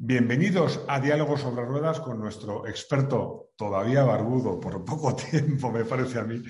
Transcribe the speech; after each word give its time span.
Bienvenidos 0.00 0.84
a 0.86 1.00
Diálogos 1.00 1.40
sobre 1.40 1.64
Ruedas 1.64 1.98
con 1.98 2.20
nuestro 2.20 2.68
experto, 2.68 3.50
todavía 3.56 4.04
barbudo, 4.04 4.60
por 4.60 4.84
poco 4.84 5.16
tiempo 5.30 5.72
me 5.72 5.84
parece 5.84 6.20
a 6.20 6.22
mí, 6.22 6.40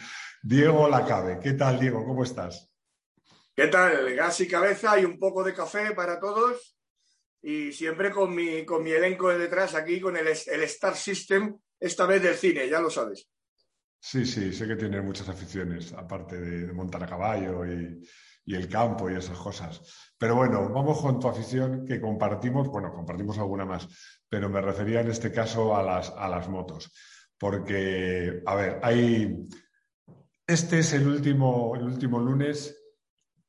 Diego 0.43 0.87
Lacabe. 0.87 1.41
¿Qué 1.43 1.55
tal, 1.55 1.81
Diego? 1.81 2.05
¿Cómo 2.05 2.25
estás? 2.25 2.71
¿Qué 3.57 3.69
tal? 3.69 4.15
Gas 4.15 4.43
y 4.43 4.49
cabeza 4.49 5.01
y 5.01 5.07
un 5.07 5.19
poco 5.19 5.43
de 5.43 5.55
café 5.55 5.93
para 5.95 6.21
todos. 6.21 6.77
Y 7.41 7.73
siempre 7.73 8.11
con 8.11 8.35
mi, 8.35 8.67
con 8.67 8.83
mi 8.83 8.91
elenco 8.91 9.31
de 9.31 9.39
detrás 9.39 9.75
aquí, 9.75 9.99
con 9.99 10.19
el, 10.19 10.27
el 10.27 10.63
Star 10.65 10.95
System, 10.95 11.59
esta 11.81 12.05
vez 12.05 12.23
del 12.23 12.35
cine, 12.35 12.69
ya 12.69 12.81
lo 12.81 12.91
sabes. 12.91 13.31
Sí, 13.99 14.27
sí, 14.27 14.53
sé 14.53 14.69
que 14.69 14.77
tienes 14.77 15.03
muchas 15.03 15.31
aficiones, 15.31 15.95
aparte 15.95 16.39
de, 16.39 16.67
de 16.67 16.73
montar 16.75 17.03
a 17.03 17.07
caballo 17.07 17.65
y, 17.65 17.99
y 18.49 18.55
el 18.55 18.67
campo 18.67 19.11
y 19.11 19.15
esas 19.15 19.37
cosas. 19.37 19.83
Pero 20.17 20.35
bueno, 20.35 20.71
vamos 20.71 21.03
con 21.03 21.21
tu 21.21 21.29
afición 21.29 21.85
que 21.85 22.01
compartimos, 22.01 22.67
bueno, 22.69 22.91
compartimos 22.95 23.37
alguna 23.37 23.67
más, 23.67 23.87
pero 24.27 24.49
me 24.49 24.63
refería 24.63 25.03
en 25.03 25.11
este 25.11 25.31
caso 25.31 25.77
a 25.77 25.83
las, 25.83 26.09
a 26.17 26.27
las 26.29 26.49
motos. 26.49 26.91
Porque, 27.37 28.43
a 28.47 28.55
ver, 28.55 28.81
hay. 28.83 29.37
Este 30.47 30.79
es 30.79 30.95
el 30.95 31.07
último, 31.07 31.77
el 31.77 31.83
último 31.83 32.19
lunes 32.19 32.75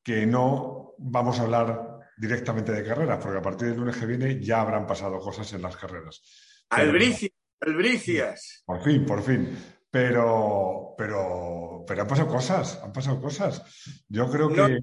que 0.03 0.25
no 0.25 0.95
vamos 0.97 1.39
a 1.39 1.43
hablar 1.43 1.99
directamente 2.17 2.73
de 2.73 2.83
carreras, 2.83 3.19
porque 3.23 3.37
a 3.37 3.41
partir 3.41 3.69
del 3.69 3.77
lunes 3.77 3.95
que 3.95 4.05
viene 4.05 4.43
ya 4.43 4.59
habrán 4.59 4.85
pasado 4.85 5.17
cosas 5.19 5.51
en 5.53 5.61
las 5.61 5.77
carreras. 5.77 6.21
Albricias, 6.69 7.31
albricias. 7.61 8.63
Por 8.65 8.83
fin, 8.83 9.05
por 9.05 9.23
fin. 9.23 9.57
Pero, 9.91 10.93
pero, 10.97 11.83
pero 11.87 12.01
han 12.01 12.07
pasado 12.07 12.27
cosas, 12.27 12.79
han 12.83 12.93
pasado 12.93 13.19
cosas. 13.21 13.63
Yo 14.07 14.29
creo 14.29 14.49
No. 14.49 14.67
que. 14.67 14.79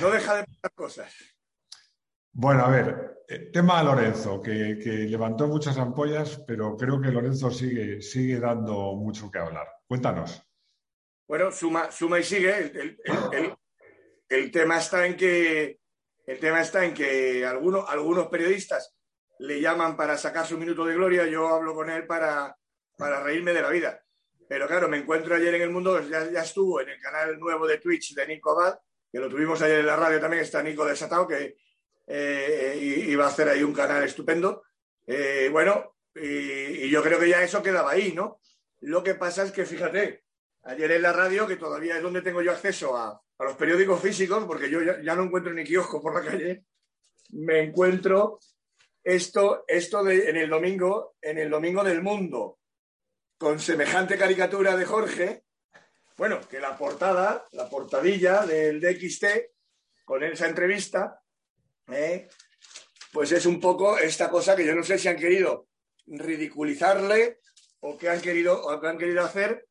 No 0.00 0.10
deja 0.10 0.36
de 0.36 0.44
pasar 0.44 0.72
cosas. 0.74 1.14
Bueno, 2.32 2.64
a 2.64 2.70
ver, 2.70 3.18
eh, 3.28 3.50
tema 3.52 3.80
a 3.80 3.84
Lorenzo, 3.84 4.40
que, 4.40 4.78
que 4.82 4.90
levantó 5.08 5.46
muchas 5.48 5.76
ampollas, 5.78 6.42
pero 6.46 6.76
creo 6.76 7.00
que 7.00 7.08
Lorenzo 7.10 7.50
sigue, 7.50 8.00
sigue 8.00 8.38
dando 8.40 8.94
mucho 8.94 9.30
que 9.30 9.38
hablar. 9.40 9.66
Cuéntanos. 9.86 10.42
Bueno, 11.28 11.50
suma, 11.52 11.90
suma 11.90 12.18
y 12.18 12.24
sigue. 12.24 12.56
El, 12.56 12.76
el- 12.76 12.98
el- 13.04 13.32
el- 13.44 13.54
el 14.28 14.50
tema 14.52 14.78
está 14.78 15.06
en 15.06 15.16
que 15.16 15.80
el 16.26 16.38
tema 16.38 16.60
está 16.60 16.84
en 16.84 16.94
que 16.94 17.44
algunos, 17.44 17.88
algunos 17.90 18.28
periodistas 18.28 18.96
le 19.40 19.60
llaman 19.60 19.96
para 19.96 20.16
sacar 20.16 20.46
su 20.46 20.56
minuto 20.56 20.84
de 20.86 20.94
gloria. 20.94 21.26
Yo 21.26 21.48
hablo 21.48 21.74
con 21.74 21.90
él 21.90 22.06
para, 22.06 22.56
para 22.96 23.22
reírme 23.24 23.52
de 23.52 23.62
la 23.62 23.70
vida. 23.70 24.00
Pero 24.50 24.66
claro, 24.66 24.88
me 24.88 24.96
encuentro 24.96 25.36
ayer 25.36 25.54
en 25.54 25.62
el 25.62 25.70
mundo, 25.70 26.00
ya, 26.08 26.24
estuvo 26.42 26.80
en 26.80 26.88
el 26.88 27.00
canal 27.00 27.38
nuevo 27.38 27.68
de 27.68 27.78
Twitch 27.78 28.16
de 28.16 28.26
Nico 28.26 28.50
Abad, 28.50 28.80
que 29.08 29.20
lo 29.20 29.28
tuvimos 29.28 29.62
ayer 29.62 29.78
en 29.78 29.86
la 29.86 29.94
radio 29.94 30.18
también, 30.18 30.42
está 30.42 30.60
Nico 30.60 30.84
Desatado, 30.84 31.28
que 31.28 31.56
eh, 32.08 32.76
y- 32.76 33.12
iba 33.12 33.26
a 33.26 33.28
hacer 33.28 33.48
ahí 33.48 33.62
un 33.62 33.72
canal 33.72 34.02
estupendo. 34.02 34.64
Eh, 35.06 35.48
bueno, 35.52 35.94
y, 36.16 36.90
yo 36.90 37.00
creo 37.00 37.20
que 37.20 37.28
ya 37.28 37.44
eso 37.44 37.62
quedaba 37.62 37.92
ahí, 37.92 38.12
¿no? 38.12 38.40
Lo 38.80 39.04
que 39.04 39.14
pasa 39.14 39.44
es 39.44 39.52
que, 39.52 39.64
fíjate, 39.64 40.24
ayer 40.64 40.90
en 40.90 41.02
la 41.02 41.12
radio, 41.12 41.46
que 41.46 41.54
todavía 41.54 41.98
es 41.98 42.02
donde 42.02 42.20
tengo 42.20 42.42
yo 42.42 42.50
acceso 42.50 42.96
a, 42.96 43.22
los 43.38 43.54
periódicos 43.54 44.00
físicos, 44.00 44.46
porque 44.46 44.68
yo 44.68 44.82
ya, 44.82 45.14
no 45.14 45.22
encuentro 45.22 45.54
ni 45.54 45.62
kiosco 45.62 46.02
por 46.02 46.12
la 46.12 46.28
calle, 46.28 46.64
me 47.34 47.60
encuentro 47.60 48.40
esto, 49.04 49.64
esto 49.68 50.10
en 50.10 50.36
el 50.36 50.50
domingo, 50.50 51.14
en 51.22 51.38
el 51.38 51.48
domingo 51.48 51.84
del 51.84 52.02
mundo, 52.02 52.58
con 53.40 53.58
semejante 53.58 54.18
caricatura 54.18 54.76
de 54.76 54.84
Jorge, 54.84 55.44
bueno, 56.18 56.46
que 56.46 56.60
la 56.60 56.76
portada, 56.76 57.46
la 57.52 57.70
portadilla 57.70 58.44
del 58.44 58.82
DXT, 58.82 59.24
con 60.04 60.22
esa 60.22 60.46
entrevista, 60.46 61.22
¿eh? 61.88 62.28
pues 63.10 63.32
es 63.32 63.46
un 63.46 63.58
poco 63.58 63.96
esta 63.96 64.28
cosa 64.28 64.54
que 64.54 64.66
yo 64.66 64.74
no 64.74 64.82
sé 64.82 64.98
si 64.98 65.08
han 65.08 65.16
querido 65.16 65.68
ridiculizarle 66.06 67.40
o 67.80 67.96
qué 67.96 68.10
han 68.10 68.20
querido, 68.20 68.62
o 68.62 68.78
qué 68.78 68.88
han 68.88 68.98
querido 68.98 69.24
hacer, 69.24 69.66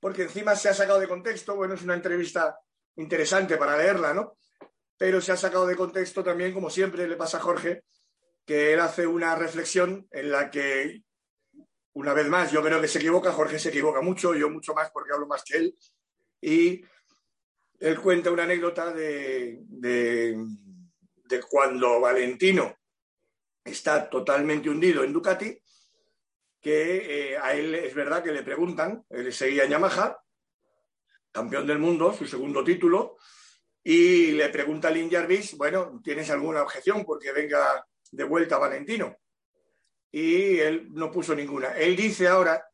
porque 0.00 0.24
encima 0.24 0.54
se 0.54 0.68
ha 0.68 0.74
sacado 0.74 1.00
de 1.00 1.08
contexto, 1.08 1.56
bueno, 1.56 1.72
es 1.72 1.82
una 1.82 1.94
entrevista 1.94 2.58
interesante 2.96 3.56
para 3.56 3.78
leerla, 3.78 4.12
¿no? 4.12 4.36
Pero 4.98 5.22
se 5.22 5.32
ha 5.32 5.36
sacado 5.38 5.66
de 5.66 5.76
contexto 5.76 6.22
también, 6.22 6.52
como 6.52 6.68
siempre 6.68 7.08
le 7.08 7.16
pasa 7.16 7.38
a 7.38 7.40
Jorge, 7.40 7.84
que 8.44 8.74
él 8.74 8.80
hace 8.80 9.06
una 9.06 9.34
reflexión 9.34 10.06
en 10.10 10.30
la 10.30 10.50
que, 10.50 11.04
una 11.98 12.14
vez 12.14 12.28
más, 12.28 12.52
yo 12.52 12.62
creo 12.62 12.80
que 12.80 12.86
se 12.86 12.98
equivoca, 12.98 13.32
Jorge 13.32 13.58
se 13.58 13.70
equivoca 13.70 14.00
mucho, 14.00 14.32
yo 14.32 14.48
mucho 14.48 14.72
más 14.72 14.88
porque 14.92 15.12
hablo 15.12 15.26
más 15.26 15.42
que 15.42 15.56
él, 15.56 15.76
y 16.40 16.80
él 17.80 18.00
cuenta 18.00 18.30
una 18.30 18.44
anécdota 18.44 18.92
de, 18.92 19.58
de, 19.66 20.36
cuando 21.50 22.00
Valentino 22.00 22.72
está 23.64 24.08
totalmente 24.08 24.70
hundido 24.70 25.02
en 25.02 25.12
Ducati, 25.12 25.60
que 26.60 27.32
eh, 27.32 27.36
a 27.36 27.52
él 27.54 27.74
es 27.74 27.92
verdad 27.94 28.22
que 28.22 28.30
le 28.30 28.44
preguntan, 28.44 29.04
él 29.10 29.32
seguía 29.32 29.64
en 29.64 29.70
Yamaha, 29.70 30.22
campeón 31.32 31.66
del 31.66 31.80
mundo, 31.80 32.12
su 32.12 32.28
segundo 32.28 32.62
título, 32.62 33.16
y 33.82 34.32
le 34.32 34.48
pregunta 34.50 34.86
a 34.86 34.92
Lynn 34.92 35.10
Jarvis, 35.10 35.56
bueno, 35.56 36.00
¿tienes 36.04 36.30
alguna 36.30 36.62
objeción 36.62 37.04
porque 37.04 37.32
venga 37.32 37.84
de 38.12 38.24
vuelta 38.24 38.56
Valentino? 38.56 39.16
Y 40.10 40.58
él 40.58 40.88
no 40.92 41.10
puso 41.10 41.34
ninguna. 41.34 41.76
Él 41.76 41.96
dice 41.96 42.28
ahora 42.28 42.66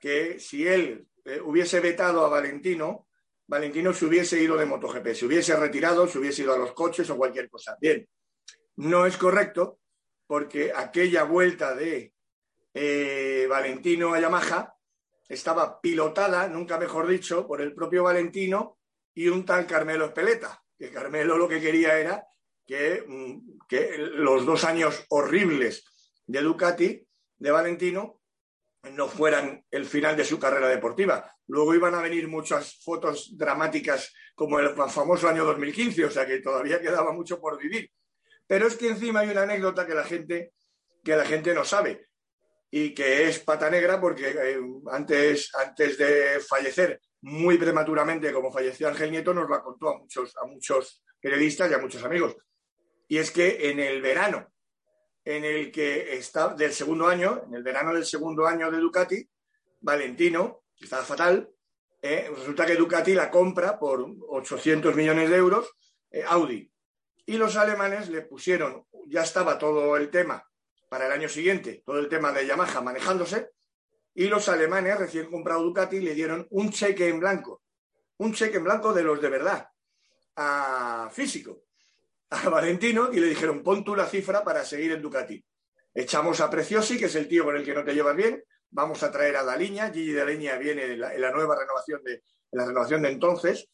que 0.00 0.38
si 0.40 0.66
él 0.66 1.06
eh, 1.24 1.40
hubiese 1.40 1.80
vetado 1.80 2.24
a 2.24 2.28
Valentino, 2.28 3.06
Valentino 3.46 3.92
se 3.92 4.06
hubiese 4.06 4.42
ido 4.42 4.56
de 4.56 4.66
MotoGP, 4.66 5.14
se 5.14 5.26
hubiese 5.26 5.54
retirado, 5.56 6.08
se 6.08 6.18
hubiese 6.18 6.42
ido 6.42 6.54
a 6.54 6.58
los 6.58 6.72
coches 6.72 7.08
o 7.10 7.16
cualquier 7.16 7.48
cosa. 7.48 7.76
Bien, 7.80 8.08
no 8.76 9.06
es 9.06 9.16
correcto 9.16 9.78
porque 10.26 10.72
aquella 10.74 11.24
vuelta 11.24 11.74
de 11.74 12.14
eh, 12.74 13.46
Valentino 13.48 14.14
a 14.14 14.20
Yamaha 14.20 14.74
estaba 15.28 15.80
pilotada, 15.80 16.48
nunca 16.48 16.78
mejor 16.78 17.06
dicho, 17.06 17.46
por 17.46 17.60
el 17.60 17.74
propio 17.74 18.04
Valentino 18.04 18.78
y 19.14 19.28
un 19.28 19.44
tal 19.44 19.66
Carmelo 19.66 20.06
Espeleta, 20.06 20.62
que 20.78 20.90
Carmelo 20.90 21.36
lo 21.36 21.48
que 21.48 21.60
quería 21.60 21.98
era 21.98 22.26
que, 22.66 23.04
mm, 23.06 23.66
que 23.68 23.98
los 23.98 24.46
dos 24.46 24.64
años 24.64 25.04
horribles 25.10 25.84
de 26.32 26.40
Ducati, 26.40 27.06
de 27.36 27.50
Valentino, 27.50 28.22
no 28.92 29.06
fueran 29.06 29.64
el 29.70 29.84
final 29.84 30.16
de 30.16 30.24
su 30.24 30.38
carrera 30.38 30.66
deportiva. 30.66 31.30
Luego 31.46 31.74
iban 31.74 31.94
a 31.94 32.00
venir 32.00 32.26
muchas 32.26 32.82
fotos 32.82 33.36
dramáticas 33.36 34.14
como 34.34 34.58
el 34.58 34.70
famoso 34.70 35.28
año 35.28 35.44
2015, 35.44 36.06
o 36.06 36.10
sea 36.10 36.24
que 36.24 36.40
todavía 36.40 36.80
quedaba 36.80 37.12
mucho 37.12 37.38
por 37.38 37.58
vivir. 37.58 37.90
Pero 38.46 38.66
es 38.66 38.76
que 38.76 38.88
encima 38.88 39.20
hay 39.20 39.28
una 39.28 39.42
anécdota 39.42 39.86
que 39.86 39.94
la 39.94 40.04
gente, 40.04 40.54
que 41.04 41.16
la 41.16 41.26
gente 41.26 41.52
no 41.52 41.66
sabe 41.66 42.08
y 42.70 42.94
que 42.94 43.28
es 43.28 43.38
pata 43.38 43.68
negra 43.68 44.00
porque 44.00 44.30
eh, 44.30 44.58
antes, 44.90 45.50
antes 45.54 45.98
de 45.98 46.40
fallecer 46.40 46.98
muy 47.20 47.58
prematuramente, 47.58 48.32
como 48.32 48.50
falleció 48.50 48.88
Ángel 48.88 49.10
Nieto, 49.10 49.34
nos 49.34 49.50
la 49.50 49.62
contó 49.62 49.90
a 49.90 49.98
muchos, 49.98 50.34
a 50.42 50.46
muchos 50.46 51.04
periodistas 51.20 51.70
y 51.70 51.74
a 51.74 51.78
muchos 51.78 52.02
amigos. 52.02 52.36
Y 53.06 53.18
es 53.18 53.30
que 53.30 53.70
en 53.70 53.80
el 53.80 54.00
verano 54.00 54.51
en 55.24 55.44
el 55.44 55.70
que 55.70 56.16
está 56.16 56.54
del 56.54 56.72
segundo 56.72 57.06
año, 57.06 57.42
en 57.46 57.54
el 57.54 57.62
verano 57.62 57.94
del 57.94 58.04
segundo 58.04 58.46
año 58.46 58.70
de 58.70 58.78
Ducati, 58.78 59.28
Valentino, 59.80 60.64
que 60.76 60.84
estaba 60.84 61.04
fatal, 61.04 61.48
eh, 62.00 62.30
resulta 62.36 62.66
que 62.66 62.74
Ducati 62.74 63.14
la 63.14 63.30
compra 63.30 63.78
por 63.78 64.04
800 64.28 64.94
millones 64.96 65.30
de 65.30 65.36
euros 65.36 65.70
eh, 66.10 66.24
Audi. 66.26 66.70
Y 67.26 67.36
los 67.36 67.56
alemanes 67.56 68.08
le 68.08 68.22
pusieron, 68.22 68.86
ya 69.06 69.22
estaba 69.22 69.58
todo 69.58 69.96
el 69.96 70.10
tema 70.10 70.44
para 70.88 71.06
el 71.06 71.12
año 71.12 71.28
siguiente, 71.28 71.82
todo 71.86 71.98
el 71.98 72.08
tema 72.08 72.32
de 72.32 72.46
Yamaha 72.46 72.80
manejándose, 72.80 73.50
y 74.14 74.26
los 74.26 74.48
alemanes, 74.48 74.98
recién 74.98 75.30
comprado 75.30 75.62
Ducati, 75.62 76.00
le 76.00 76.14
dieron 76.14 76.46
un 76.50 76.70
cheque 76.70 77.08
en 77.08 77.20
blanco, 77.20 77.62
un 78.18 78.34
cheque 78.34 78.58
en 78.58 78.64
blanco 78.64 78.92
de 78.92 79.04
los 79.04 79.22
de 79.22 79.30
verdad, 79.30 79.68
a 80.36 81.08
físico, 81.12 81.62
a 82.32 82.48
Valentino, 82.48 83.10
y 83.12 83.20
le 83.20 83.28
dijeron, 83.28 83.62
pon 83.62 83.84
tú 83.84 83.94
la 83.94 84.06
cifra 84.06 84.42
para 84.42 84.64
seguir 84.64 84.92
en 84.92 85.02
Ducati. 85.02 85.44
Echamos 85.94 86.40
a 86.40 86.48
Preciosi, 86.48 86.98
que 86.98 87.06
es 87.06 87.14
el 87.14 87.28
tío 87.28 87.44
con 87.44 87.56
el 87.56 87.64
que 87.64 87.74
no 87.74 87.84
te 87.84 87.94
llevas 87.94 88.16
bien, 88.16 88.42
vamos 88.70 89.02
a 89.02 89.12
traer 89.12 89.36
a 89.36 89.44
Daliña, 89.44 89.90
Gigi 89.90 90.14
Daliña 90.14 90.56
viene 90.56 90.84
en 90.84 91.00
la, 91.00 91.30
nueva 91.30 91.58
renovación 91.58 92.02
de, 92.02 92.22
la 92.52 92.64
renovación 92.64 93.02
de 93.02 93.10
entonces, 93.10 93.68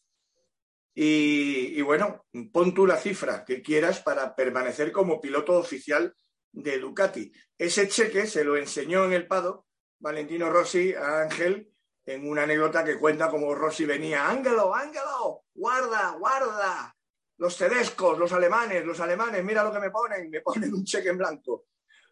y, 0.94 1.78
y, 1.78 1.82
bueno, 1.82 2.26
pon 2.52 2.75
tú 2.75 2.84
la 2.84 2.96
cifra 2.96 3.44
que 3.44 3.62
quieras 3.62 4.00
para 4.00 4.34
permanecer 4.34 4.90
como 4.90 5.20
piloto 5.20 5.56
oficial 5.56 6.12
de 6.50 6.78
Ducati. 6.78 7.31
Ese 7.56 7.87
cheque 7.87 8.26
se 8.26 8.43
lo 8.43 8.56
enseñó 8.56 9.04
en 9.04 9.12
el 9.12 9.28
Pado 9.28 9.66
Valentino 10.00 10.50
Rossi 10.50 10.94
a 10.94 11.22
Ángel 11.22 11.72
en 12.06 12.28
una 12.28 12.44
anécdota 12.44 12.84
que 12.84 12.99
cuenta 12.99 13.28
como 13.28 13.54
Rossi 13.54 13.84
venía, 13.84 14.28
Ángelo, 14.28 14.75
Ángelo, 14.75 15.44
guarda, 15.54 16.16
guarda, 16.19 16.96
los 17.38 17.56
tedescos, 17.56 18.19
los 18.19 18.32
alemanes, 18.32 18.85
los 18.85 19.00
alemanes, 19.00 19.44
mira 19.44 19.64
lo 19.64 19.73
que 19.73 19.81
me 19.81 19.90
ponen, 19.90 20.31
me 20.31 20.40
ponen 20.40 20.75
un 20.75 20.85
cheque 20.85 21.08
en 21.08 21.19
blanco. 21.19 21.67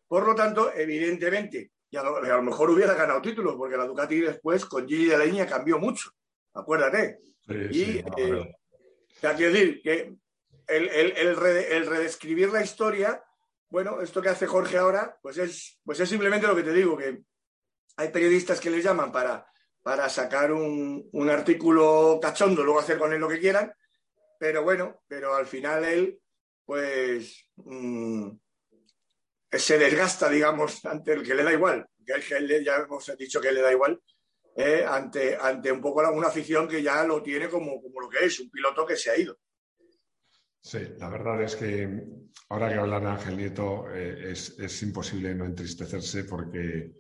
Por 0.07 0.25
lo 0.25 0.35
tanto, 0.35 0.73
evidentemente, 0.73 1.73
y 1.91 1.97
a 1.97 2.03
lo, 2.03 2.43
mejor 2.43 2.71
hubiera 2.71 2.95
ganado 2.95 3.21
títulos, 3.21 3.57
porque 3.57 3.77
la 3.77 3.87
Ducati 3.87 4.21
después 4.21 4.65
con 4.67 4.87
Gigi 4.87 5.07
de 5.07 5.19
la 5.19 5.25
Línea 5.25 5.47
cambió 5.47 5.79
mucho, 5.79 6.11
acuérdate. 6.55 7.19
y, 7.49 7.99
eh, 8.17 8.57
quiero 9.21 9.53
decir 9.53 9.83
que 9.83 10.17
el, 10.67 10.89
el, 10.89 11.37
redescribir 11.87 12.51
la 12.51 12.63
historia, 12.63 13.23
bueno, 13.69 14.01
esto 14.01 14.23
que 14.23 14.29
hace 14.29 14.47
Jorge 14.47 14.79
ahora, 14.79 15.19
pues 15.23 15.39
es, 15.39 15.81
pues 15.85 15.99
es 16.01 16.09
simplemente 16.09 16.47
lo 16.47 16.57
que 16.57 16.63
te 16.63 16.73
digo, 16.73 16.97
que 16.97 17.23
hay 17.97 18.09
periodistas 18.11 18.61
que 18.61 18.71
les 18.71 18.85
llaman 18.85 19.11
para, 19.11 19.47
para 19.83 20.09
sacar 20.09 20.53
un, 20.53 21.31
artículo 21.31 22.19
cachondo, 22.21 22.65
luego 22.65 22.81
hacer 22.81 22.99
con 22.99 23.13
él 23.13 23.21
lo 23.21 23.29
que 23.29 23.39
quieran, 23.39 23.73
pero 24.39 24.63
bueno, 24.63 25.03
pero 25.07 25.35
al 25.35 25.47
final 25.47 25.85
él, 25.85 26.21
pues, 26.65 27.49
mm, 27.57 28.31
se 29.51 29.79
desgasta, 29.79 30.29
digamos, 30.29 30.85
ante 30.85 31.13
el 31.13 31.23
que 31.23 31.35
le 31.35 31.43
da 31.43 31.53
igual, 31.53 31.87
que 32.05 32.37
él, 32.37 32.65
ya 32.65 32.77
hemos 32.77 33.17
dicho 33.19 33.41
que 33.41 33.53
le 33.53 33.63
da 33.63 33.73
igual, 33.73 34.01
eh, 34.57 34.85
ante, 34.89 35.37
ante 35.37 35.71
un 35.71 35.81
poco 35.81 36.01
una 36.11 36.29
afición 36.29 36.67
que 36.69 36.83
ya 36.83 37.05
lo 37.05 37.23
tiene 37.23 37.49
como, 37.49 37.81
como 37.83 38.01
lo 38.01 38.09
que 38.09 38.25
es, 38.25 38.41
un 38.41 38.51
piloto 38.51 38.87
que 38.87 38.97
se 38.97 39.11
ha 39.11 39.19
ido. 39.19 39.39
Sí, 40.61 40.79
la 40.99 41.09
verdad 41.09 41.43
es 41.43 41.55
que 41.57 42.05
ahora 42.49 42.69
que 42.69 42.75
hablar 42.75 43.03
de 43.03 43.09
Ángel 43.09 43.37
Nieto 43.37 43.87
eh, 43.93 44.33
es, 44.33 44.59
es, 44.59 44.83
imposible 44.83 45.35
no 45.35 45.45
entristecerse 45.45 46.25
porque 46.25 46.93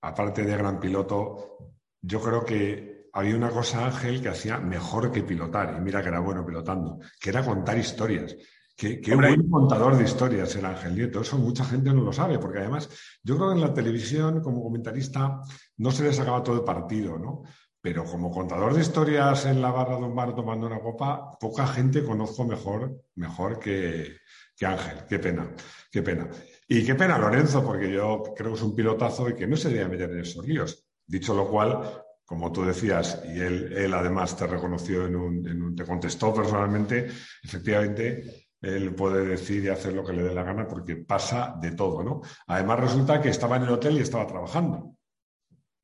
aparte 0.00 0.42
de 0.42 0.56
gran 0.56 0.80
piloto, 0.80 1.74
yo 2.00 2.20
creo 2.22 2.44
que 2.44 2.99
había 3.12 3.36
una 3.36 3.50
cosa, 3.50 3.86
Ángel, 3.86 4.22
que 4.22 4.28
hacía 4.28 4.58
mejor 4.58 5.10
que 5.10 5.22
pilotar, 5.22 5.74
y 5.76 5.80
mira 5.80 6.02
que 6.02 6.08
era 6.08 6.20
bueno 6.20 6.44
pilotando, 6.44 6.98
que 7.20 7.30
era 7.30 7.44
contar 7.44 7.78
historias. 7.78 8.36
Qué, 8.76 9.14
buen 9.14 9.50
contador 9.50 9.94
de 9.94 10.04
historias 10.04 10.56
el 10.56 10.64
Ángel 10.64 10.94
Nieto. 10.94 11.20
Eso 11.20 11.36
mucha 11.36 11.66
gente 11.66 11.92
no 11.92 12.00
lo 12.00 12.14
sabe, 12.14 12.38
porque 12.38 12.60
además 12.60 12.88
yo 13.22 13.36
creo 13.36 13.50
que 13.50 13.56
en 13.56 13.60
la 13.60 13.74
televisión, 13.74 14.40
como 14.40 14.62
comentarista, 14.62 15.42
no 15.76 15.90
se 15.90 16.04
le 16.04 16.14
sacaba 16.14 16.42
todo 16.42 16.56
el 16.56 16.64
partido, 16.64 17.18
¿no? 17.18 17.42
Pero 17.82 18.04
como 18.04 18.30
contador 18.30 18.72
de 18.72 18.80
historias 18.80 19.44
en 19.44 19.60
la 19.60 19.70
barra 19.70 19.96
de 19.96 20.04
un 20.04 20.14
bar 20.14 20.34
tomando 20.34 20.66
una 20.66 20.80
copa, 20.80 21.30
poca 21.38 21.66
gente 21.66 22.02
conozco 22.02 22.44
mejor, 22.44 23.02
mejor 23.16 23.58
que, 23.58 24.16
que 24.56 24.64
Ángel. 24.64 25.04
Qué 25.06 25.18
pena, 25.18 25.54
qué 25.90 26.02
pena. 26.02 26.30
Y 26.66 26.82
qué 26.82 26.94
pena 26.94 27.18
Lorenzo, 27.18 27.62
porque 27.62 27.92
yo 27.92 28.22
creo 28.34 28.52
que 28.52 28.56
es 28.56 28.62
un 28.62 28.74
pilotazo 28.74 29.28
y 29.28 29.34
que 29.34 29.46
no 29.46 29.56
se 29.56 29.68
debe 29.68 29.90
meter 29.90 30.10
en 30.10 30.20
esos 30.20 30.46
líos. 30.46 30.86
Dicho 31.06 31.34
lo 31.34 31.48
cual, 31.50 32.02
como 32.30 32.52
tú 32.52 32.64
decías, 32.64 33.20
y 33.24 33.40
él, 33.40 33.72
él 33.76 33.92
además 33.92 34.36
te 34.36 34.46
reconoció 34.46 35.04
en 35.04 35.16
un, 35.16 35.74
te 35.74 35.84
contestó 35.84 36.32
personalmente, 36.32 37.10
efectivamente, 37.42 38.46
él 38.62 38.94
puede 38.94 39.26
decir 39.26 39.64
y 39.64 39.68
hacer 39.68 39.94
lo 39.94 40.04
que 40.04 40.12
le 40.12 40.22
dé 40.22 40.32
la 40.32 40.44
gana 40.44 40.68
porque 40.68 40.94
pasa 40.94 41.56
de 41.60 41.72
todo, 41.72 42.04
¿no? 42.04 42.20
Además 42.46 42.78
resulta 42.78 43.20
que 43.20 43.30
estaba 43.30 43.56
en 43.56 43.64
el 43.64 43.70
hotel 43.70 43.96
y 43.96 44.02
estaba 44.02 44.28
trabajando. 44.28 44.94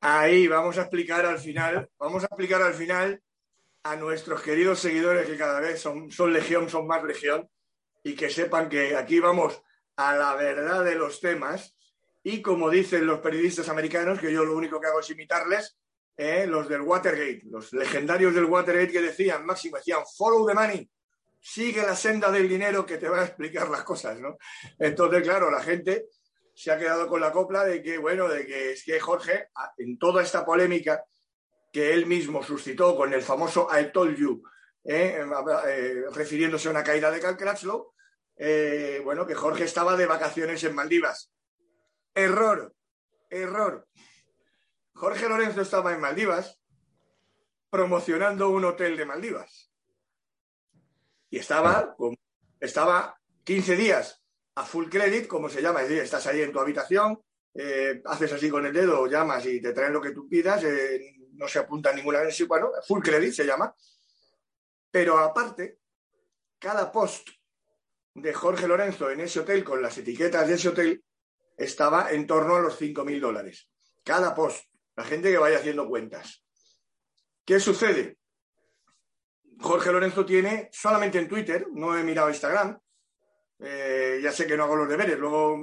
Ahí 0.01 0.47
vamos 0.47 0.79
a 0.79 0.83
explicar 0.83 1.27
al 1.27 1.41
final, 1.41 1.91
vamos 1.99 2.23
a 2.23 2.27
explicar 2.27 2.63
al 2.63 2.75
final 2.75 3.21
a 3.83 3.97
nuestros 3.97 4.41
queridos 4.41 4.79
seguidores 4.79 5.27
que 5.27 5.37
cada 5.37 5.59
vez 5.59 5.81
son, 5.81 6.13
son 6.13 6.33
legión, 6.33 6.71
son 6.71 6.87
más 6.87 7.03
legión, 7.03 7.51
y 8.05 8.15
que 8.15 8.31
sepan 8.31 8.69
que 8.69 8.95
aquí 8.95 9.19
vamos 9.19 9.61
a 9.97 10.15
la 10.15 10.37
verdad 10.37 10.85
de 10.85 10.95
los 10.95 11.21
temas 11.21 11.77
y 12.23 12.41
como 12.41 12.71
dicen 12.71 13.05
los 13.05 13.19
periodistas 13.19 13.69
americanos, 13.69 14.21
que 14.21 14.33
yo 14.33 14.45
lo 14.45 14.57
único 14.57 14.81
que 14.81 14.87
hago 14.87 15.01
es 15.01 15.11
imitarles, 15.11 15.77
eh, 16.17 16.47
los 16.47 16.69
del 16.69 16.81
Watergate, 16.81 17.43
los 17.51 17.73
legendarios 17.75 18.35
del 18.35 18.47
Watergate 18.47 18.91
que 18.91 19.03
decían, 19.03 19.45
máximo, 19.45 19.77
decían, 19.77 20.01
follow 20.17 20.47
the 20.47 20.55
money, 20.55 20.91
sigue 21.39 21.83
la 21.83 21.95
senda 21.95 22.31
del 22.31 22.49
dinero 22.49 22.87
que 22.87 22.97
te 22.97 23.09
va 23.09 23.21
a 23.21 23.27
explicar 23.27 23.69
las 23.69 23.85
cosas, 23.85 24.19
¿no? 24.19 24.39
Entonces, 24.79 25.23
claro, 25.23 25.51
la 25.51 25.63
gente 25.63 26.07
se 26.55 26.73
ha 26.73 26.79
quedado 26.79 27.07
con 27.07 27.21
la 27.21 27.33
copla 27.33 27.65
de 27.65 27.83
que, 27.83 27.99
bueno, 27.99 28.29
de 28.29 28.47
que 28.47 28.73
es 28.73 28.83
que 28.83 28.99
Jorge, 28.99 29.49
en 29.77 29.99
toda 29.99 30.23
esta 30.23 30.45
polémica 30.45 31.05
que 31.71 31.93
él 31.93 32.07
mismo 32.07 32.43
suscitó 32.43 32.97
con 32.97 33.13
el 33.13 33.21
famoso 33.21 33.69
I 33.79 33.93
told 33.93 34.17
you, 34.17 34.43
eh, 34.85 35.23
eh, 35.69 36.05
refiriéndose 36.15 36.69
a 36.69 36.71
una 36.71 36.83
caída 36.83 37.11
de 37.11 37.21
Cal 37.21 37.37
Crutchlow, 37.37 37.93
bueno, 39.05 39.27
que 39.27 39.35
Jorge 39.35 39.65
estaba 39.65 39.97
de 39.97 40.07
vacaciones 40.07 40.65
en 40.65 40.75
Maldivas. 40.75 41.31
Error, 42.15 42.75
error. 43.29 43.87
Jorge 44.97 45.29
Lorenzo 45.29 45.61
estaba 45.61 45.93
en 45.93 46.01
Maldivas 46.01 46.59
promocionando 47.69 48.49
un 48.49 48.65
hotel 48.65 48.97
de 48.97 49.05
Maldivas. 49.05 49.71
Y 51.29 51.39
estaba, 51.39 51.95
estaba 52.59 53.21
15 53.45 53.77
días 53.77 54.25
a 54.55 54.65
full 54.65 54.89
credit, 54.89 55.27
como 55.27 55.51
se 55.51 55.61
llama, 55.61 55.83
es 55.83 55.91
decir, 55.91 56.03
estás 56.03 56.27
ahí 56.27 56.41
en 56.41 56.51
tu 56.51 56.61
habitación, 56.61 57.21
eh, 57.53 58.01
haces 58.07 58.33
así 58.33 58.49
con 58.49 58.65
el 58.65 58.73
dedo, 58.73 59.07
llamas 59.07 59.45
y 59.45 59.61
te 59.61 59.75
traen 59.75 59.93
lo 59.93 60.01
que 60.01 60.13
tú 60.13 60.27
pidas, 60.31 60.65
eh, 60.65 61.15
no 61.33 61.47
se 61.47 61.59
apunta 61.59 61.93
ninguna 61.93 62.21
vez, 62.21 62.47
bueno, 62.49 62.71
full 62.87 63.03
credit 63.03 63.35
se 63.35 63.45
llama. 63.45 63.75
Pero 64.91 65.19
aparte, 65.19 65.81
cada 66.59 66.91
post 66.91 67.29
de 68.15 68.33
Jorge 68.33 68.67
Lorenzo 68.67 69.11
en 69.11 69.21
ese 69.21 69.41
hotel 69.41 69.63
con 69.63 69.83
las 69.83 69.99
etiquetas 69.99 70.49
de 70.49 70.55
ese 70.55 70.71
hotel 70.71 71.05
estaba 71.55 72.11
en 72.13 72.27
torno 72.27 72.57
a 72.57 72.61
los 72.61 72.81
5.000 72.81 73.21
dólares. 73.21 73.69
Cada 74.03 74.35
post, 74.35 74.65
la 74.97 75.05
gente 75.05 75.31
que 75.31 75.39
vaya 75.39 75.59
haciendo 75.59 75.89
cuentas. 75.89 76.45
¿Qué 77.45 77.61
sucede? 77.61 78.19
Jorge 79.61 79.93
Lorenzo 79.93 80.27
tiene 80.27 80.69
solamente 80.73 81.19
en 81.19 81.29
Twitter, 81.29 81.67
no 81.73 81.97
he 81.97 82.03
mirado 82.03 82.29
Instagram, 82.29 82.79
eh, 83.61 84.21
ya 84.23 84.33
sé 84.33 84.47
que 84.47 84.57
no 84.57 84.65
hago 84.65 84.77
los 84.77 84.89
deberes, 84.89 85.19
luego 85.19 85.59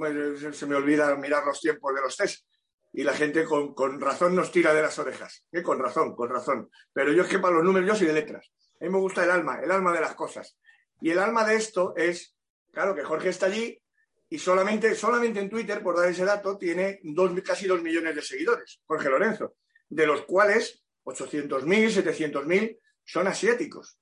se 0.52 0.66
me 0.66 0.74
olvida 0.74 1.14
mirar 1.16 1.44
los 1.44 1.60
tiempos 1.60 1.94
de 1.94 2.00
los 2.00 2.16
test 2.16 2.46
y 2.92 3.04
la 3.04 3.12
gente 3.12 3.44
con, 3.44 4.00
razón 4.00 4.34
nos 4.34 4.50
tira 4.50 4.74
de 4.74 4.82
las 4.82 4.98
orejas, 4.98 5.46
¿eh? 5.52 5.62
con 5.62 5.78
razón, 5.78 6.16
con 6.16 6.28
razón. 6.28 6.70
Pero 6.92 7.12
yo 7.12 7.22
es 7.22 7.28
que 7.28 7.38
para 7.38 7.56
los 7.56 7.64
números 7.64 7.88
yo 7.88 7.94
soy 7.94 8.06
de 8.06 8.14
letras. 8.14 8.50
A 8.80 8.84
mí 8.84 8.90
me 8.90 8.98
gusta 8.98 9.24
el 9.24 9.30
alma, 9.30 9.60
el 9.60 9.70
alma 9.70 9.92
de 9.92 10.00
las 10.00 10.14
cosas. 10.14 10.58
Y 11.00 11.10
el 11.10 11.18
alma 11.18 11.44
de 11.44 11.56
esto 11.56 11.94
es 11.96 12.34
Claro 12.74 12.94
que 12.96 13.04
Jorge 13.04 13.28
está 13.28 13.46
allí 13.46 13.80
y 14.28 14.38
solamente, 14.38 14.94
solamente 14.94 15.40
en 15.40 15.50
Twitter, 15.50 15.82
por 15.82 15.96
dar 15.96 16.08
ese 16.08 16.24
dato, 16.24 16.56
tiene 16.56 17.00
dos, 17.02 17.32
casi 17.42 17.66
dos 17.66 17.82
millones 17.82 18.16
de 18.16 18.22
seguidores, 18.22 18.80
Jorge 18.86 19.10
Lorenzo, 19.10 19.56
de 19.88 20.06
los 20.06 20.22
cuales 20.22 20.84
800.000, 21.04 22.02
700.000 22.02 22.78
son 23.04 23.28
asiáticos. 23.28 23.98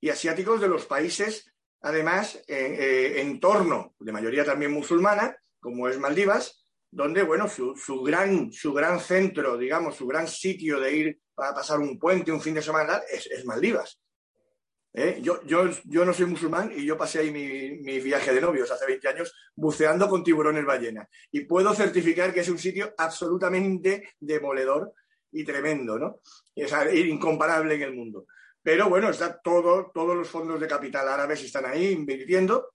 Y 0.00 0.08
asiáticos 0.08 0.60
de 0.60 0.68
los 0.68 0.86
países, 0.86 1.52
además, 1.80 2.42
eh, 2.48 3.14
en 3.18 3.38
torno, 3.40 3.94
de 3.98 4.12
mayoría 4.12 4.44
también 4.44 4.72
musulmana, 4.72 5.36
como 5.60 5.88
es 5.88 5.98
Maldivas, 5.98 6.66
donde, 6.90 7.22
bueno, 7.22 7.48
su, 7.48 8.02
gran, 8.02 8.52
su 8.52 8.72
gran 8.72 9.00
centro, 9.00 9.56
digamos, 9.56 9.96
su 9.96 10.06
gran 10.06 10.28
sitio 10.28 10.78
de 10.78 10.96
ir 10.96 11.20
para 11.34 11.54
pasar 11.54 11.80
un 11.80 11.98
puente, 11.98 12.32
un 12.32 12.40
fin 12.40 12.54
de 12.54 12.62
semana, 12.62 13.02
es 13.10 13.44
Maldivas. 13.44 13.98
¿Eh? 14.94 15.18
Yo, 15.20 15.42
yo, 15.44 15.68
yo, 15.84 16.04
no 16.04 16.14
soy 16.14 16.26
musulmán 16.26 16.72
y 16.74 16.86
yo 16.86 16.96
pasé 16.96 17.18
ahí 17.18 17.30
mi, 17.30 18.00
viaje 18.00 18.32
de 18.32 18.40
novios 18.40 18.70
hace 18.70 18.86
20 18.86 19.08
años 19.08 19.34
buceando 19.54 20.08
con 20.08 20.22
tiburones 20.22 20.64
ballena. 20.64 21.08
Y 21.30 21.40
puedo 21.40 21.74
certificar 21.74 22.32
que 22.32 22.40
es 22.40 22.48
un 22.48 22.58
sitio 22.58 22.94
absolutamente 22.96 24.14
demoledor 24.20 24.92
y 25.32 25.44
tremendo, 25.44 25.98
¿no? 25.98 26.20
Es 26.54 26.72
incomparable 26.94 27.74
en 27.74 27.82
el 27.82 27.94
mundo. 27.94 28.26
Pero 28.62 28.88
bueno, 28.88 29.10
está 29.10 29.40
todo, 29.40 29.90
todos 29.92 30.16
los 30.16 30.28
fondos 30.28 30.58
de 30.60 30.68
capital 30.68 31.08
árabes 31.08 31.42
están 31.42 31.66
ahí 31.66 31.88
invirtiendo 31.88 32.74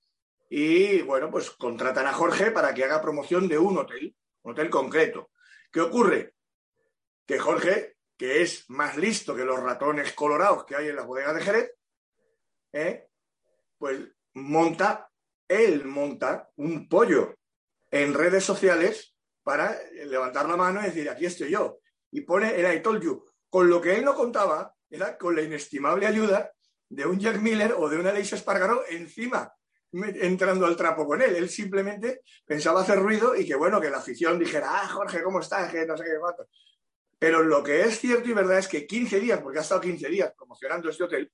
y 0.49 1.01
bueno, 1.01 1.31
pues 1.31 1.51
contratan 1.51 2.05
a 2.05 2.13
Jorge 2.13 2.51
para 2.51 2.73
que 2.73 2.83
haga 2.83 3.01
promoción 3.01 3.47
de 3.47 3.57
un 3.57 3.77
hotel, 3.77 4.13
un 4.43 4.51
hotel 4.51 4.69
concreto. 4.69 5.31
¿Qué 5.71 5.81
ocurre? 5.81 6.33
Que 7.25 7.39
Jorge, 7.39 7.95
que 8.17 8.41
es 8.41 8.69
más 8.69 8.97
listo 8.97 9.35
que 9.35 9.45
los 9.45 9.59
ratones 9.59 10.13
colorados 10.13 10.65
que 10.65 10.75
hay 10.75 10.89
en 10.89 10.95
las 10.95 11.05
bodegas 11.05 11.35
de 11.35 11.41
Jerez, 11.41 11.78
¿eh? 12.73 13.07
pues 13.77 14.01
monta, 14.33 15.09
él 15.47 15.85
monta 15.85 16.49
un 16.57 16.87
pollo 16.87 17.35
en 17.89 18.13
redes 18.13 18.43
sociales 18.43 19.15
para 19.43 19.79
levantar 20.05 20.47
la 20.47 20.57
mano 20.57 20.81
y 20.81 20.85
decir, 20.85 21.09
aquí 21.09 21.25
estoy 21.25 21.51
yo. 21.51 21.79
Y 22.11 22.21
pone 22.21 22.55
el 22.55 22.71
I 22.71 22.81
told 22.81 23.01
you. 23.01 23.25
Con 23.49 23.69
lo 23.69 23.81
que 23.81 23.95
él 23.95 24.05
no 24.05 24.13
contaba 24.13 24.75
era 24.89 25.17
con 25.17 25.35
la 25.35 25.41
inestimable 25.41 26.05
ayuda 26.05 26.51
de 26.89 27.05
un 27.05 27.19
Jack 27.19 27.39
Miller 27.39 27.73
o 27.77 27.89
de 27.89 27.97
una 27.97 28.09
Aleix 28.09 28.33
Espargaró 28.33 28.83
encima, 28.89 29.51
entrando 29.91 30.65
al 30.65 30.75
trapo 30.75 31.05
con 31.05 31.21
él. 31.21 31.35
Él 31.35 31.49
simplemente 31.49 32.21
pensaba 32.45 32.81
hacer 32.81 32.99
ruido 32.99 33.35
y 33.35 33.45
que 33.45 33.55
bueno, 33.55 33.79
que 33.79 33.89
la 33.89 33.97
afición 33.97 34.37
dijera, 34.37 34.81
ah, 34.81 34.87
Jorge, 34.87 35.23
¿cómo 35.23 35.39
estás? 35.39 35.73
No 35.87 35.97
sé 35.97 36.03
qué 36.03 36.19
cuánto. 36.19 36.47
Pero 37.17 37.43
lo 37.43 37.63
que 37.63 37.81
es 37.81 37.99
cierto 37.99 38.29
y 38.29 38.33
verdad 38.33 38.59
es 38.59 38.67
que 38.67 38.87
15 38.87 39.19
días, 39.19 39.41
porque 39.41 39.59
ha 39.59 39.61
estado 39.61 39.81
15 39.81 40.07
días 40.09 40.33
promocionando 40.35 40.89
este 40.89 41.03
hotel, 41.03 41.31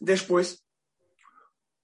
después 0.00 0.64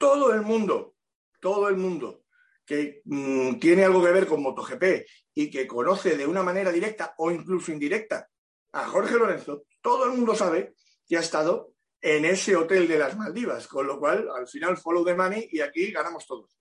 todo 0.00 0.32
el 0.32 0.40
mundo, 0.40 0.94
todo 1.40 1.68
el 1.68 1.76
mundo 1.76 2.22
que 2.64 3.02
mm, 3.04 3.58
tiene 3.58 3.84
algo 3.84 4.02
que 4.02 4.12
ver 4.12 4.26
con 4.26 4.42
MotoGP 4.42 5.04
y 5.34 5.50
que 5.50 5.66
conoce 5.66 6.16
de 6.16 6.26
una 6.26 6.42
manera 6.42 6.72
directa 6.72 7.14
o 7.18 7.30
incluso 7.30 7.70
indirecta 7.70 8.26
a 8.72 8.88
Jorge 8.88 9.18
Lorenzo, 9.18 9.64
todo 9.82 10.06
el 10.06 10.12
mundo 10.12 10.34
sabe 10.34 10.74
que 11.06 11.18
ha 11.18 11.20
estado 11.20 11.74
en 12.00 12.24
ese 12.24 12.56
hotel 12.56 12.88
de 12.88 12.98
las 12.98 13.14
Maldivas, 13.14 13.68
con 13.68 13.86
lo 13.86 13.98
cual 13.98 14.26
al 14.34 14.48
final 14.48 14.78
follow 14.78 15.04
the 15.04 15.14
money 15.14 15.48
y 15.52 15.60
aquí 15.60 15.90
ganamos 15.90 16.26
todos. 16.26 16.56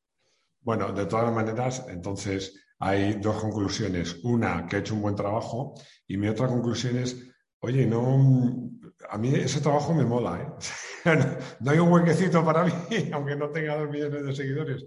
Bueno, 0.60 0.92
de 0.92 1.06
todas 1.06 1.34
maneras, 1.34 1.86
entonces 1.88 2.62
hay 2.80 3.14
dos 3.22 3.40
conclusiones. 3.40 4.20
Una, 4.24 4.68
que 4.68 4.76
ha 4.76 4.80
hecho 4.80 4.96
un 4.96 5.02
buen 5.02 5.16
trabajo 5.16 5.76
y 6.08 6.18
mi 6.18 6.28
otra 6.28 6.48
conclusión 6.48 6.98
es, 6.98 7.26
oye, 7.60 7.86
no, 7.86 8.70
a 9.10 9.18
mí 9.18 9.34
ese 9.34 9.62
trabajo 9.62 9.94
me 9.94 10.06
mola, 10.06 10.40
¿eh? 10.42 10.70
no, 11.60 11.72
hay 11.72 11.80
un 11.80 11.92
huequecito 11.92 12.44
para 12.46 12.64
mí, 12.64 12.74
aunque 13.14 13.36
no 13.36 13.50
tenga 13.50 13.78
dos 13.78 13.90
millones 13.90 14.24
de 14.24 14.36
seguidores. 14.36 14.84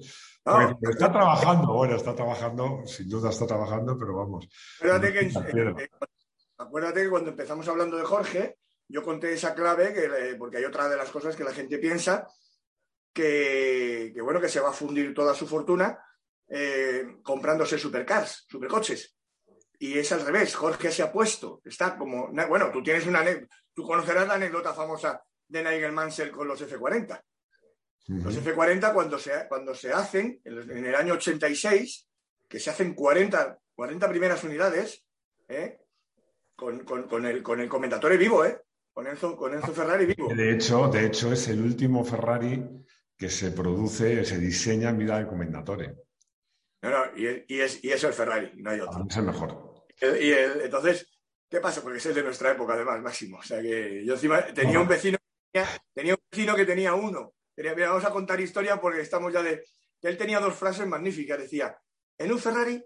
está 0.81 1.12
trabajando, 1.12 1.73
bueno, 1.75 1.97
está 1.97 2.14
trabajando, 2.14 2.83
sin 2.87 3.09
duda 3.09 3.31
está 3.31 3.47
trabajando, 3.47 3.99
pero 3.99 4.17
vamos. 4.17 4.49
Acuérdate 4.79 5.12
que, 5.12 5.88
acuérdate 6.59 7.02
que 7.02 7.11
cuando 7.11 7.31
empezamos 7.31 7.67
hablando 7.69 7.97
de 7.97 8.05
Jorge, 8.05 8.59
yo 8.88 9.02
conté 9.02 9.33
esa 9.33 9.55
clave, 9.55 9.93
que, 9.93 10.37
porque 10.38 10.59
hay 10.59 10.64
otra 10.64 10.88
de 10.88 10.97
las 10.97 11.11
cosas 11.11 11.35
que 11.35 11.45
la 11.45 11.52
gente 11.52 11.79
piensa, 11.79 12.26
que, 13.12 14.14
bueno, 14.23 14.41
que 14.41 14.49
se 14.49 14.61
va 14.61 14.71
a 14.71 14.75
fundir 14.75 15.12
toda 15.14 15.35
su 15.35 15.47
fortuna 15.47 15.99
eh, 16.49 17.17
comprándose 17.23 17.79
supercars, 17.79 18.47
supercoches. 18.49 19.17
Y 19.83 19.99
es 19.99 20.12
al 20.12 20.25
revés, 20.25 20.55
Jorge 20.55 20.93
se 20.93 21.03
ha 21.03 21.11
puesto, 21.11 21.61
está 21.65 21.99
como, 21.99 22.29
bueno, 22.49 22.71
tú 22.71 22.85
tienes 22.85 23.05
una, 23.05 23.25
tú 23.75 23.83
conocerás 23.83 24.29
la 24.29 24.35
anécdota 24.35 24.73
famosa 24.73 25.21
de 25.49 25.65
Nigel 25.65 25.91
Mansell 25.91 26.31
con 26.31 26.47
los 26.47 26.62
F40. 26.62 27.21
Los 28.07 28.41
F40 28.41 28.95
cuando 28.95 29.19
se, 29.19 29.33
cuando 29.49 29.75
se 29.75 29.93
hacen, 29.93 30.41
en 30.45 30.87
el 30.87 30.95
año 30.95 31.15
86, 31.15 32.09
que 32.49 32.61
se 32.61 32.71
hacen 32.71 32.95
40, 32.95 33.59
40 33.75 34.09
primeras 34.09 34.45
unidades, 34.45 35.05
¿eh? 35.49 35.81
con, 36.55 36.87
el, 37.27 37.43
con 37.43 37.61
el 37.61 37.69
comentatore 37.69 38.17
vivo, 38.17 38.45
¿eh? 38.45 38.62
con, 38.93 39.09
Enzo, 39.09 39.37
con 39.37 39.53
Enzo 39.53 39.73
Ferrari 39.73 40.07
vivo. 40.07 40.33
De 40.33 40.53
hecho, 40.53 40.87
de 40.87 41.07
hecho, 41.07 41.33
es 41.33 41.49
el 41.49 41.61
último 41.61 42.05
Ferrari 42.05 42.85
que 43.17 43.29
se 43.29 43.51
produce, 43.51 44.25
se 44.25 44.39
diseña 44.39 44.91
en 44.91 44.99
vida 44.99 45.17
del 45.17 45.27
comendatore. 45.27 45.97
No, 46.83 46.91
no, 46.91 47.17
y, 47.17 47.27
es, 47.61 47.83
y 47.83 47.91
es 47.91 48.05
el 48.05 48.12
Ferrari, 48.12 48.53
no 48.57 48.71
hay 48.71 48.79
otro. 48.79 49.07
Es 49.11 49.17
el 49.17 49.25
mejor. 49.25 49.72
Y 50.02 50.32
entonces, 50.32 51.06
¿qué 51.49 51.61
pasa? 51.61 51.80
Porque 51.80 51.99
ese 51.99 52.11
es 52.11 52.16
de 52.16 52.25
nuestra 52.25 52.50
época, 52.50 52.75
además, 52.75 53.00
Máximo. 53.00 53.38
O 53.38 53.42
sea 53.42 53.62
que 53.62 54.04
yo 54.04 54.14
encima 54.14 54.44
tenía 54.47 54.80
un 54.80 54.88
vecino, 54.88 55.16
tenía, 55.94 56.14
un 56.14 56.21
vecino 56.30 56.56
que 56.56 56.66
tenía 56.66 56.94
uno. 56.94 57.35
vamos 57.56 58.04
a 58.04 58.11
contar 58.11 58.40
historia 58.40 58.80
porque 58.80 59.00
estamos 59.00 59.32
ya 59.32 59.42
de. 59.42 59.64
Él 60.02 60.18
tenía 60.18 60.40
dos 60.40 60.54
frases 60.54 60.87
magníficas. 60.87 61.38
Decía: 61.38 61.78
en 62.18 62.32
un 62.32 62.40
Ferrari, 62.40 62.85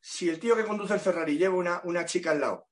si 0.00 0.28
el 0.28 0.40
tío 0.40 0.56
que 0.56 0.64
conduce 0.64 0.94
el 0.94 1.00
Ferrari 1.00 1.38
lleva 1.38 1.54
una, 1.54 1.80
una 1.84 2.04
chica 2.04 2.32
al 2.32 2.40
lado 2.40 2.66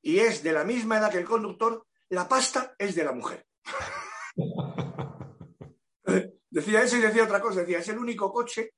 y 0.00 0.20
es 0.20 0.42
de 0.42 0.52
la 0.52 0.64
misma 0.64 0.98
edad 0.98 1.10
que 1.10 1.18
el 1.18 1.26
conductor, 1.26 1.86
la 2.08 2.26
pasta 2.26 2.74
es 2.78 2.94
de 2.94 3.04
la 3.04 3.12
mujer. 3.12 3.46
decía 6.48 6.82
eso 6.82 6.96
y 6.96 7.00
decía 7.00 7.24
otra 7.24 7.42
cosa. 7.42 7.60
Decía: 7.60 7.80
es 7.80 7.88
el 7.90 7.98
único 7.98 8.32
coche 8.32 8.72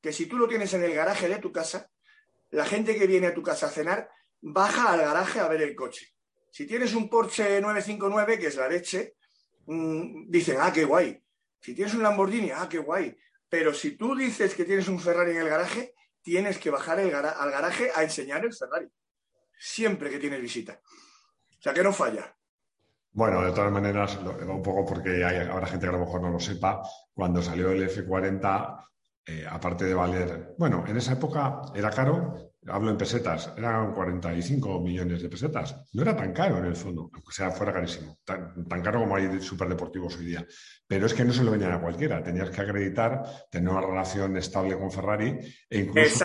que 0.00 0.14
si 0.14 0.24
tú 0.24 0.38
lo 0.38 0.48
tienes 0.48 0.72
en 0.72 0.84
el 0.84 0.94
garaje 0.94 1.28
de 1.28 1.38
tu 1.38 1.52
casa, 1.52 1.90
la 2.50 2.64
gente 2.64 2.96
que 2.96 3.06
viene 3.06 3.28
a 3.28 3.34
tu 3.34 3.42
casa 3.42 3.66
a 3.66 3.70
cenar 3.70 4.10
baja 4.40 4.92
al 4.92 5.00
garaje 5.00 5.40
a 5.40 5.48
ver 5.48 5.62
el 5.62 5.74
coche. 5.74 6.14
Si 6.50 6.66
tienes 6.66 6.94
un 6.94 7.08
Porsche 7.08 7.60
959, 7.60 8.38
que 8.38 8.46
es 8.46 8.56
la 8.56 8.68
leche, 8.68 9.14
mm, 9.66 10.28
dicen, 10.28 10.56
ah, 10.60 10.72
qué 10.72 10.84
guay. 10.84 11.22
Si 11.60 11.74
tienes 11.74 11.94
un 11.94 12.02
Lamborghini, 12.02 12.50
ah, 12.50 12.68
qué 12.68 12.78
guay. 12.78 13.16
Pero 13.48 13.72
si 13.74 13.96
tú 13.96 14.14
dices 14.14 14.54
que 14.54 14.64
tienes 14.64 14.88
un 14.88 15.00
Ferrari 15.00 15.32
en 15.32 15.38
el 15.38 15.48
garaje, 15.48 15.94
tienes 16.22 16.58
que 16.58 16.70
bajar 16.70 16.98
al 16.98 17.10
garaje 17.10 17.90
a 17.94 18.02
enseñar 18.02 18.44
el 18.44 18.54
Ferrari. 18.54 18.88
Siempre 19.58 20.10
que 20.10 20.18
tienes 20.18 20.40
visita. 20.40 20.80
O 21.58 21.62
sea, 21.62 21.74
que 21.74 21.82
no 21.82 21.92
falla. 21.92 22.34
Bueno, 23.12 23.44
de 23.44 23.52
todas 23.52 23.72
maneras, 23.72 24.16
un 24.16 24.62
poco 24.62 24.84
porque 24.84 25.24
hay, 25.24 25.48
habrá 25.48 25.66
gente 25.66 25.86
que 25.86 25.90
a 25.90 25.98
lo 25.98 26.04
mejor 26.04 26.20
no 26.20 26.30
lo 26.30 26.38
sepa, 26.38 26.82
cuando 27.14 27.42
salió 27.42 27.70
el 27.70 27.88
F40 27.88 28.88
eh, 29.28 29.44
aparte 29.46 29.84
de 29.84 29.92
valer, 29.92 30.54
bueno, 30.56 30.84
en 30.88 30.96
esa 30.96 31.12
época 31.12 31.60
era 31.74 31.90
caro, 31.90 32.52
hablo 32.66 32.90
en 32.90 32.96
pesetas, 32.96 33.52
eran 33.58 33.92
45 33.92 34.80
millones 34.80 35.20
de 35.20 35.28
pesetas. 35.28 35.76
No 35.92 36.00
era 36.00 36.16
tan 36.16 36.32
caro 36.32 36.56
en 36.56 36.64
el 36.64 36.74
fondo, 36.74 37.10
aunque 37.12 37.32
sea 37.32 37.50
fuera 37.50 37.74
carísimo, 37.74 38.18
tan, 38.24 38.64
caro 38.82 39.00
como 39.00 39.16
hay 39.16 39.38
superdeportivos 39.42 40.16
hoy 40.16 40.24
día. 40.24 40.46
Pero 40.86 41.04
es 41.04 41.12
que 41.12 41.26
no 41.26 41.34
se 41.34 41.44
lo 41.44 41.50
venían 41.50 41.72
a 41.72 41.80
cualquiera, 41.82 42.22
tenías 42.22 42.48
que 42.48 42.62
acreditar, 42.62 43.22
tener 43.50 43.68
una 43.68 43.82
relación 43.82 44.34
estable 44.38 44.78
con 44.78 44.90
Ferrari 44.90 45.38
e 45.68 45.78
incluso, 45.78 46.24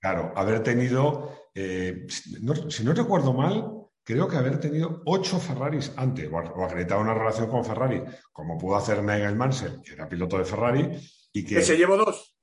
claro, 0.00 0.32
haber 0.34 0.62
tenido, 0.62 1.50
eh, 1.54 2.06
si 2.08 2.82
no 2.82 2.94
recuerdo 2.94 3.34
mal, 3.34 3.78
creo 4.08 4.26
que 4.26 4.38
haber 4.38 4.58
tenido 4.58 5.02
ocho 5.04 5.38
Ferraris 5.38 5.92
antes, 5.96 6.30
o, 6.32 6.64
acreditar 6.64 6.98
una 6.98 7.12
relación 7.12 7.50
con 7.50 7.62
Ferrari, 7.62 8.02
como 8.32 8.56
pudo 8.56 8.76
hacer 8.76 9.04
Nigel 9.04 9.36
Mansell, 9.36 9.82
que 9.82 9.92
era 9.92 10.08
piloto 10.08 10.38
de 10.38 10.46
Ferrari, 10.46 10.98
y 11.30 11.44
que... 11.44 11.56
Que 11.56 11.62
se 11.62 11.76
llevó 11.76 11.98
dos. 11.98 12.37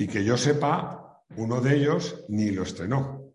Y 0.00 0.08
que 0.08 0.24
yo 0.24 0.38
sepa, 0.38 1.22
uno 1.36 1.60
de 1.60 1.76
ellos 1.76 2.24
ni 2.30 2.52
lo 2.52 2.62
estrenó. 2.62 3.34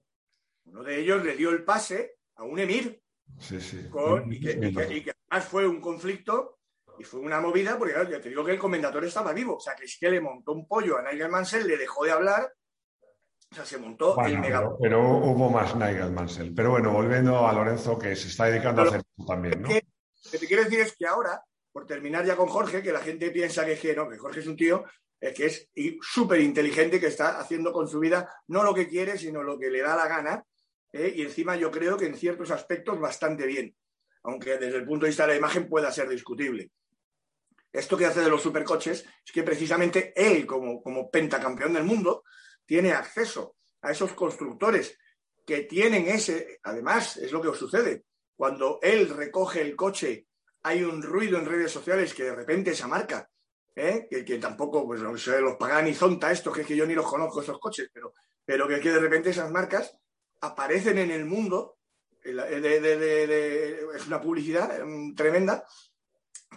Uno 0.64 0.82
de 0.82 1.00
ellos 1.00 1.24
le 1.24 1.36
dio 1.36 1.52
el 1.52 1.64
pase 1.64 2.16
a 2.38 2.44
un 2.44 2.58
emir. 2.58 3.04
Sí, 3.38 3.62
sí. 3.62 3.88
y, 4.32 4.40
que, 4.40 5.14
además 5.30 5.48
fue 5.48 5.68
un 5.68 5.80
conflicto 5.80 6.58
y 6.98 7.04
fue 7.04 7.20
una 7.20 7.40
movida, 7.40 7.78
porque 7.78 7.94
ya 8.10 8.20
te 8.20 8.30
digo 8.30 8.44
que 8.44 8.54
el 8.54 8.58
comendador 8.58 9.06
estaba 9.06 9.32
vivo. 9.32 9.58
O 9.58 9.60
sea, 9.60 9.76
que 9.76 9.86
es 9.86 9.96
que 10.00 10.10
le 10.10 10.20
montó 10.20 10.54
un 10.54 10.68
pollo 10.68 10.98
a 10.98 11.04
Nigel 11.04 11.30
Mansell, 11.30 11.68
le 11.68 11.78
dejó 11.78 12.04
de 12.04 12.14
hablar. 12.14 12.52
O 13.52 13.56
sea, 13.56 13.64
se 13.64 13.78
montó 13.78 14.20
el 14.26 14.40
mega. 14.40 14.68
Pero, 14.82 15.08
hubo 15.08 15.52
más 15.52 15.76
Nigel 15.76 16.14
Mansell. 16.14 16.52
Pero 16.56 16.72
bueno, 16.72 16.92
volviendo 16.92 17.48
a 17.48 17.54
Lorenzo, 17.54 18.00
que 18.00 18.16
se 18.16 18.30
está 18.30 18.46
dedicando 18.46 18.82
a 18.82 18.86
hacer 18.86 19.02
eso 19.02 19.28
también, 19.28 19.62
¿no? 19.62 19.70
Lo 19.70 20.32
que 20.32 20.40
te 20.40 20.48
quiero 20.48 20.64
decir 20.64 20.80
es 20.80 20.96
que 20.98 21.06
ahora, 21.06 21.44
por 21.72 21.86
terminar 21.86 22.26
ya 22.26 22.36
con 22.36 22.48
Jorge, 22.48 22.82
que 22.82 22.92
la 22.92 23.02
gente 23.02 23.30
piensa 23.30 23.64
que, 23.64 23.78
que, 23.78 23.96
no, 23.96 24.10
que 24.10 24.18
Jorge 24.18 24.40
es 24.40 24.48
un 24.48 24.56
tío 24.56 24.84
que 25.20 25.46
es 25.46 25.70
súper 26.02 26.42
inteligente, 26.42 27.00
que 27.00 27.08
está 27.08 27.40
haciendo 27.40 27.72
con 27.72 27.88
su 27.88 28.00
vida 28.00 28.30
no 28.48 28.64
lo 28.64 28.74
que 28.74 28.88
quiere, 28.88 29.18
sino 29.18 29.44
lo 29.44 29.58
que 29.58 29.70
le 29.70 29.82
da 29.82 29.96
la 29.96 30.08
gana. 30.08 30.46
¿eh? 30.92 31.14
Y 31.16 31.22
encima 31.24 31.56
yo 31.56 31.72
creo 31.72 31.98
que 31.98 32.06
en 32.06 32.16
ciertos 32.16 32.52
aspectos 32.52 33.00
bastante 33.00 33.46
bien, 33.46 33.76
aunque 34.24 34.58
desde 34.58 34.78
el 34.78 34.86
punto 34.86 35.06
de 35.06 35.10
vista 35.10 35.24
de 35.24 35.34
la 35.34 35.38
imagen 35.38 35.68
pueda 35.68 35.92
ser 35.92 36.10
discutible. 36.10 36.72
Esto 37.72 37.98
que 37.98 38.06
hace 38.06 38.22
de 38.22 38.30
los 38.30 38.42
supercoches 38.42 39.06
es 39.26 39.32
que 39.32 39.44
precisamente 39.44 40.14
él, 40.16 40.46
como, 40.46 40.82
como 40.82 41.10
pentacampeón 41.10 41.74
del 41.74 41.84
mundo, 41.84 42.24
tiene 42.66 42.94
acceso 42.94 43.56
a 43.82 43.92
esos 43.92 44.14
constructores 44.14 44.98
que 45.46 45.62
tienen 45.62 46.08
ese, 46.08 46.60
además, 46.64 47.18
es 47.18 47.32
lo 47.32 47.42
que 47.42 47.50
os 47.50 47.58
sucede. 47.58 48.06
Cuando 48.36 48.80
él 48.82 49.10
recoge 49.10 49.62
el 49.62 49.76
coche, 49.76 50.28
hay 50.64 50.84
un 50.84 51.02
ruido 51.02 51.38
en 51.38 51.46
redes 51.46 51.72
sociales 51.72 52.14
que 52.14 52.24
de 52.24 52.36
repente 52.36 52.72
esa 52.72 52.88
marca 52.88 53.30
¿eh? 53.76 54.08
que, 54.10 54.38
tampoco, 54.38 54.86
pues 54.86 55.02
no 55.02 55.18
sé, 55.18 55.40
los 55.42 55.58
Zonta, 55.98 56.32
estos, 56.32 56.54
que 56.54 56.62
es 56.62 56.68
que 56.68 56.76
yo 56.76 56.86
ni 56.86 56.94
los 56.94 57.06
conozco 57.06 57.42
esos 57.42 57.60
coches, 57.60 57.90
pero, 57.94 58.14
pero 58.44 58.68
que, 58.68 58.80
de 58.80 59.00
repente 59.00 59.30
esas 59.30 59.52
marcas 59.52 59.98
aparecen 60.42 60.98
en 60.98 61.12
el 61.12 61.26
mundo, 61.26 61.78
es 62.24 64.08
una 64.08 64.22
publicidad 64.22 64.84
mm, 64.84 65.16
tremenda, 65.16 65.66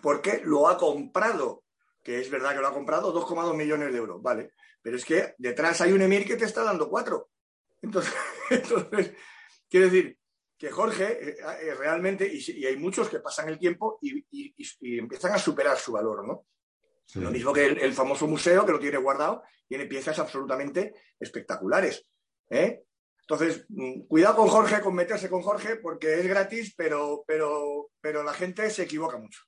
porque 0.01 0.41
lo 0.45 0.69
ha 0.69 0.79
comprado, 0.79 1.65
que 2.03 2.21
es 2.21 2.31
verdad 2.31 2.55
que 2.55 2.61
lo 2.61 2.69
ha 2.69 2.75
comprado, 2.75 3.13
2,2 3.13 3.55
millones 3.55 3.93
de 3.93 3.99
euros, 3.99 4.23
¿vale? 4.23 4.53
Pero 4.81 4.97
es 4.97 5.05
que 5.05 5.35
detrás 5.39 5.81
hay 5.81 5.93
un 5.93 6.03
Emir 6.03 6.25
que 6.25 6.37
te 6.37 6.45
está 6.45 6.63
dando 6.63 6.89
cuatro. 6.89 7.31
Entonces, 7.83 8.15
entonces 8.51 9.13
quiero 9.69 9.87
decir 9.87 10.19
que 10.57 10.71
Jorge 10.71 11.31
eh, 11.31 11.37
eh, 11.63 11.75
realmente, 11.75 12.29
y, 12.31 12.65
hay 12.65 12.77
muchos 12.77 13.09
que 13.09 13.21
pasan 13.21 13.49
el 13.49 13.59
tiempo 13.59 13.99
y, 14.03 14.25
empiezan 14.99 15.33
a 15.33 15.39
superar 15.39 15.79
su 15.79 15.93
valor, 15.93 16.27
¿no? 16.27 16.47
Lo 17.15 17.31
mismo 17.31 17.53
que 17.53 17.67
el, 17.67 17.93
famoso 17.93 18.27
museo 18.27 18.67
que 18.67 18.73
lo 18.73 18.79
tiene 18.79 18.99
guardado, 18.99 19.43
tiene 19.67 19.87
piezas 19.87 20.19
absolutamente 20.19 20.95
espectaculares. 21.19 22.07
¿eh? 22.51 22.85
Entonces, 23.21 23.65
mm, 23.69 24.07
cuidado 24.07 24.37
con 24.37 24.49
Jorge, 24.49 24.81
con 24.81 24.95
meterse 24.95 25.31
con 25.31 25.43
Jorge, 25.43 25.77
porque 25.77 26.21
es 26.21 26.27
gratis, 26.27 26.75
pero, 26.77 27.25
pero, 27.27 27.91
pero 28.01 28.23
la 28.23 28.35
gente 28.35 28.69
se 28.71 28.83
equivoca 28.83 29.19
mucho. 29.19 29.43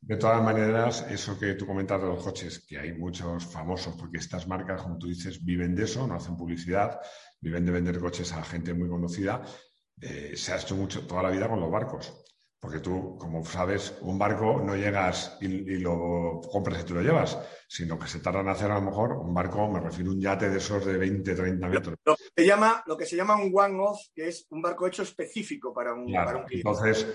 De 0.00 0.16
todas 0.16 0.42
maneras, 0.42 1.06
eso 1.08 1.38
que 1.38 1.54
tú 1.54 1.66
comentas 1.66 2.00
de 2.00 2.08
los 2.08 2.22
coches, 2.22 2.64
que 2.66 2.78
hay 2.78 2.92
muchos 2.92 3.46
famosos, 3.46 3.94
porque 3.96 4.18
estas 4.18 4.46
marcas, 4.46 4.82
como 4.82 4.98
tú 4.98 5.06
dices, 5.06 5.42
viven 5.42 5.74
de 5.74 5.84
eso, 5.84 6.06
no 6.06 6.16
hacen 6.16 6.36
publicidad, 6.36 7.00
viven 7.40 7.64
de 7.64 7.72
vender 7.72 7.98
coches 7.98 8.32
a 8.32 8.44
gente 8.44 8.74
muy 8.74 8.88
conocida, 8.88 9.42
eh, 10.00 10.34
se 10.36 10.52
ha 10.52 10.56
hecho 10.56 10.76
mucho 10.76 11.06
toda 11.06 11.22
la 11.22 11.30
vida 11.30 11.48
con 11.48 11.60
los 11.60 11.70
barcos 11.70 12.23
Porque 12.64 12.80
tú, 12.80 13.18
como 13.18 13.44
sabes, 13.44 13.94
un 14.00 14.18
barco 14.18 14.58
no 14.58 14.74
llegas 14.74 15.36
y, 15.38 15.76
lo 15.80 16.40
compras 16.50 16.80
y 16.80 16.84
tú 16.86 16.94
lo 16.94 17.02
llevas, 17.02 17.38
sino 17.68 17.98
que 17.98 18.06
se 18.06 18.20
tardan 18.20 18.46
en 18.46 18.52
hacer 18.52 18.70
a 18.70 18.76
lo 18.76 18.80
mejor 18.80 19.12
un 19.12 19.34
barco, 19.34 19.70
me 19.70 19.80
refiero 19.80 20.10
a 20.10 20.14
un 20.14 20.20
yate 20.20 20.48
de 20.48 20.56
esos 20.56 20.82
de 20.86 20.96
20, 20.96 21.34
30 21.34 21.68
metros. 21.68 21.96
Lo, 22.06 22.16
que, 22.16 22.22
se 22.34 22.46
llama, 22.46 22.82
lo 22.86 22.96
que 22.96 23.04
se 23.04 23.16
llama 23.16 23.36
un 23.36 23.52
one-off, 23.54 24.00
que 24.14 24.28
es 24.28 24.46
un 24.48 24.62
barco 24.62 24.86
hecho 24.86 25.02
específico 25.02 25.74
para 25.74 25.92
un, 25.92 26.10
para 26.10 26.38
un 26.38 26.44
cliente. 26.44 26.66
Entonces, 26.66 27.06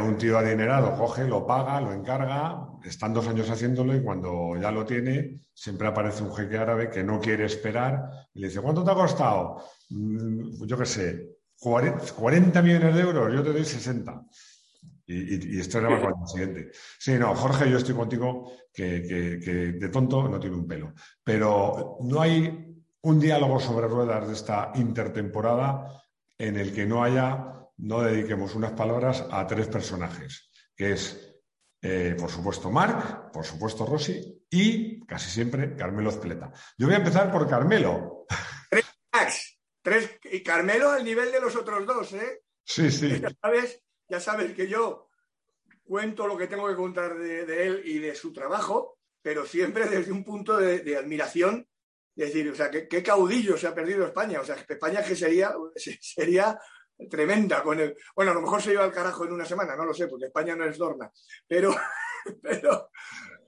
un 0.00 0.18
tío 0.18 0.36
adinerado 0.36 0.96
coge, 0.96 1.28
lo 1.28 1.46
paga, 1.46 1.80
lo 1.80 1.92
encarga, 1.92 2.66
están 2.84 3.14
dos 3.14 3.28
años 3.28 3.48
haciéndolo 3.48 3.94
y 3.94 4.02
cuando 4.02 4.56
ya 4.60 4.72
lo 4.72 4.84
tiene, 4.84 5.42
siempre 5.54 5.86
aparece 5.86 6.24
un 6.24 6.34
jeque 6.34 6.58
árabe 6.58 6.90
que 6.90 7.04
no 7.04 7.20
quiere 7.20 7.44
esperar 7.44 8.10
y 8.34 8.40
le 8.40 8.48
dice, 8.48 8.60
¿cuánto 8.60 8.82
te 8.82 8.90
ha 8.90 8.94
costado? 8.94 9.62
Mm, 9.90 10.66
yo 10.66 10.76
qué 10.76 10.86
sé, 10.86 11.36
40 11.58 12.62
millones 12.62 12.94
de 12.94 13.00
euros, 13.00 13.32
yo 13.32 13.42
te 13.42 13.52
doy 13.52 13.64
60. 13.64 14.22
Y, 15.08 15.60
esto 15.60 15.78
era 15.78 15.88
para 15.88 16.08
el 16.20 16.28
siguiente. 16.28 16.70
Sí, 16.98 17.14
no, 17.14 17.34
Jorge, 17.34 17.70
yo 17.70 17.78
estoy 17.78 17.94
contigo 17.94 18.52
que, 18.72 18.98
de 19.78 19.88
tonto 19.88 20.28
no 20.28 20.40
tiene 20.40 20.56
un 20.56 20.66
pelo. 20.66 20.94
Pero 21.22 21.98
no 22.00 22.20
hay 22.20 22.74
un 23.02 23.20
diálogo 23.20 23.60
sobre 23.60 23.86
ruedas 23.86 24.26
de 24.26 24.34
esta 24.34 24.72
intertemporada 24.74 26.02
en 26.38 26.56
el 26.56 26.74
que 26.74 26.86
no 26.86 27.04
haya, 27.04 27.68
no 27.78 28.02
dediquemos 28.02 28.54
unas 28.54 28.72
palabras 28.72 29.24
a 29.30 29.46
tres 29.46 29.68
personajes, 29.68 30.50
que 30.74 30.92
es, 30.92 31.36
eh, 31.82 32.16
por 32.18 32.30
supuesto, 32.30 32.70
Marc, 32.70 33.30
por 33.30 33.44
supuesto, 33.44 33.86
Rossi 33.86 34.44
y 34.50 35.06
casi 35.06 35.30
siempre 35.30 35.76
Carmelo 35.76 36.10
Zpleta. 36.10 36.52
Yo 36.76 36.86
voy 36.86 36.94
a 36.96 36.98
empezar 36.98 37.30
por 37.30 37.48
Carmelo. 37.48 38.26
Tres, 38.68 39.58
tres, 39.82 40.10
y 40.24 40.42
Carmelo 40.42 40.90
al 40.90 41.04
nivel 41.04 41.30
de 41.30 41.40
los 41.40 41.54
otros 41.54 41.86
dos, 41.86 42.12
¿eh? 42.12 42.42
Sí, 42.64 42.90
sí. 42.90 43.20
Ya 43.20 43.30
sabes, 43.40 43.80
ya 44.08 44.20
sabes 44.20 44.54
que 44.54 44.68
yo 44.68 45.08
cuento 45.84 46.26
lo 46.26 46.36
que 46.36 46.46
tengo 46.46 46.68
que 46.68 46.74
contar 46.74 47.16
de, 47.18 47.66
él 47.66 47.82
y 47.84 47.98
de 47.98 48.14
su 48.14 48.32
trabajo, 48.32 48.98
pero 49.22 49.46
siempre 49.46 49.86
desde 49.88 50.12
un 50.12 50.24
punto 50.24 50.56
de, 50.56 50.96
admiración. 50.96 51.68
Es 52.14 52.32
decir, 52.32 52.50
o 52.50 52.54
sea, 52.54 52.70
¿qué, 52.70 53.02
caudillo 53.02 53.56
se 53.56 53.66
ha 53.66 53.74
perdido 53.74 54.06
España. 54.06 54.40
O 54.40 54.44
sea, 54.44 54.56
España 54.56 55.04
que 55.04 55.14
sería, 55.14 55.54
sería 56.00 56.58
tremenda 57.10 57.62
con 57.62 57.78
él. 57.78 57.96
Bueno, 58.14 58.32
a 58.32 58.34
lo 58.34 58.42
mejor 58.42 58.62
se 58.62 58.72
iba 58.72 58.84
al 58.84 58.92
carajo 58.92 59.24
en 59.24 59.32
una 59.32 59.44
semana, 59.44 59.76
no 59.76 59.84
lo 59.84 59.94
sé, 59.94 60.08
porque 60.08 60.26
España 60.26 60.56
no 60.56 60.64
es 60.64 60.78
Dorna. 60.78 61.10
Pero, 61.46 61.74
pero, 62.42 62.90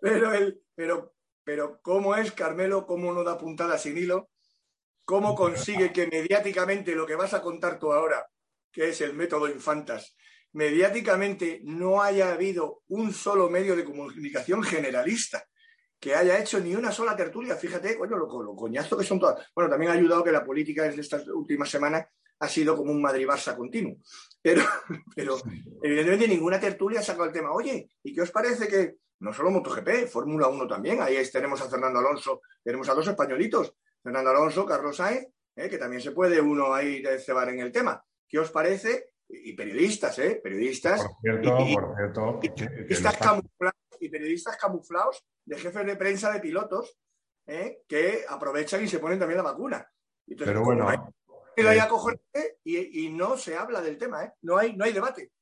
pero, 0.01 0.33
él, 0.33 0.61
pero, 0.75 1.15
pero 1.43 1.81
cómo 1.83 2.15
es 2.15 2.33
Carmelo, 2.33 2.87
cómo 2.87 3.13
no 3.13 3.25
da 3.25 3.39
puntada 3.39 3.79
sin 3.79 3.97
hilo, 3.97 4.31
cómo 5.05 5.35
consigue 5.35 5.93
que 5.93 6.07
mediáticamente 6.07 6.95
lo 6.95 7.07
que 7.07 7.17
vas 7.17 7.33
a 7.33 7.41
contar 7.41 7.79
tú 7.79 7.93
ahora, 7.93 8.29
que 8.71 8.91
es 8.91 9.01
el 9.01 9.15
método 9.15 9.49
Infantas, 9.49 10.15
mediáticamente 10.53 11.61
no 11.65 12.03
haya 12.03 12.33
habido 12.33 12.83
un 12.89 13.13
solo 13.13 13.51
medio 13.51 13.77
de 13.77 13.85
comunicación 13.85 14.63
generalista 14.63 15.45
que 16.01 16.15
haya 16.15 16.39
hecho 16.39 16.61
ni 16.61 16.75
una 16.75 16.93
sola 16.93 17.17
tertulia. 17.17 17.57
Fíjate, 17.57 17.99
coño, 17.99 18.17
lo, 18.17 18.29
coñazo 18.55 18.97
que 18.97 19.05
son 19.05 19.19
todas. 19.19 19.47
Bueno, 19.55 19.69
también 19.69 19.91
ha 19.91 19.95
ayudado 19.95 20.23
que 20.23 20.33
la 20.33 20.45
política 20.45 20.85
desde 20.85 21.01
estas 21.01 21.27
últimas 21.29 21.69
semanas 21.69 22.07
ha 22.41 22.49
sido 22.49 22.77
como 22.77 22.93
un 22.93 23.03
Madrid-Barça 23.03 23.57
continuo. 23.57 23.97
Pero, 24.41 24.63
pero 25.17 25.39
evidentemente 25.83 26.29
ninguna 26.29 26.61
tertulia 26.61 27.01
ha 27.01 27.03
sacado 27.03 27.27
el 27.27 27.33
tema. 27.33 27.53
Oye, 27.53 27.91
¿y 28.03 28.15
qué 28.15 28.23
os 28.23 28.31
parece 28.31 28.69
que 28.69 28.97
no 29.21 29.33
solo 29.33 29.51
MotoGP, 29.51 30.07
Fórmula 30.09 30.47
1 30.47 30.67
también? 30.69 31.03
Ahí 31.03 31.21
tenemos 31.31 31.61
a 31.61 31.69
Fernando 31.69 31.99
Alonso, 31.99 32.43
tenemos 32.63 32.89
a 32.89 32.95
dos 32.95 33.09
españolitos, 33.09 33.75
Fernando 34.01 34.31
Alonso, 34.31 34.65
Carlos 34.65 34.97
Sainz, 34.97 35.27
eh, 35.57 35.69
que 35.69 35.79
también 35.79 36.01
se 36.01 36.13
puede 36.13 36.41
uno 36.41 36.73
ahí 36.73 37.03
cebar 37.19 37.49
en 37.49 37.59
el 37.59 37.73
tema. 37.73 38.05
¿Qué 38.29 38.39
os 38.39 38.53
parece 38.53 39.11
y 39.29 39.53
periodistas, 39.53 40.19
¿eh? 40.19 40.41
Periodistas. 40.43 41.03
Por 41.03 41.17
cierto, 41.21 41.59
y, 41.67 41.75
por 41.75 41.97
cierto. 41.97 42.41
Y, 42.43 42.51
periodistas 42.51 43.17
camuflados, 43.17 43.77
y 44.01 44.09
periodistas 44.09 44.57
camuflados 44.57 45.25
de 45.45 45.57
jefes 45.59 45.87
de 45.87 45.97
prensa 45.97 46.33
de 46.33 46.41
pilotos 46.41 46.99
¿eh? 47.47 47.83
que 47.89 48.25
aprovechan 48.29 48.83
y 48.85 48.89
se 48.89 48.99
ponen 48.99 49.19
también 49.19 49.39
la 49.39 49.51
vacuna. 49.51 49.87
Pero 50.37 50.63
bueno. 50.63 50.91
Eh, 52.35 52.59
y, 52.65 53.09
no 53.11 53.37
se 53.37 53.57
habla 53.57 53.81
del 53.81 53.99
tema, 53.99 54.25
¿eh? 54.25 54.33
No 54.43 54.57
hay, 54.57 54.77
no 54.77 54.85
hay 54.85 54.93
debate. 54.93 55.33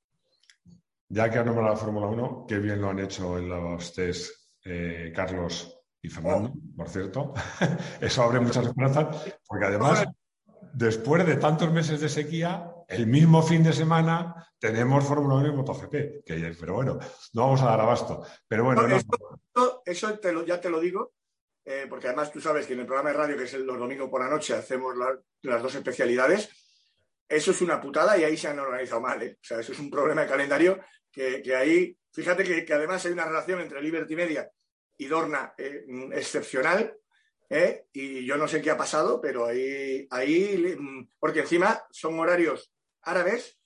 Ya 1.08 1.30
que 1.30 1.38
han 1.38 1.46
nombrado 1.46 1.70
la 1.70 1.76
Fórmula 1.76 2.06
1, 2.06 2.46
qué 2.48 2.58
bien 2.58 2.80
lo 2.80 2.90
han 2.90 2.98
hecho 2.98 3.38
en 3.38 3.48
los 3.48 3.92
test 3.92 4.32
eh, 4.64 5.12
Carlos 5.14 5.78
y 6.00 6.08
Fernando, 6.08 6.52
oh. 6.54 6.76
por 6.76 6.88
cierto. 6.88 7.34
Eso 8.00 8.22
abre 8.22 8.40
muchas 8.40 8.66
esperanzas, 8.66 9.36
porque 9.46 9.66
además 9.66 10.06
después 10.72 11.26
de 11.26 11.36
tantos 11.36 11.70
meses 11.72 12.00
de 12.00 12.08
sequía, 12.08 12.72
el 12.88 13.06
mismo 13.06 13.42
fin 13.42 13.62
de 13.62 13.72
semana 13.72 14.48
tenemos 14.58 15.04
Fórmula 15.04 15.36
1 15.36 15.48
y 15.48 15.52
MotoGP. 15.52 16.24
Que, 16.24 16.56
pero 16.58 16.74
bueno, 16.74 16.98
no 17.32 17.42
vamos 17.42 17.62
a 17.62 17.66
dar 17.66 17.80
abasto. 17.80 18.24
Pero 18.46 18.64
bueno, 18.64 18.86
eso, 19.84 20.20
ya 20.46 20.60
te 20.60 20.70
lo 20.70 20.80
digo, 20.80 21.14
eh, 21.64 21.86
porque 21.88 22.08
además 22.08 22.32
tú 22.32 22.40
sabes 22.40 22.66
que 22.66 22.74
en 22.74 22.80
el 22.80 22.86
programa 22.86 23.10
de 23.10 23.16
radio, 23.16 23.36
que 23.36 23.44
es 23.44 23.54
el, 23.54 23.64
los 23.64 23.78
domingos 23.78 24.08
por 24.08 24.20
la 24.20 24.30
noche, 24.30 24.54
hacemos 24.54 24.94
las 25.42 25.62
dos 25.62 25.74
especialidades. 25.74 26.48
Eso 27.28 27.50
es 27.50 27.60
una 27.60 27.80
putada 27.80 28.16
y 28.16 28.24
ahí 28.24 28.36
se 28.36 28.48
han 28.48 28.58
organizado 28.58 29.00
mal. 29.00 29.20
¿eh? 29.22 29.36
O 29.40 29.44
sea, 29.44 29.60
eso 29.60 29.72
es 29.72 29.78
un 29.80 29.90
problema 29.90 30.22
de 30.22 30.28
calendario 30.28 30.80
que, 31.10 31.42
ahí, 31.56 31.96
fíjate 32.12 32.64
que, 32.64 32.72
además 32.72 33.04
hay 33.04 33.12
una 33.12 33.24
relación 33.24 33.60
entre 33.60 33.82
Liberty 33.82 34.14
Media 34.14 34.48
y 34.98 35.06
Dorna 35.06 35.54
eh, 35.58 35.84
excepcional 36.12 36.96
¿eh? 37.48 37.86
y 37.92 38.24
yo 38.24 38.36
no 38.36 38.46
sé 38.46 38.60
qué 38.60 38.70
ha 38.70 38.76
pasado, 38.76 39.20
pero 39.20 39.46
ahí, 39.46 40.06
ahí, 40.10 40.76
porque 41.18 41.40
encima 41.40 41.82
son 41.90 42.18
horarios 42.18 42.70
árabes, 43.06 43.58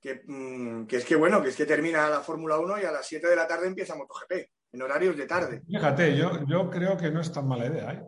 que, 0.00 0.22
mm, 0.26 0.86
que, 0.86 0.96
es 0.96 1.04
que 1.04 1.16
bueno, 1.16 1.42
que 1.42 1.50
es 1.50 1.56
que 1.56 1.66
termina 1.66 2.08
la 2.08 2.20
Fórmula 2.20 2.58
1 2.58 2.80
y 2.80 2.84
a 2.84 2.92
las 2.92 3.06
7 3.06 3.28
de 3.28 3.36
la 3.36 3.46
tarde 3.46 3.66
empieza 3.66 3.94
MotoGP, 3.94 4.32
en 4.72 4.82
horarios 4.82 5.16
de 5.16 5.26
tarde. 5.26 5.62
Fíjate, 5.66 6.16
yo, 6.16 6.44
yo 6.46 6.70
creo 6.70 6.96
que 6.96 7.10
no 7.10 7.20
es 7.20 7.32
tan 7.32 7.46
mala 7.46 7.66
idea, 7.66 7.92
¿eh? 7.92 8.02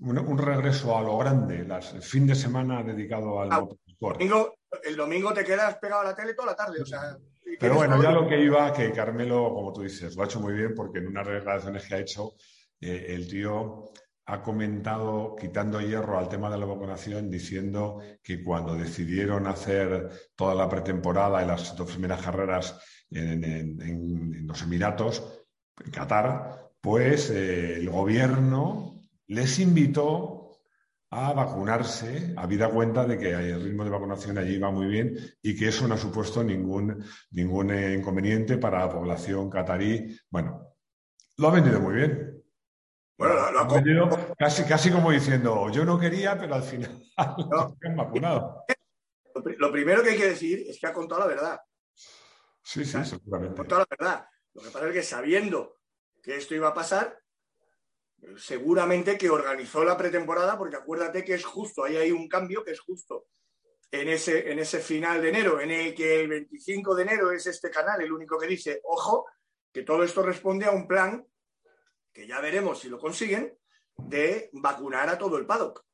un, 0.00 0.38
regreso 0.38 0.96
a 0.96 1.02
lo 1.02 1.18
grande, 1.18 1.64
las, 1.64 1.92
el 1.92 2.02
fin 2.02 2.26
de 2.26 2.34
semana 2.34 2.82
dedicado 2.82 3.40
al 3.40 3.52
ah, 3.52 3.66
domingo, 4.00 4.54
el 4.82 4.96
domingo 4.96 5.34
te 5.34 5.44
quedas 5.44 5.76
pegado 5.76 6.02
a 6.02 6.04
la 6.04 6.14
tele 6.14 6.34
toda 6.34 6.52
la 6.52 6.56
tarde, 6.56 6.80
o 6.80 6.86
sea... 6.86 7.16
Pero 7.58 7.74
bueno, 7.74 8.02
ya 8.02 8.12
lo 8.12 8.26
que 8.28 8.40
iba, 8.40 8.72
que 8.72 8.92
Carmelo, 8.92 9.52
como 9.52 9.72
tú 9.72 9.82
dices, 9.82 10.16
lo 10.16 10.22
ha 10.22 10.26
hecho 10.26 10.40
muy 10.40 10.54
bien 10.54 10.74
porque 10.74 11.00
en 11.00 11.08
unas 11.08 11.26
declaraciones 11.26 11.86
que 11.86 11.94
ha 11.94 11.98
hecho, 11.98 12.34
eh, 12.80 13.06
el 13.08 13.28
tío 13.28 13.90
ha 14.26 14.42
comentado, 14.42 15.34
quitando 15.34 15.80
hierro 15.80 16.18
al 16.18 16.28
tema 16.28 16.50
de 16.50 16.58
la 16.58 16.66
vacunación, 16.66 17.30
diciendo 17.30 18.00
que 18.22 18.42
cuando 18.42 18.74
decidieron 18.74 19.46
hacer 19.46 20.10
toda 20.36 20.54
la 20.54 20.68
pretemporada 20.68 21.42
y 21.42 21.46
las 21.46 21.76
dos 21.76 21.90
primeras 21.90 22.22
carreras 22.22 22.78
en, 23.10 24.46
los 24.46 24.62
Emiratos, 24.62 25.22
en 25.84 25.90
Qatar, 25.90 26.70
pues 26.80 27.30
eh, 27.30 27.76
el 27.76 27.90
gobierno 27.90 29.00
les 29.26 29.58
invitó 29.58 30.40
a 31.10 31.32
vacunarse, 31.32 32.34
habida 32.36 32.70
cuenta 32.70 33.04
de 33.04 33.18
que 33.18 33.30
el 33.32 33.62
ritmo 33.62 33.82
de 33.82 33.90
vacunación 33.90 34.38
allí 34.38 34.58
va 34.58 34.70
muy 34.70 34.86
bien 34.86 35.16
y 35.42 35.56
que 35.56 35.68
eso 35.68 35.88
no 35.88 35.94
ha 35.94 35.98
supuesto 35.98 36.44
ningún, 36.44 37.04
ningún 37.32 37.74
inconveniente 37.74 38.58
para 38.58 38.86
la 38.86 38.92
población 38.92 39.50
catarí. 39.50 40.16
Bueno, 40.30 40.68
lo 41.36 41.48
ha 41.48 41.52
vendido 41.52 41.80
muy 41.80 41.94
bien. 41.94 42.29
Bueno, 43.20 43.52
lo, 43.52 44.34
casi, 44.38 44.64
casi 44.64 44.90
como 44.90 45.10
diciendo, 45.10 45.70
yo 45.70 45.84
no 45.84 46.00
quería, 46.00 46.38
pero 46.38 46.54
al 46.54 46.62
final 46.62 47.06
no. 47.50 47.76
han 47.84 47.94
vacunado. 47.94 48.64
Lo 49.58 49.70
primero 49.70 50.02
que 50.02 50.12
hay 50.12 50.16
que 50.16 50.28
decir 50.30 50.64
es 50.66 50.80
que 50.80 50.86
ha 50.86 50.94
contado 50.94 51.20
la 51.20 51.26
verdad. 51.26 51.60
Sí, 52.62 52.82
sí, 52.82 53.04
seguramente. 53.04 53.52
Ha 53.52 53.56
contado 53.56 53.80
la 53.82 53.96
verdad. 53.98 54.26
Lo 54.54 54.62
que 54.62 54.70
pasa 54.70 54.88
es 54.88 54.94
que 54.94 55.02
sabiendo 55.02 55.80
que 56.22 56.36
esto 56.36 56.54
iba 56.54 56.68
a 56.68 56.74
pasar, 56.74 57.20
seguramente 58.38 59.18
que 59.18 59.28
organizó 59.28 59.84
la 59.84 59.98
pretemporada, 59.98 60.56
porque 60.56 60.76
acuérdate 60.76 61.22
que 61.22 61.34
es 61.34 61.44
justo, 61.44 61.84
ahí 61.84 61.96
hay 61.96 62.12
un 62.12 62.26
cambio 62.26 62.64
que 62.64 62.70
es 62.70 62.80
justo 62.80 63.26
en 63.90 64.08
ese, 64.08 64.50
en 64.50 64.60
ese 64.60 64.78
final 64.78 65.20
de 65.20 65.28
enero, 65.28 65.60
en 65.60 65.70
el 65.70 65.94
que 65.94 66.22
el 66.22 66.28
25 66.28 66.94
de 66.94 67.02
enero 67.02 67.32
es 67.32 67.46
este 67.46 67.70
canal 67.70 68.00
el 68.00 68.12
único 68.12 68.38
que 68.38 68.46
dice, 68.46 68.80
ojo, 68.84 69.26
que 69.70 69.82
todo 69.82 70.04
esto 70.04 70.22
responde 70.22 70.64
a 70.64 70.70
un 70.70 70.88
plan 70.88 71.22
que 72.12 72.26
ya 72.26 72.40
veremos 72.40 72.80
si 72.80 72.88
lo 72.88 72.98
consiguen, 72.98 73.56
de 73.96 74.50
vacunar 74.52 75.08
a 75.08 75.18
todo 75.18 75.36
el 75.36 75.46
paddock. 75.46 75.84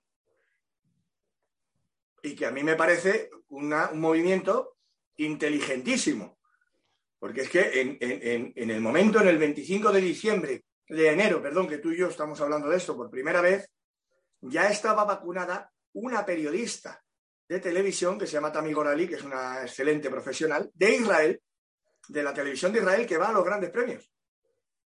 Y 2.23 2.35
que 2.35 2.47
a 2.47 2.51
mí 2.51 2.63
me 2.63 2.77
parece 2.77 3.31
un 3.49 3.75
movimiento 3.95 4.77
inteligentísimo. 5.17 6.39
Porque 7.19 7.43
es 7.43 7.51
que 7.51 7.81
en, 7.81 8.71
el 8.71 8.81
momento, 8.81 9.21
en 9.21 9.29
el 9.29 9.39
25 9.39 9.93
de 9.93 10.01
diciembre, 10.01 10.65
de 10.89 11.09
enero, 11.09 11.43
perdón, 11.43 11.69
que 11.69 11.79
tú 11.79 11.91
y 11.91 11.99
yo 11.99 12.09
estamos 12.09 12.41
hablando 12.41 12.69
de 12.69 12.77
esto 12.77 12.97
por 12.97 13.11
primera 13.11 13.41
vez, 13.41 13.71
ya 14.41 14.69
estaba 14.69 15.05
vacunada 15.05 15.73
una 15.95 16.25
periodista 16.25 17.03
de 17.49 17.61
televisión 17.61 18.19
que 18.19 18.27
se 18.27 18.35
llama 18.35 18.53
Tami 18.53 18.73
Gorali, 18.73 19.09
que 19.09 19.15
es 19.15 19.23
una 19.23 19.63
excelente 19.63 20.11
profesional, 20.11 20.71
de 20.75 20.95
Israel, 20.97 21.43
de 22.09 22.23
la 22.23 22.35
televisión 22.35 22.73
de 22.73 22.81
Israel, 22.81 23.07
que 23.07 23.19
va 23.19 23.29
a 23.29 23.33
los 23.33 23.45
grandes 23.45 23.71
premios. 23.71 24.11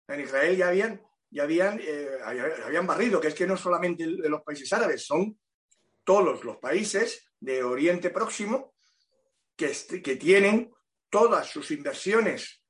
En 0.09 0.21
Israel 0.21 0.57
ya 0.57 0.69
habían 0.69 1.01
y 1.37 1.41
habían, 1.41 1.79
eh, 1.83 2.19
habían 2.65 2.87
barrido, 2.87 3.21
que 3.21 3.29
es 3.29 3.35
que 3.35 3.47
no 3.47 3.59
solamente 3.59 4.07
de 4.07 4.29
los 4.31 4.41
países 4.41 4.73
árabes, 4.73 5.05
son 5.05 5.39
todos 6.03 6.43
los 6.45 6.57
países 6.57 7.29
de 7.39 7.63
Oriente 7.63 8.09
Próximo 8.09 8.75
que, 9.55 9.69
tienen 10.19 10.73
todas 11.11 11.51
sus 11.51 11.71
inversiones 11.73 12.65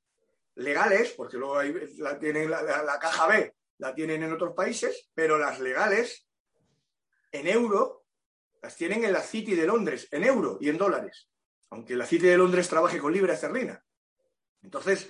legales, 0.56 1.12
porque 1.12 1.36
luego 1.36 1.62
la, 1.98 2.18
tienen 2.18 2.50
la, 2.50 2.98
caja 3.00 3.28
B, 3.28 3.54
la 3.78 3.94
tienen 3.94 4.24
en 4.24 4.32
otros 4.32 4.52
países, 4.52 5.10
pero 5.14 5.38
las 5.38 5.60
legales 5.60 6.26
en 7.30 7.46
euro 7.46 8.04
las 8.62 8.74
tienen 8.74 9.04
en 9.04 9.12
la 9.12 9.22
City 9.22 9.54
de 9.54 9.68
Londres, 9.68 10.08
en 10.10 10.24
euro 10.24 10.58
y 10.60 10.70
en 10.70 10.78
dólares, 10.78 11.30
aunque 11.70 11.94
la 11.94 12.04
City 12.04 12.26
de 12.26 12.36
Londres 12.36 12.68
trabaje 12.68 12.98
con 12.98 13.12
libra 13.12 13.34
esterlina. 13.34 13.80
Entonces, 14.60 15.08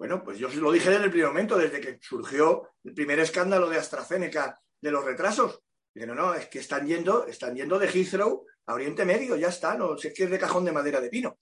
bueno, 0.00 0.24
pues 0.24 0.38
yo 0.38 0.48
lo 0.48 0.72
dije 0.72 0.88
desde 0.88 1.04
el 1.04 1.10
primer 1.10 1.28
momento, 1.28 1.58
desde 1.58 1.78
que 1.78 1.98
surgió 2.00 2.70
el 2.84 2.94
primer 2.94 3.18
escándalo 3.18 3.68
de 3.68 3.76
AstraZeneca 3.76 4.58
de 4.80 4.90
los 4.90 5.04
retrasos. 5.04 5.62
Dije, 5.92 6.06
no, 6.06 6.14
no, 6.14 6.32
es 6.32 6.48
que 6.48 6.60
están 6.60 6.86
yendo, 6.86 7.26
están 7.26 7.54
yendo 7.54 7.78
de 7.78 7.86
Heathrow 7.86 8.46
a 8.64 8.72
Oriente 8.72 9.04
Medio, 9.04 9.36
ya 9.36 9.48
está, 9.48 9.74
no, 9.74 9.98
si 9.98 10.08
es 10.08 10.14
que 10.14 10.24
es 10.24 10.30
de 10.30 10.38
cajón 10.38 10.64
de 10.64 10.72
madera 10.72 11.02
de 11.02 11.10
pino. 11.10 11.38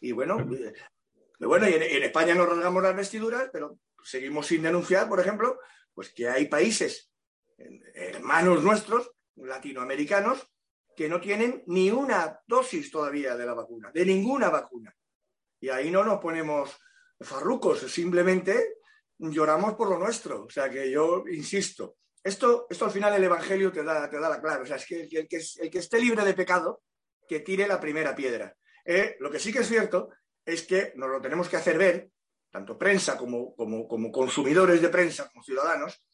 Y 0.00 0.10
bueno, 0.10 0.40
eh, 0.40 0.74
bueno, 1.38 1.68
y 1.68 1.74
en, 1.74 2.02
España 2.02 2.34
nos 2.34 2.48
rasgamos 2.48 2.82
las 2.82 2.96
vestiduras, 2.96 3.48
pero 3.52 3.78
seguimos 4.02 4.48
sin 4.48 4.64
denunciar, 4.64 5.08
por 5.08 5.20
ejemplo, 5.20 5.60
pues 5.94 6.12
que 6.12 6.28
hay 6.28 6.48
países, 6.48 7.08
hermanos 7.94 8.64
nuestros, 8.64 9.12
latinoamericanos, 9.36 10.50
que 10.96 11.08
no 11.08 11.20
tienen 11.20 11.62
ni 11.68 11.92
una 11.92 12.40
dosis 12.48 12.90
todavía 12.90 13.36
de 13.36 13.46
la 13.46 13.54
vacuna, 13.54 13.92
de 13.94 14.04
ninguna 14.04 14.50
vacuna. 14.50 14.92
Y 15.60 15.68
ahí 15.68 15.88
no 15.88 16.02
nos 16.02 16.18
ponemos 16.18 16.76
farrucos, 17.24 17.80
simplemente 17.80 18.76
lloramos 19.18 19.74
por 19.74 19.88
lo 19.88 19.98
nuestro. 19.98 20.44
O 20.44 20.50
sea 20.50 20.68
que 20.70 20.90
yo 20.90 21.24
insisto, 21.30 21.96
esto, 22.22 22.66
esto 22.70 22.84
al 22.84 22.90
final 22.90 23.14
el 23.14 23.24
Evangelio 23.24 23.72
te 23.72 23.82
da, 23.82 24.08
te 24.08 24.18
da 24.18 24.28
la 24.28 24.40
clave. 24.40 24.62
O 24.62 24.66
sea, 24.66 24.76
es 24.76 24.86
que 24.86 25.08
el, 25.10 25.28
que 25.28 25.78
esté 25.78 26.00
libre 26.00 26.24
de 26.24 26.34
pecado, 26.34 26.82
que 27.28 27.40
tire 27.40 27.66
la 27.66 27.80
primera 27.80 28.14
piedra. 28.14 28.56
Eh, 28.84 29.16
lo 29.20 29.30
que 29.30 29.38
sí 29.38 29.52
que 29.52 29.60
es 29.60 29.68
cierto 29.68 30.10
es 30.44 30.64
que 30.64 30.92
nos 30.96 31.08
lo 31.08 31.20
tenemos 31.20 31.48
que 31.48 31.56
hacer 31.56 31.78
ver, 31.78 32.10
tanto 32.50 32.76
prensa 32.76 33.16
como, 33.16 33.54
como, 33.54 34.12
consumidores 34.12 34.82
de 34.82 34.88
prensa, 34.88 35.28
como 35.30 35.42
ciudadanos, 35.42 36.04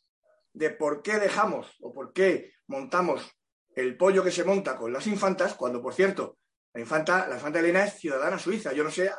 de 0.52 0.70
por 0.70 1.02
qué 1.02 1.18
dejamos 1.18 1.76
o 1.80 1.92
por 1.92 2.12
qué 2.12 2.52
montamos 2.66 3.28
el 3.74 3.96
pollo 3.96 4.22
que 4.22 4.30
se 4.30 4.44
monta 4.44 4.76
con 4.76 4.92
las 4.92 5.06
infantas, 5.06 5.54
cuando, 5.54 5.80
por 5.80 5.94
cierto, 5.94 6.38
la 6.72 6.80
infanta, 6.80 7.26
la 7.28 7.36
infanta 7.36 7.60
Elena 7.60 7.84
es 7.84 7.94
ciudadana 7.94 8.38
suiza. 8.38 8.72
Yo 8.72 8.84
no 8.84 8.90
sé 8.90 9.10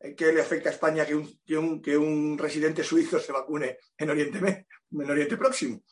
eh, 0.00 0.08
eh, 0.08 0.14
qué 0.14 0.32
le 0.32 0.40
afecta 0.40 0.68
a 0.68 0.72
España 0.72 1.06
que 1.06 1.14
un, 1.14 1.82
que 1.82 1.96
un, 1.96 2.38
residente 2.38 2.82
suizo 2.82 3.18
se 3.18 3.32
vacune 3.32 3.78
en 3.96 4.10
Oriente, 4.10 4.66
en 4.90 5.10
Oriente 5.10 5.36
Próximo, 5.36 5.82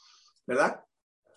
¿verdad? 0.47 0.83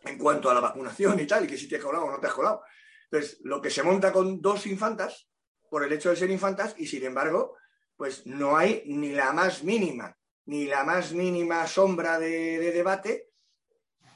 En 0.03 0.17
cuanto 0.17 0.49
a 0.49 0.53
la 0.53 0.61
vacunación 0.61 1.19
y 1.19 1.27
tal, 1.27 1.45
y 1.45 1.47
que 1.47 1.57
si 1.57 1.67
te 1.67 1.75
has 1.75 1.83
colado 1.83 2.05
o 2.05 2.11
no 2.11 2.19
te 2.19 2.27
has 2.27 2.33
colado. 2.33 2.63
Entonces, 3.11 3.39
lo 3.43 3.61
que 3.61 3.69
se 3.69 3.83
monta 3.83 4.11
con 4.11 4.41
dos 4.41 4.65
infantas, 4.65 5.27
por 5.69 5.83
el 5.83 5.93
hecho 5.93 6.09
de 6.09 6.15
ser 6.15 6.29
infantas 6.31 6.75
y 6.77 6.87
sin 6.87 7.03
embargo, 7.03 7.55
pues 7.95 8.25
no 8.25 8.57
hay 8.57 8.83
ni 8.87 9.11
la 9.11 9.31
más 9.31 9.63
mínima, 9.63 10.17
ni 10.45 10.65
la 10.65 10.83
más 10.83 11.13
mínima 11.13 11.67
sombra 11.67 12.19
de, 12.19 12.59
debate. 12.71 13.29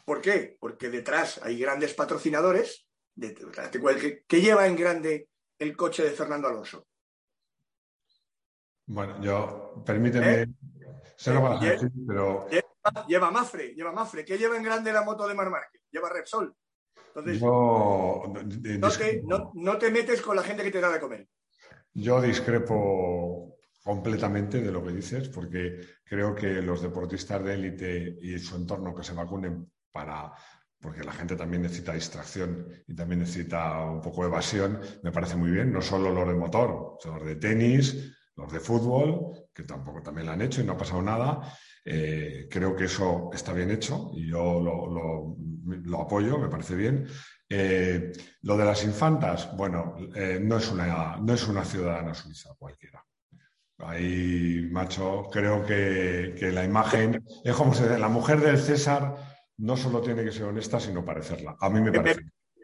¿Por 0.06 0.22
qué? 0.22 0.58
Porque 0.60 0.90
detrás 0.90 1.40
hay 1.44 1.60
grandes 1.60 1.94
patrocinadores. 1.94 2.88
De, 3.14 3.34
que, 4.28 4.42
lleva 4.42 4.68
en 4.68 4.76
grande 4.76 5.30
el 5.58 5.78
coche 5.78 6.04
de 6.04 6.12
Fernando 6.12 6.48
Alonso? 6.48 6.88
Bueno, 8.88 9.22
yo, 9.22 9.84
permíteme, 9.86 10.42
¿Eh? 10.42 10.48
decir, 11.62 11.92
pero... 12.08 12.48
Lleva, 13.08 13.32
Mafre, 13.32 13.74
lleva 13.74 13.92
Mafre. 13.92 14.24
¿Qué 14.24 14.38
lleva 14.38 14.58
en 14.58 14.64
grande 14.64 14.94
la 14.94 15.02
moto 15.02 15.28
de 15.28 15.34
Mar 15.34 15.50
Márquez? 15.50 15.82
Lleva 15.90 16.10
Repsol. 16.10 16.56
Entonces, 17.16 17.42
no, 19.24 19.52
no, 19.56 19.78
te 19.78 19.90
metes 19.90 20.22
con 20.22 20.36
la 20.36 20.44
gente 20.44 20.64
que 20.64 20.72
te 20.72 20.82
da 20.82 20.92
de 20.92 21.00
comer. 21.00 21.28
Yo 21.94 22.22
discrepo 22.22 23.58
completamente 23.84 24.62
de 24.62 24.72
lo 24.72 24.84
que 24.84 24.92
dices, 24.92 25.30
porque 25.30 25.80
creo 26.04 26.36
que 26.36 26.62
los 26.62 26.82
deportistas 26.82 27.44
de 27.44 27.54
élite 27.54 28.18
y 28.22 28.38
su 28.38 28.56
entorno 28.56 28.94
que 28.94 29.04
se 29.04 29.14
vacunen 29.14 29.72
para 29.92 30.34
porque 30.86 31.04
la 31.04 31.14
gente 31.14 31.36
también 31.36 31.64
necesita 31.64 31.94
distracción 31.94 32.68
y 32.86 32.94
también 32.94 33.22
necesita 33.22 33.82
un 33.86 34.02
poco 34.02 34.22
de 34.22 34.28
evasión, 34.28 34.80
me 35.02 35.12
parece 35.12 35.36
muy 35.36 35.50
bien, 35.50 35.74
no 35.74 35.82
solo 35.82 36.12
los 36.12 36.28
de 36.28 36.36
motor, 36.36 37.00
los 37.04 37.26
de 37.26 37.36
tenis, 37.38 38.16
los 38.36 38.52
de 38.52 38.60
fútbol, 38.60 39.48
que 39.54 39.64
tampoco 39.64 40.02
también 40.02 40.28
lo 40.28 40.34
han 40.34 40.42
hecho 40.42 40.62
y 40.62 40.66
no 40.66 40.74
ha 40.74 40.78
pasado 40.78 41.02
nada. 41.02 41.58
Eh, 41.84 42.48
creo 42.50 42.76
que 42.76 42.86
eso 42.86 43.30
está 43.34 43.54
bien 43.54 43.72
hecho 43.72 44.12
y 44.14 44.30
yo 44.30 44.62
lo 44.62 46.02
apoyo, 46.02 46.38
me 46.38 46.50
parece 46.50 46.76
bien. 46.76 47.08
Eh, 47.48 48.12
lo 48.42 48.58
de 48.58 48.66
las 48.66 48.84
infantas, 48.84 49.56
bueno, 49.56 49.96
eh, 50.16 50.40
no, 50.42 50.58
es 50.58 50.72
una, 50.72 51.18
no 51.18 51.34
es 51.34 51.48
una 51.48 51.64
ciudadana 51.64 52.14
suiza 52.14 52.56
cualquiera. 52.58 53.06
Ahí, 53.80 54.68
macho, 54.72 55.28
creo 55.32 55.64
que, 55.66 56.50
la 56.52 56.64
imagen 56.64 57.24
es 57.44 57.56
como 57.56 57.74
se 57.74 58.00
la 58.00 58.08
mujer 58.08 58.40
del 58.40 58.58
César 58.58 59.16
no 59.58 59.78
solo 59.78 60.02
tiene 60.02 60.24
que 60.24 60.32
ser 60.32 60.44
honesta, 60.44 60.80
sino 60.80 61.06
parecerla. 61.06 61.56
A 61.60 61.70
mí 61.70 61.82
me 61.82 61.92
parece. 61.92 62.22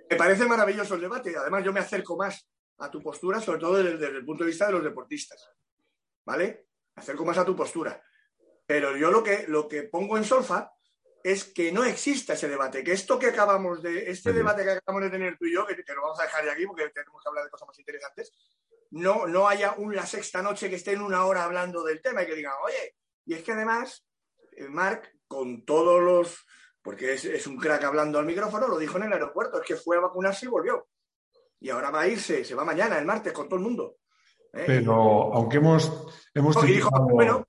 Me, 0.10 0.16
parece 0.16 0.46
maravilloso 0.46 0.96
el 0.96 1.02
debate. 1.02 1.36
Además, 1.38 1.64
yo 1.64 1.72
me 1.72 1.80
acerco 1.80 2.18
más 2.18 2.50
a 2.80 2.90
tu 2.90 3.02
postura, 3.02 3.40
sobre 3.40 3.60
todo 3.60 3.84
desde, 3.84 4.08
el 4.08 4.26
punto 4.26 4.44
de 4.44 4.50
vista 4.50 4.68
de 4.68 4.74
los 4.74 4.84
deportistas. 4.84 5.48
¿Vale? 6.26 6.68
Acerco 6.96 7.26
más 7.26 7.38
a 7.38 7.46
tu 7.46 7.56
postura. 7.56 8.02
Pero 8.66 8.96
yo 8.96 9.12
lo 9.12 9.24
que, 9.24 9.46
lo 9.48 9.68
que 9.68 9.84
pongo 9.84 10.18
en 10.18 10.24
solfa 10.24 10.72
es 11.24 11.46
que 11.46 11.72
no 11.72 11.84
exista 11.84 12.34
ese 12.34 12.50
debate, 12.50 12.84
que 12.84 12.94
esto 12.94 13.20
que 13.20 13.28
acabamos 13.28 13.82
de, 13.82 14.10
este 14.10 14.34
debate 14.34 14.64
que 14.64 14.72
acabamos 14.72 15.04
de 15.04 15.18
tener 15.18 15.38
tú 15.38 15.46
y 15.46 15.54
yo, 15.54 15.66
que, 15.68 15.76
lo 15.76 16.02
vamos 16.02 16.20
a 16.20 16.24
dejar 16.24 16.44
de 16.46 16.52
aquí 16.52 16.66
porque 16.66 16.90
tenemos 16.90 17.22
que 17.22 17.30
hablar 17.30 17.46
de 17.46 17.52
cosas 17.52 17.68
más 17.68 17.80
interesantes, 17.80 18.32
no, 18.92 19.28
no 19.28 19.48
haya 19.48 19.74
una 19.78 20.06
sexta 20.06 20.42
noche 20.42 20.70
que 20.70 20.76
esté 20.76 20.94
en 20.94 21.02
una 21.02 21.26
hora 21.26 21.44
hablando 21.44 21.84
del 21.84 22.02
tema 22.02 22.24
y 22.24 22.26
que 22.26 22.36
digan, 22.36 22.54
oye, 22.64 22.96
y 23.26 23.36
es 23.36 23.44
que 23.44 23.52
además, 23.52 24.06
eh, 24.54 24.68
Marc, 24.68 25.16
con 25.28 25.64
todos 25.64 26.02
los, 26.02 26.46
porque 26.82 27.14
es, 27.14 27.48
un 27.48 27.58
crack 27.58 27.84
hablando 27.84 28.20
al 28.20 28.26
micrófono, 28.26 28.68
lo 28.68 28.78
dijo 28.78 28.98
en 28.98 29.04
el 29.04 29.14
aeropuerto, 29.14 29.62
es 29.62 29.68
que 29.68 29.76
fue 29.76 29.98
a 29.98 30.02
vacunarse 30.02 30.46
y 30.46 30.50
volvió. 30.50 30.88
Y 31.60 31.70
ahora 31.70 31.92
va 31.92 32.02
a 32.02 32.08
irse, 32.08 32.44
se 32.44 32.56
va 32.56 32.66
mañana, 32.66 32.98
el 32.98 33.06
martes, 33.06 33.32
con 33.32 33.48
todo 33.48 33.58
el 33.58 33.64
mundo. 33.64 33.98
¿Eh? 34.54 34.64
Pero 34.66 35.34
aunque 35.34 35.58
hemos... 35.58 36.08
hemos 36.34 36.56
bueno, 37.12 37.46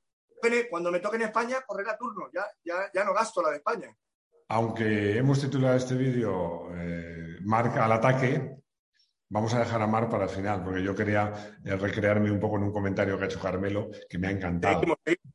cuando 0.68 0.90
me 0.90 1.00
toque 1.00 1.16
en 1.16 1.22
España, 1.22 1.62
correr 1.66 1.88
a 1.88 1.96
turno, 1.96 2.28
ya, 2.32 2.44
ya, 2.64 3.04
no 3.04 3.14
gasto 3.14 3.42
la 3.42 3.50
de 3.50 3.56
España. 3.56 3.94
Aunque 4.48 5.16
hemos 5.16 5.40
titulado 5.40 5.76
este 5.76 5.94
vídeo 5.94 6.68
eh, 6.74 7.38
Marca 7.42 7.84
al 7.84 7.92
ataque, 7.92 8.56
vamos 9.28 9.54
a 9.54 9.60
dejar 9.60 9.80
a 9.80 9.86
Mar 9.86 10.10
para 10.10 10.24
el 10.24 10.30
final, 10.30 10.62
porque 10.62 10.82
yo 10.82 10.94
quería 10.94 11.56
eh, 11.64 11.76
recrearme 11.76 12.30
un 12.30 12.40
poco 12.40 12.56
en 12.56 12.64
un 12.64 12.72
comentario 12.72 13.16
que 13.16 13.24
ha 13.24 13.26
hecho 13.26 13.40
Carmelo, 13.40 13.90
que 14.08 14.18
me 14.18 14.28
ha 14.28 14.30
encantado. 14.30 14.82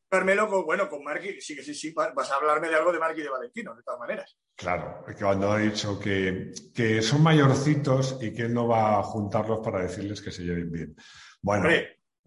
Carmelo, 0.09 0.49
con, 0.49 0.65
bueno, 0.65 0.89
con 0.89 1.03
Marqui, 1.03 1.41
sí, 1.41 1.55
sí, 1.63 1.73
sí, 1.73 1.93
vas 1.93 2.31
a 2.31 2.35
hablarme 2.35 2.69
de 2.69 2.75
algo 2.75 2.91
de 2.91 2.99
Marqui 2.99 3.21
y 3.21 3.23
de 3.23 3.29
Valentino, 3.29 3.75
de 3.75 3.83
todas 3.83 3.99
maneras. 3.99 4.37
Claro, 4.55 5.03
cuando 5.17 5.51
ha 5.51 5.57
dicho 5.57 5.99
que, 5.99 6.51
que 6.73 7.01
son 7.01 7.23
mayorcitos 7.23 8.19
y 8.21 8.33
que 8.33 8.43
él 8.43 8.53
no 8.53 8.67
va 8.67 8.99
a 8.99 9.03
juntarlos 9.03 9.59
para 9.59 9.81
decirles 9.81 10.21
que 10.21 10.31
se 10.31 10.43
lleven 10.43 10.71
bien. 10.71 10.95
Bueno, 11.41 11.69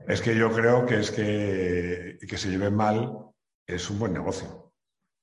es 0.06 0.20
que 0.20 0.34
yo 0.34 0.52
creo 0.52 0.86
que 0.86 1.00
es 1.00 1.10
que, 1.10 2.18
que 2.26 2.38
se 2.38 2.48
lleven 2.48 2.74
mal 2.74 3.30
es 3.66 3.88
un 3.90 3.98
buen 3.98 4.12
negocio. 4.12 4.72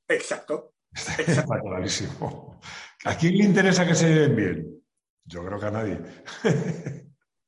Exacto. 0.08 0.73
Está, 0.91 1.60
clarísimo. 1.62 2.60
¿A 3.06 3.17
quién 3.17 3.38
le 3.38 3.43
interesa 3.43 3.86
que 3.86 3.95
se 3.95 4.10
lleven 4.10 4.36
bien? 4.36 4.84
Yo 5.26 5.45
creo 5.45 5.60
que 5.60 5.65
a 5.65 5.71
nadie. 5.71 6.00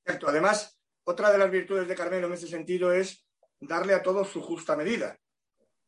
Exacto. 0.06 0.28
Además, 0.28 0.78
otra 1.06 1.32
de 1.32 1.38
las 1.38 1.50
virtudes 1.50 1.88
de 1.88 1.96
Carmelo 1.96 2.28
en 2.28 2.34
ese 2.34 2.48
sentido 2.48 2.92
es 2.92 3.26
darle 3.60 3.94
a 3.94 4.04
todos 4.04 4.30
su 4.30 4.42
justa 4.42 4.76
medida. 4.76 5.18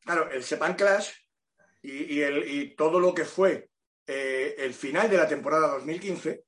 Claro, 0.03 0.31
el 0.31 0.43
Sepan 0.43 0.75
Clash 0.75 1.11
y, 1.81 2.21
el, 2.21 2.75
todo 2.75 2.99
lo 2.99 3.13
que 3.13 3.25
fue 3.25 3.69
eh, 4.07 4.55
el 4.57 4.73
final 4.73 5.09
de 5.09 5.17
la 5.17 5.27
temporada 5.27 5.67
2015 5.75 6.43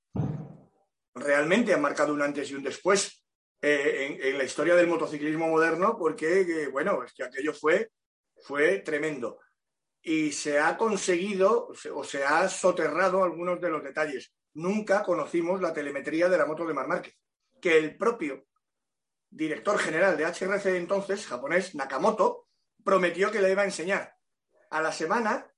realmente 1.16 1.74
han 1.74 1.82
marcado 1.82 2.14
un 2.14 2.22
antes 2.22 2.50
y 2.50 2.56
un 2.56 2.64
después 2.64 3.23
eh, 3.66 4.20
en, 4.22 4.38
la 4.38 4.44
historia 4.44 4.76
del 4.76 4.88
motociclismo 4.88 5.48
moderno 5.48 5.98
porque, 5.98 6.68
bueno, 6.70 7.02
es 7.02 7.14
que 7.14 7.24
aquello 7.24 7.54
fue, 7.54 7.92
fue 8.42 8.80
tremendo. 8.80 9.40
Y 10.02 10.34
se 10.34 10.60
ha 10.60 10.76
conseguido 10.76 11.70
o 11.94 12.04
se 12.04 12.26
ha 12.26 12.50
soterrado 12.50 13.24
algunos 13.24 13.62
de 13.62 13.70
los 13.70 13.82
detalles. 13.82 14.34
Nunca 14.56 15.02
conocimos 15.02 15.62
la 15.62 15.72
telemetría 15.72 16.28
de 16.28 16.38
la 16.38 16.46
moto 16.46 16.66
de 16.66 16.74
Mar 16.74 16.90
Márquez, 16.90 17.18
que 17.62 17.78
el 17.78 17.96
propio 17.96 18.46
director 19.30 19.80
general 19.80 20.18
de 20.18 20.26
HRC 20.26 20.76
entonces, 20.76 21.26
japonés, 21.26 21.74
Nakamoto, 21.74 22.50
prometió 22.84 23.32
que 23.32 23.42
le 23.42 23.52
iba 23.52 23.62
a 23.62 23.66
enseñar. 23.66 24.14
A 24.72 24.82
la 24.82 24.92
semana 24.92 25.50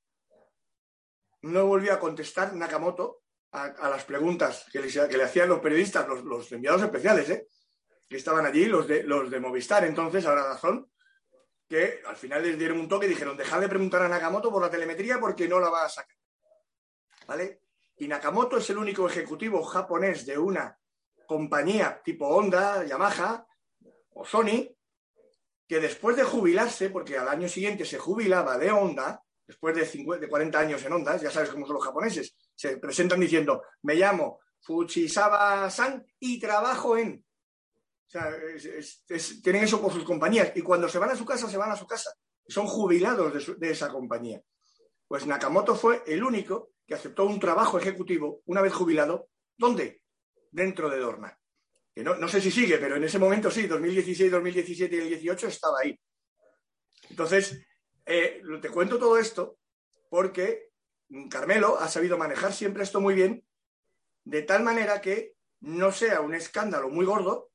no 1.41 1.65
volvió 1.65 1.91
a 1.91 1.99
contestar 1.99 2.53
Nakamoto 2.53 3.23
a, 3.51 3.89
las 3.89 4.03
preguntas 4.03 4.67
que 4.71 4.79
le, 4.79 4.89
que 4.91 5.17
le, 5.17 5.23
hacían 5.23 5.49
los 5.49 5.59
periodistas, 5.59 6.07
los, 6.07 6.23
los 6.23 6.51
enviados 6.51 6.83
especiales, 6.83 7.29
¿eh? 7.31 7.47
Que 8.07 8.17
estaban 8.17 8.45
allí, 8.45 8.65
los 8.65 8.87
de, 8.87 9.03
los 9.03 9.29
de 9.29 9.39
Movistar, 9.39 9.83
entonces, 9.85 10.25
ahora 10.25 10.47
razón, 10.47 10.89
que 11.67 12.01
al 12.05 12.15
final 12.15 12.43
les 12.43 12.57
dieron 12.57 12.79
un 12.79 12.87
toque 12.87 13.07
y 13.07 13.09
dijeron, 13.09 13.37
dejad 13.37 13.61
de 13.61 13.69
preguntar 13.69 14.01
a 14.03 14.07
Nakamoto 14.07 14.51
por 14.51 14.61
la 14.61 14.69
telemetría 14.69 15.19
porque 15.19 15.47
no 15.47 15.59
la 15.59 15.69
va 15.69 15.85
a 15.85 15.89
sacar. 15.89 16.15
¿Vale? 17.27 17.61
Y 17.97 18.07
Nakamoto 18.07 18.57
es 18.57 18.69
el 18.69 18.77
único 18.77 19.07
ejecutivo 19.07 19.63
japonés 19.63 20.25
de 20.25 20.37
una 20.37 20.77
compañía 21.25 22.01
tipo 22.03 22.27
Honda, 22.27 22.85
Yamaha, 22.85 23.47
o 24.13 24.25
Sony, 24.25 24.75
que 25.67 25.79
después 25.79 26.15
de 26.15 26.23
jubilarse, 26.23 26.89
porque 26.89 27.17
al 27.17 27.27
año 27.27 27.49
siguiente 27.49 27.85
se 27.85 27.97
jubilaba 27.97 28.57
de 28.57 28.71
Honda, 28.71 29.23
después 29.47 29.75
de, 29.75 29.85
50, 29.85 30.21
de 30.21 30.29
40 30.29 30.59
años 30.59 30.85
en 30.85 30.93
Honda, 30.93 31.17
ya 31.17 31.31
sabes 31.31 31.49
cómo 31.49 31.65
son 31.65 31.75
los 31.75 31.85
japoneses, 31.85 32.35
se 32.53 32.77
presentan 32.77 33.19
diciendo, 33.19 33.63
me 33.81 33.95
llamo 33.95 34.39
Fujisawa-san 34.61 36.05
y 36.19 36.39
trabajo 36.39 36.97
en... 36.97 37.24
O 38.07 38.09
sea, 38.09 38.31
tienen 39.43 39.63
eso 39.63 39.81
por 39.81 39.91
sus 39.91 40.03
compañías 40.03 40.51
y 40.55 40.61
cuando 40.61 40.87
se 40.87 40.99
van 40.99 41.09
a 41.09 41.15
su 41.15 41.25
casa, 41.25 41.49
se 41.49 41.57
van 41.57 41.71
a 41.71 41.75
su 41.75 41.87
casa. 41.87 42.11
Son 42.47 42.67
jubilados 42.67 43.59
de 43.59 43.71
esa 43.71 43.89
compañía. 43.89 44.41
Pues 45.07 45.25
Nakamoto 45.25 45.75
fue 45.75 46.03
el 46.05 46.23
único 46.23 46.71
que 46.85 46.93
aceptó 46.93 47.25
un 47.25 47.39
trabajo 47.39 47.79
ejecutivo 47.79 48.41
una 48.45 48.61
vez 48.61 48.73
jubilado. 48.73 49.29
¿Dónde? 49.57 50.01
Dentro 50.51 50.89
de 50.89 50.99
Dorna 50.99 51.39
no, 52.03 52.27
sé 52.27 52.41
si 52.41 52.51
sigue, 52.51 52.77
pero 52.77 52.97
en 52.97 53.03
ese 53.05 53.19
momento 53.19 53.49
sí, 53.49 53.67
2016, 53.67 54.31
2017 54.31 54.95
y 54.95 54.99
el 54.99 55.09
18 55.09 55.47
estaba 55.47 55.79
ahí. 55.81 55.97
Entonces, 57.09 57.65
eh, 58.05 58.41
te 58.61 58.69
cuento 58.69 58.99
todo 58.99 59.17
esto 59.17 59.57
porque 60.09 60.71
Carmelo 61.29 61.79
ha 61.79 61.87
sabido 61.87 62.17
manejar 62.17 62.51
siempre 62.51 62.83
esto 62.83 62.99
muy 62.99 63.13
bien, 63.13 63.45
de 64.25 64.41
tal 64.41 64.63
manera 64.63 64.99
que 64.99 65.35
no 65.61 65.91
sea 65.91 66.19
un 66.19 66.33
escándalo 66.33 66.89
muy 66.89 67.05
gordo, 67.05 67.49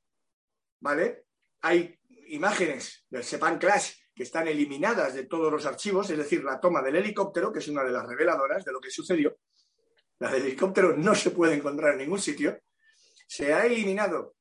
¿vale? 0.81 1.25
Hay 1.61 1.97
imágenes 2.27 3.05
del 3.09 3.23
Sepan 3.23 3.57
Crash 3.57 3.93
que 4.13 4.23
están 4.23 4.47
eliminadas 4.47 5.13
de 5.13 5.25
todos 5.25 5.51
los 5.51 5.65
archivos, 5.65 6.09
es 6.09 6.17
decir, 6.17 6.43
la 6.43 6.59
toma 6.59 6.81
del 6.81 6.97
helicóptero, 6.97 7.51
que 7.51 7.59
es 7.59 7.67
una 7.69 7.83
de 7.83 7.91
las 7.91 8.05
reveladoras 8.05 8.65
de 8.65 8.73
lo 8.73 8.81
que 8.81 8.91
sucedió. 8.91 9.37
La 10.19 10.29
del 10.29 10.43
helicóptero 10.43 10.95
no 10.95 11.15
se 11.15 11.31
puede 11.31 11.55
encontrar 11.55 11.93
en 11.93 11.99
ningún 11.99 12.19
sitio 12.19 12.59
se 13.31 13.53
ha 13.53 13.65
eliminado 13.65 14.35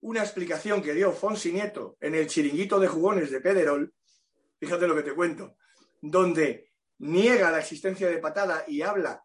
una 0.00 0.22
explicación 0.22 0.82
que 0.82 0.92
dio 0.92 1.12
Fonsi 1.12 1.52
Nieto 1.52 1.96
en 2.00 2.16
el 2.16 2.26
chiringuito 2.26 2.80
de 2.80 2.88
jugones 2.88 3.30
de 3.30 3.40
Pederol, 3.40 3.94
fíjate 4.58 4.88
lo 4.88 4.96
que 4.96 5.04
te 5.04 5.14
cuento, 5.14 5.54
donde 6.00 6.72
niega 6.98 7.52
la 7.52 7.60
existencia 7.60 8.08
de 8.08 8.18
patada 8.18 8.64
y 8.66 8.82
habla, 8.82 9.22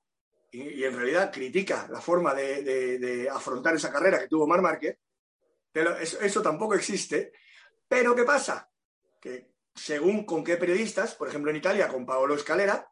y, 0.52 0.84
en 0.84 0.96
realidad 0.96 1.32
critica 1.34 1.88
la 1.90 2.00
forma 2.00 2.36
de, 2.36 3.28
afrontar 3.34 3.74
esa 3.74 3.92
carrera 3.92 4.20
que 4.20 4.28
tuvo 4.28 4.46
Mar 4.46 4.62
Márquez, 4.62 5.00
pero 5.72 5.98
eso, 5.98 6.20
eso 6.22 6.42
tampoco 6.42 6.74
existe. 6.76 7.32
Pero 7.88 8.16
¿qué 8.16 8.24
pasa? 8.24 8.70
Que 9.20 9.52
según 9.74 10.26
con 10.26 10.44
qué 10.44 10.58
periodistas, 10.58 11.16
por 11.16 11.28
ejemplo 11.28 11.52
en 11.52 11.58
Italia 11.58 11.88
con 11.88 12.06
Paolo 12.06 12.36
Escalera, 12.36 12.90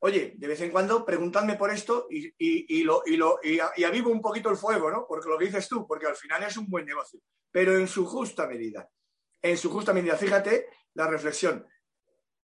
oye, 0.00 0.34
de 0.36 0.46
vez 0.46 0.60
en 0.60 0.70
cuando 0.70 1.04
preguntadme 1.04 1.56
por 1.56 1.70
esto 1.70 2.06
y, 2.10 2.82
lo, 2.82 3.02
y, 3.06 3.58
avivo 3.84 4.10
un 4.10 4.20
poquito 4.20 4.50
el 4.50 4.56
fuego, 4.56 4.90
¿no? 4.90 5.06
Porque 5.08 5.30
lo 5.30 5.38
dices 5.38 5.66
tú, 5.66 5.86
porque 5.86 6.06
al 6.06 6.16
final 6.16 6.42
es 6.42 6.58
un 6.58 6.68
buen 6.68 6.84
negocio, 6.84 7.20
pero 7.50 7.78
en 7.78 7.88
su 7.88 8.04
justa 8.06 8.46
medida. 8.46 8.88
En 9.40 9.56
su 9.56 9.70
justa 9.70 9.94
medida, 9.94 10.16
fíjate 10.16 10.66
la 10.92 11.06
reflexión. 11.06 11.66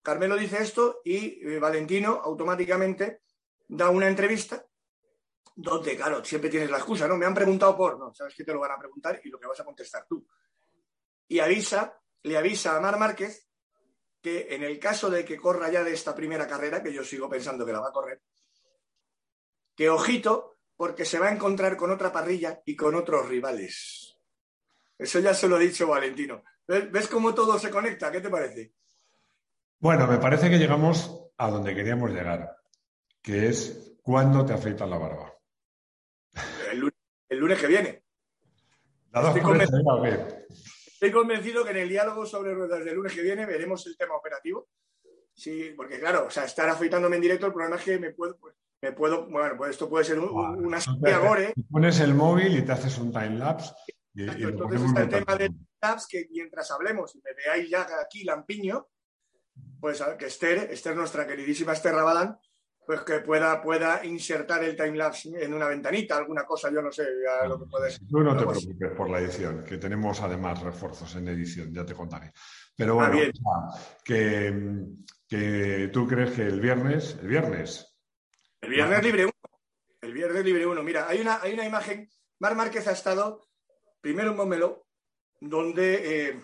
Carmelo 0.03 0.37
dice 0.37 0.63
esto 0.63 1.01
y 1.05 1.47
eh, 1.47 1.59
Valentino 1.59 2.21
automáticamente 2.25 3.21
da 3.69 3.91
una 3.91 4.09
entrevista 4.09 4.67
donde, 5.55 5.97
claro, 5.97 6.25
siempre 6.25 6.51
tienes 6.51 6.71
la 6.71 6.79
excusa, 6.79 7.07
¿no? 7.07 7.17
Me 7.17 7.27
han 7.27 7.35
preguntado 7.35 7.77
por, 7.77 7.99
no, 7.99 8.15
sabes 8.15 8.35
que 8.35 8.45
te 8.45 8.53
lo 8.53 8.61
van 8.61 8.73
a 8.73 8.79
preguntar 8.79 9.21
y 9.25 9.29
lo 9.29 9.39
que 9.39 9.47
vas 9.47 9.61
a 9.61 9.65
contestar 9.65 10.07
tú. 10.09 10.27
Y 11.29 11.39
avisa, 11.39 12.01
le 12.23 12.37
avisa 12.37 12.77
a 12.77 12.81
Mar 12.81 12.99
Márquez 12.99 13.49
que 14.21 14.49
en 14.51 14.63
el 14.63 14.79
caso 14.79 15.09
de 15.11 15.25
que 15.25 15.39
corra 15.39 15.71
ya 15.71 15.83
de 15.83 15.93
esta 15.93 16.15
primera 16.15 16.47
carrera, 16.47 16.83
que 16.83 16.93
yo 16.93 17.03
sigo 17.03 17.29
pensando 17.29 17.65
que 17.65 17.73
la 17.73 17.81
va 17.81 17.89
a 17.89 17.93
correr, 17.93 18.21
que 19.75 19.89
ojito, 19.89 20.59
porque 20.77 21.05
se 21.05 21.19
va 21.19 21.29
a 21.29 21.33
encontrar 21.33 21.77
con 21.77 21.91
otra 21.91 22.13
parrilla 22.13 22.61
y 22.65 22.77
con 22.77 22.95
otros 22.95 23.29
rivales. 23.29 24.19
Eso 24.99 25.19
ya 25.21 25.33
se 25.33 25.49
lo 25.49 25.59
he 25.59 25.67
dicho 25.67 25.87
Valentino. 25.87 26.43
¿Ves, 26.67 27.09
cómo 27.09 27.35
todo 27.35 27.59
se 27.59 27.71
conecta? 27.71 28.13
¿Qué 28.13 28.21
te 28.21 28.29
parece? 28.29 28.75
Bueno, 29.79 30.07
me 30.07 30.19
parece 30.19 30.51
que 30.51 30.59
llegamos 30.59 31.31
a 31.39 31.51
donde 31.51 31.75
queríamos 31.75 32.11
llegar, 32.11 32.57
que 33.23 33.49
es 33.49 33.95
cuándo 34.03 34.45
te 34.45 34.53
afeitas 34.53 34.89
la 34.89 34.99
barba. 34.99 35.30
El 37.31 37.39
lunes, 37.39 37.61
que 37.61 37.69
viene. 37.69 38.03
Estoy 40.87 41.13
convencido 41.13 41.65
que 41.65 41.71
en 41.71 41.77
el 41.77 41.89
diálogo 41.89 42.27
sobre 42.27 42.53
ruedas 42.53 42.85
del 42.85 42.97
lunes 42.97 43.15
que 43.15 43.23
viene 43.23 43.47
veremos 43.47 43.87
el 43.87 43.97
tema 43.97 44.17
operativo. 44.17 44.69
Sí, 45.33 45.73
porque 45.77 45.99
claro, 45.99 46.27
o 46.27 46.31
sea, 46.31 46.45
estar 46.45 46.69
afeitándome 46.69 47.17
en 47.17 47.23
directo, 47.23 47.47
el 47.47 47.53
problema 47.53 47.77
es 47.77 47.83
que 47.83 47.99
me 47.99 48.11
puedo, 48.11 48.37
pues, 48.37 48.55
me 48.83 48.93
puedo 48.93 49.27
bueno, 49.29 49.57
pues 49.57 49.71
esto 49.71 49.89
puede 49.89 50.05
ser 50.05 50.19
un, 50.19 50.29
una 50.29 50.79
gore. 51.19 51.55
Pones 51.71 52.01
el 52.01 52.15
móvil 52.15 52.59
y 52.59 52.63
te 52.63 52.73
haces 52.73 52.99
un 52.99 53.13
time 53.13 53.39
lapse. 53.39 53.73
entonces 54.15 54.83
está 54.83 55.03
el 55.03 55.09
tema 55.09 55.37
del 55.37 55.55
lapse 55.81 56.07
que 56.11 56.29
mientras 56.31 56.71
hablemos 56.73 57.15
y 57.15 57.23
me 57.23 57.33
veáis 57.33 57.71
ya 57.71 57.87
aquí 58.03 58.25
lampiño, 58.25 58.89
pues 59.81 60.03
que 60.19 60.27
Esther, 60.27 60.71
Esther, 60.71 60.97
nuestra 60.97 61.27
queridísima 61.27 61.73
Esther 61.73 61.95
Rabadán, 61.95 62.37
pues 62.91 63.03
que 63.03 63.21
pueda, 63.21 63.63
pueda 63.63 64.05
insertar 64.05 64.65
el 64.65 64.75
timelapse 64.75 65.31
en 65.41 65.55
una 65.55 65.69
ventanita, 65.69 66.17
alguna 66.17 66.43
cosa, 66.43 66.73
yo 66.73 66.83
no 66.83 66.91
sé, 66.91 67.05
lo 67.47 67.57
que 67.57 67.67
puede 67.67 67.89
ser. 67.89 68.01
Tú 68.09 68.19
no 68.19 68.37
te 68.37 68.45
preocupes 68.45 68.91
por 68.97 69.09
la 69.09 69.21
edición, 69.21 69.63
que 69.63 69.79
tenemos 69.79 70.21
además 70.21 70.61
refuerzos 70.61 71.15
en 71.15 71.29
edición, 71.29 71.73
ya 71.73 71.87
te 71.87 71.95
contaré. 71.95 72.33
Pero 72.77 72.97
bueno, 72.97 73.17
que, 74.05 74.53
que, 75.29 75.89
tú 75.93 76.05
crees 76.09 76.33
que 76.33 76.43
el 76.43 76.61
viernes, 76.61 77.17
el 77.23 77.29
viernes. 77.29 77.97
El 78.61 78.71
viernes 78.71 79.05
libre 79.05 79.25
uno. 79.27 79.35
El 80.01 80.13
viernes 80.13 80.45
libre 80.45 80.67
uno. 80.67 80.83
Mira, 80.83 81.07
hay 81.07 81.21
una, 81.21 81.41
hay 81.41 81.55
una 81.55 81.65
imagen. 81.65 82.11
Mar 82.41 82.57
Márquez 82.57 82.89
ha 82.89 82.93
estado 82.93 83.47
primero 84.01 84.33
en 84.33 84.37
Momelo, 84.37 84.89
donde 85.41 86.31
eh, 86.31 86.41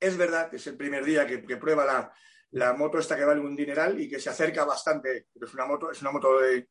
es 0.00 0.18
verdad 0.18 0.50
que 0.50 0.56
es 0.56 0.66
el 0.66 0.76
primer 0.76 1.02
día 1.02 1.26
que 1.26 1.56
prueba 1.56 1.86
la, 1.86 2.12
la 2.52 2.72
moto 2.72 2.98
esta 2.98 3.16
que 3.16 3.24
vale 3.24 3.40
un 3.40 3.56
dineral 3.56 4.00
y 4.00 4.08
que 4.08 4.20
se 4.20 4.30
acerca 4.30 4.64
bastante, 4.64 5.28
es 5.34 5.54
una 5.54 5.66
moto, 5.66 5.90
es 5.90 6.00
una 6.00 6.10
moto 6.10 6.40
de, 6.40 6.68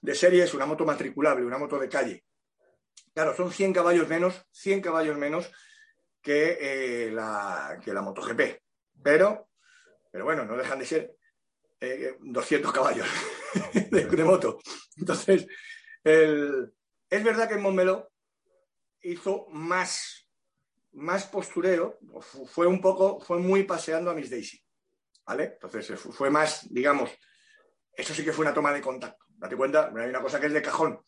de 0.00 0.14
serie, 0.14 0.44
es 0.44 0.54
una 0.54 0.66
moto 0.66 0.84
matriculable, 0.84 1.44
una 1.44 1.58
moto 1.58 1.78
de 1.78 1.88
calle. 1.88 2.24
Claro, 3.14 3.34
son 3.34 3.52
100 3.52 3.72
caballos 3.72 4.08
menos, 4.08 4.44
100 4.50 4.80
caballos 4.80 5.16
menos 5.16 5.50
que, 6.20 6.58
eh, 6.60 7.10
la, 7.10 7.80
que 7.82 7.92
la 7.92 8.02
MotoGP. 8.02 8.60
Pero, 9.02 9.50
pero 10.10 10.24
bueno, 10.24 10.44
no 10.44 10.56
dejan 10.56 10.78
de 10.78 10.86
ser 10.86 11.16
200 12.20 12.70
eh, 12.70 12.74
caballos 12.74 13.06
de, 13.90 14.24
moto. 14.24 14.58
Entonces, 14.96 15.46
es 16.02 17.24
verdad 17.24 17.48
que 17.48 17.54
en 17.54 18.08
hizo 19.02 19.46
más 19.50 20.23
más 20.94 21.26
postureo, 21.26 21.98
fue 22.46 22.66
un 22.66 22.80
poco, 22.80 23.20
fue 23.20 23.38
muy 23.38 23.64
paseando 23.64 24.10
a 24.10 24.14
Miss 24.14 24.30
Daisy. 24.30 24.60
¿Vale? 25.26 25.58
Entonces 25.60 25.98
fue 25.98 26.30
más, 26.30 26.66
digamos, 26.70 27.10
eso 27.96 28.12
sí 28.12 28.24
que 28.24 28.32
fue 28.32 28.44
una 28.44 28.54
toma 28.54 28.72
de 28.72 28.82
contacto. 28.82 29.24
Date 29.28 29.56
cuenta, 29.56 29.92
hay 29.96 30.08
una 30.08 30.20
cosa 30.20 30.38
que 30.38 30.46
es 30.46 30.52
de 30.52 30.62
cajón, 30.62 31.00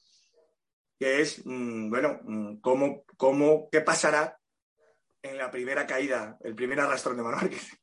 que 0.98 1.20
es, 1.20 1.44
mm, 1.44 1.90
bueno, 1.90 2.20
mm, 2.22 2.60
¿cómo, 2.60 3.04
cómo, 3.16 3.68
¿qué 3.70 3.82
pasará 3.82 4.38
en 5.22 5.36
la 5.36 5.50
primera 5.50 5.86
caída, 5.86 6.38
el 6.42 6.54
primer 6.54 6.80
arrastrón 6.80 7.16
de? 7.16 7.22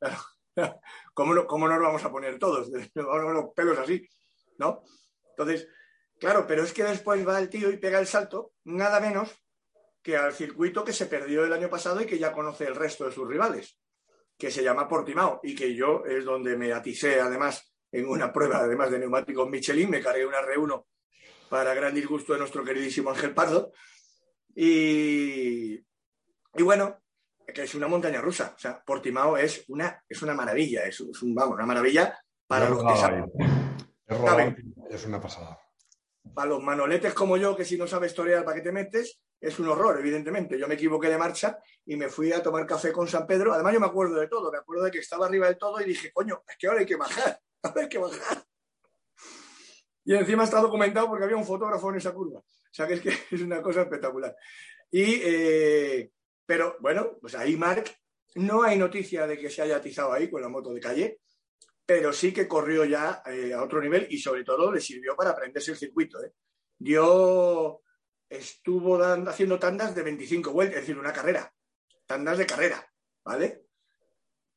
Claro, 0.56 0.80
¿cómo, 1.14 1.46
¿cómo 1.46 1.68
nos 1.68 1.80
vamos 1.80 2.04
a 2.04 2.10
poner 2.10 2.38
todos? 2.38 2.70
los 2.94 3.54
pelos 3.54 3.78
así, 3.78 4.08
¿no? 4.58 4.82
Entonces, 5.30 5.68
claro, 6.18 6.46
pero 6.46 6.62
es 6.62 6.72
que 6.72 6.84
después 6.84 7.26
va 7.26 7.38
el 7.38 7.48
tío 7.48 7.70
y 7.70 7.76
pega 7.76 7.98
el 7.98 8.06
salto, 8.06 8.52
nada 8.64 9.00
menos 9.00 9.43
que 10.04 10.18
al 10.18 10.34
circuito 10.34 10.84
que 10.84 10.92
se 10.92 11.06
perdió 11.06 11.44
el 11.44 11.52
año 11.54 11.70
pasado 11.70 12.02
y 12.02 12.04
que 12.04 12.18
ya 12.18 12.30
conoce 12.30 12.66
el 12.66 12.74
resto 12.74 13.06
de 13.06 13.12
sus 13.12 13.26
rivales, 13.26 13.80
que 14.36 14.50
se 14.50 14.62
llama 14.62 14.86
Portimao 14.86 15.40
y 15.42 15.54
que 15.54 15.74
yo 15.74 16.04
es 16.04 16.26
donde 16.26 16.58
me 16.58 16.74
atisé 16.74 17.20
además 17.20 17.74
en 17.90 18.06
una 18.06 18.30
prueba, 18.30 18.58
además 18.58 18.90
de 18.90 18.98
neumáticos 18.98 19.48
Michelin, 19.48 19.88
me 19.88 20.02
cargué 20.02 20.26
una 20.26 20.42
R1 20.42 20.84
para 21.48 21.72
gran 21.72 21.94
disgusto 21.94 22.34
de 22.34 22.40
nuestro 22.40 22.62
queridísimo 22.62 23.10
Ángel 23.10 23.32
Pardo. 23.32 23.72
Y, 24.54 25.76
y 25.76 26.62
bueno, 26.62 27.00
que 27.46 27.62
es 27.62 27.74
una 27.74 27.88
montaña 27.88 28.20
rusa. 28.20 28.52
O 28.54 28.58
sea, 28.58 28.82
Portimao 28.84 29.38
es 29.38 29.64
una, 29.68 30.04
es 30.06 30.20
una 30.20 30.34
maravilla, 30.34 30.84
es, 30.84 31.00
un, 31.00 31.34
vamos, 31.34 31.54
una 31.54 31.64
maravilla 31.64 32.18
para 32.46 32.68
los 32.68 32.84
que 32.84 32.96
saben. 32.96 34.74
Es 34.90 35.06
una 35.06 35.18
pasada. 35.18 35.58
Para 36.34 36.50
los 36.50 36.62
manoletes 36.62 37.14
como 37.14 37.38
yo, 37.38 37.56
que 37.56 37.64
si 37.64 37.78
no 37.78 37.86
sabes 37.86 38.14
torear, 38.14 38.44
¿para 38.44 38.56
qué 38.56 38.62
te 38.62 38.72
metes? 38.72 39.23
Es 39.44 39.58
un 39.58 39.68
horror, 39.68 39.98
evidentemente. 40.00 40.58
Yo 40.58 40.66
me 40.66 40.74
equivoqué 40.74 41.08
de 41.08 41.18
marcha 41.18 41.58
y 41.84 41.96
me 41.96 42.08
fui 42.08 42.32
a 42.32 42.42
tomar 42.42 42.66
café 42.66 42.90
con 42.90 43.06
San 43.06 43.26
Pedro. 43.26 43.52
Además, 43.52 43.74
yo 43.74 43.80
me 43.80 43.86
acuerdo 43.86 44.16
de 44.16 44.26
todo. 44.26 44.50
Me 44.50 44.56
acuerdo 44.56 44.84
de 44.84 44.90
que 44.90 45.00
estaba 45.00 45.26
arriba 45.26 45.46
del 45.48 45.58
todo 45.58 45.80
y 45.82 45.84
dije, 45.84 46.10
coño, 46.12 46.42
es 46.48 46.56
que 46.56 46.66
ahora 46.66 46.80
hay 46.80 46.86
que 46.86 46.96
bajar. 46.96 47.38
Ahora 47.62 47.82
hay 47.82 47.88
que 47.88 47.98
bajar. 47.98 48.44
Y 50.04 50.14
encima 50.14 50.44
está 50.44 50.60
documentado 50.60 51.08
porque 51.08 51.24
había 51.24 51.36
un 51.36 51.46
fotógrafo 51.46 51.88
en 51.90 51.96
esa 51.96 52.12
curva. 52.12 52.40
O 52.40 52.44
sea, 52.70 52.86
que 52.86 52.94
es 52.94 53.00
que 53.00 53.08
es 53.30 53.40
una 53.40 53.62
cosa 53.62 53.82
espectacular. 53.82 54.36
Y, 54.90 55.20
eh, 55.22 56.10
pero 56.44 56.76
bueno, 56.80 57.16
pues 57.20 57.34
ahí 57.34 57.56
Mark, 57.56 57.84
no 58.34 58.62
hay 58.62 58.76
noticia 58.76 59.26
de 59.26 59.38
que 59.38 59.48
se 59.48 59.62
haya 59.62 59.76
atizado 59.76 60.12
ahí 60.12 60.30
con 60.30 60.42
la 60.42 60.48
moto 60.48 60.74
de 60.74 60.80
calle, 60.80 61.20
pero 61.86 62.12
sí 62.12 62.32
que 62.32 62.48
corrió 62.48 62.84
ya 62.84 63.22
eh, 63.26 63.54
a 63.54 63.62
otro 63.62 63.80
nivel 63.80 64.06
y 64.10 64.18
sobre 64.18 64.44
todo 64.44 64.70
le 64.70 64.80
sirvió 64.80 65.16
para 65.16 65.30
aprenderse 65.30 65.70
el 65.70 65.78
circuito. 65.78 66.22
¿eh? 66.22 66.32
Dio 66.78 67.82
estuvo 68.28 69.02
haciendo 69.02 69.58
tandas 69.58 69.94
de 69.94 70.02
25 70.02 70.52
vueltas, 70.52 70.76
es 70.76 70.82
decir, 70.82 70.98
una 70.98 71.12
carrera. 71.12 71.52
tandas 72.06 72.36
de 72.38 72.46
carrera, 72.46 72.86
¿vale? 73.24 73.64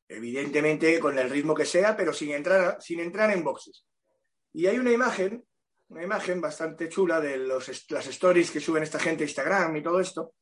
Evidentemente 0.06 0.98
con 1.00 1.18
el 1.18 1.30
ritmo 1.30 1.54
que 1.54 1.64
sea, 1.64 1.96
pero 1.96 2.12
sin 2.12 2.32
entrar, 2.32 2.80
sin 2.80 3.00
entrar 3.00 3.30
en 3.30 3.44
boxes. 3.44 3.86
Y 4.52 4.66
hay 4.66 4.78
una 4.78 4.92
imagen, 4.92 5.46
una 5.88 6.02
imagen 6.02 6.40
bastante 6.40 6.88
chula 6.88 7.20
de 7.20 7.38
los, 7.38 7.90
las 7.90 8.06
stories 8.06 8.50
que 8.50 8.60
suben 8.60 8.82
esta 8.82 8.98
gente 8.98 9.24
a 9.24 9.26
Instagram 9.26 9.76
y 9.76 9.82
todo 9.82 10.00
esto. 10.00 10.34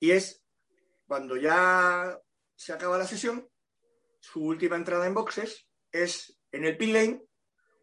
Y 0.00 0.10
es 0.10 0.44
cuando 1.06 1.36
ya 1.36 2.18
se 2.54 2.72
acaba 2.72 2.98
la 2.98 3.06
sesión, 3.06 3.48
su 4.18 4.44
última 4.44 4.76
entrada 4.76 5.06
en 5.06 5.14
boxes 5.14 5.68
es 5.90 6.38
en 6.50 6.64
el 6.64 6.76
pit 6.76 6.92
lane, 6.92 7.22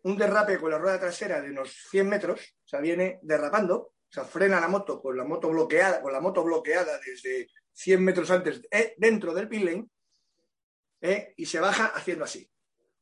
un 0.03 0.17
derrape 0.17 0.57
con 0.57 0.71
la 0.71 0.77
rueda 0.77 0.99
trasera 0.99 1.41
de 1.41 1.51
unos 1.51 1.73
100 1.89 2.07
metros, 2.07 2.55
o 2.65 2.67
sea, 2.67 2.79
viene 2.79 3.19
derrapando, 3.21 3.93
o 4.09 4.13
sea, 4.13 4.23
frena 4.23 4.59
la 4.59 4.67
moto 4.67 5.01
con 5.01 5.15
la 5.15 5.23
moto 5.23 5.49
bloqueada, 5.49 6.01
con 6.01 6.11
la 6.11 6.19
moto 6.19 6.43
bloqueada 6.43 6.99
desde 7.05 7.49
100 7.73 8.03
metros 8.03 8.31
antes 8.31 8.61
eh, 8.71 8.95
dentro 8.97 9.33
del 9.33 9.47
pit 9.47 9.87
eh, 11.01 11.33
y 11.37 11.45
se 11.45 11.59
baja 11.59 11.87
haciendo 11.87 12.25
así, 12.25 12.49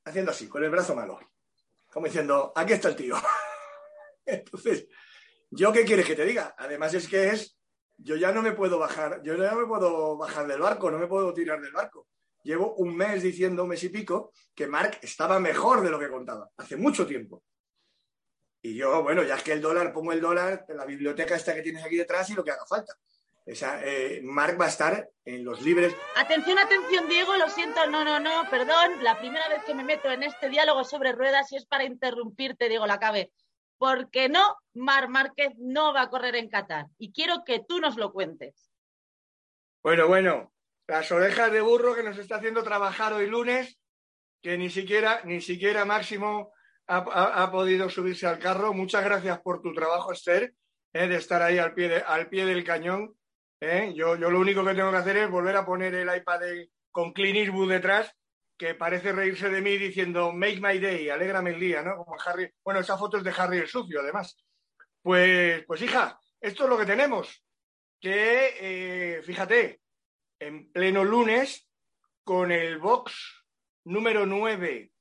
haciendo 0.05 0.31
así, 0.31 0.47
con 0.47 0.63
el 0.63 0.69
brazo 0.69 0.95
malo, 0.95 1.19
como 1.91 2.05
diciendo, 2.05 2.51
aquí 2.55 2.73
está 2.73 2.89
el 2.89 2.95
tío. 2.95 3.15
Entonces, 4.25 4.87
¿yo 5.49 5.71
qué 5.71 5.85
quieres 5.85 6.05
que 6.05 6.15
te 6.15 6.25
diga? 6.25 6.55
Además 6.57 6.93
es 6.93 7.07
que 7.07 7.29
es, 7.29 7.57
yo 7.97 8.15
ya 8.15 8.31
no 8.31 8.41
me 8.41 8.51
puedo 8.51 8.77
bajar, 8.77 9.21
yo 9.23 9.35
ya 9.35 9.51
no 9.51 9.61
me 9.61 9.65
puedo 9.65 10.17
bajar 10.17 10.45
del 10.45 10.59
barco, 10.59 10.91
no 10.91 10.99
me 10.99 11.07
puedo 11.07 11.33
tirar 11.33 11.61
del 11.61 11.71
barco 11.71 12.07
llevo 12.47 12.75
un 12.75 12.95
mes 12.95 13.21
diciendo, 13.21 13.63
un 13.63 13.69
mes 13.69 13.83
y 13.83 13.89
pico, 13.89 14.31
que 14.55 14.67
Mark 14.67 14.99
estaba 15.01 15.39
mejor 15.39 15.81
de 15.81 15.89
lo 15.89 15.99
que 15.99 16.09
contaba, 16.09 16.49
hace 16.57 16.77
mucho 16.77 17.05
tiempo. 17.05 17.43
Y 18.67 18.75
yo, 18.75 19.01
bueno, 19.01 19.23
ya 19.23 19.35
es 19.35 19.43
que 19.43 19.53
el 19.53 19.61
dólar, 19.61 19.93
pongo 19.93 20.11
el 20.11 20.19
dólar 20.19 20.65
la 20.67 20.83
biblioteca 20.83 21.35
esta 21.35 21.55
que 21.55 21.61
tienes 21.61 21.85
aquí 21.85 21.95
detrás 21.95 22.29
y 22.29 22.33
lo 22.33 22.43
que 22.43 22.51
haga 22.51 22.65
falta. 22.65 22.93
Esa, 23.45 23.81
eh, 23.81 24.19
Mark 24.21 24.59
va 24.59 24.65
a 24.65 24.67
estar 24.67 25.09
en 25.23 25.45
los 25.45 25.61
libres. 25.61 25.95
Atención, 26.17 26.59
atención, 26.59 27.07
Diego, 27.07 27.37
lo 27.37 27.47
siento, 27.47 27.87
no, 27.87 28.03
no, 28.03 28.19
no, 28.19 28.49
perdón. 28.49 29.01
La 29.03 29.17
primera 29.19 29.47
vez 29.47 29.63
que 29.63 29.73
me 29.73 29.85
meto 29.85 30.11
en 30.11 30.23
este 30.23 30.49
diálogo 30.49 30.83
sobre 30.83 31.13
ruedas 31.13 31.49
y 31.53 31.55
es 31.55 31.65
para 31.65 31.85
interrumpirte, 31.85 32.67
Diego 32.67 32.85
Lacabe. 32.85 33.31
Porque 33.77 34.27
no, 34.27 34.57
Mar 34.73 35.07
Márquez 35.07 35.53
no 35.57 35.93
va 35.93 36.01
a 36.01 36.09
correr 36.09 36.35
en 36.35 36.49
Qatar. 36.49 36.87
Y 36.97 37.13
quiero 37.13 37.45
que 37.45 37.63
tú 37.65 37.79
nos 37.79 37.95
lo 37.95 38.11
cuentes. 38.11 38.69
Bueno, 39.81 40.09
bueno, 40.09 40.51
las 40.87 41.09
orejas 41.13 41.53
de 41.53 41.61
burro 41.61 41.95
que 41.95 42.03
nos 42.03 42.17
está 42.17 42.35
haciendo 42.35 42.63
trabajar 42.63 43.13
hoy 43.13 43.27
lunes, 43.27 43.79
que 44.41 44.57
ni 44.57 44.69
siquiera, 44.69 45.21
ni 45.23 45.39
siquiera 45.39 45.85
Máximo 45.85 46.51
ha, 46.87 47.51
podido 47.51 47.89
subirse 47.89 48.27
al 48.27 48.39
carro. 48.39 48.73
Muchas 48.73 49.03
gracias 49.03 49.39
por 49.41 49.61
tu 49.61 49.73
trabajo, 49.73 50.11
Esther, 50.11 50.53
eh, 50.93 51.07
de 51.07 51.15
estar 51.15 51.41
ahí 51.41 51.57
al 51.57 51.73
pie, 51.73 52.45
del 52.45 52.63
cañón. 52.63 53.15
Eh. 53.59 53.93
Yo, 53.95 54.15
yo 54.15 54.29
lo 54.29 54.39
único 54.39 54.63
que 54.63 54.73
tengo 54.73 54.91
que 54.91 54.97
hacer 54.97 55.17
es 55.17 55.29
volver 55.29 55.55
a 55.57 55.65
poner 55.65 55.93
el 55.95 56.15
iPad 56.15 56.41
con 56.91 57.11
Clint 57.11 57.37
Eastwood 57.37 57.69
detrás, 57.69 58.11
que 58.57 58.75
parece 58.75 59.11
reírse 59.11 59.49
de 59.49 59.61
mí 59.61 59.77
diciendo 59.77 60.31
Make 60.31 60.61
my 60.61 60.79
day, 60.79 61.09
alégrame 61.09 61.51
el 61.51 61.59
día, 61.59 61.81
¿no? 61.81 61.97
Como 61.97 62.15
Harry. 62.25 62.49
Bueno, 62.63 62.79
esa 62.79 62.97
foto 62.97 63.17
es 63.17 63.23
de 63.23 63.33
Harry 63.37 63.59
el 63.59 63.67
sucio, 63.67 64.01
además. 64.01 64.37
Pues, 65.01 65.63
pues 65.65 65.81
hija, 65.81 66.19
esto 66.39 66.63
es 66.63 66.69
lo 66.69 66.77
que 66.77 66.85
tenemos. 66.85 67.43
Que, 67.99 69.17
eh, 69.17 69.21
fíjate, 69.23 69.81
en 70.39 70.71
pleno 70.71 71.03
lunes 71.03 71.67
con 72.23 72.51
el 72.51 72.77
box 72.77 73.45
número 73.85 74.25
9 74.25 74.91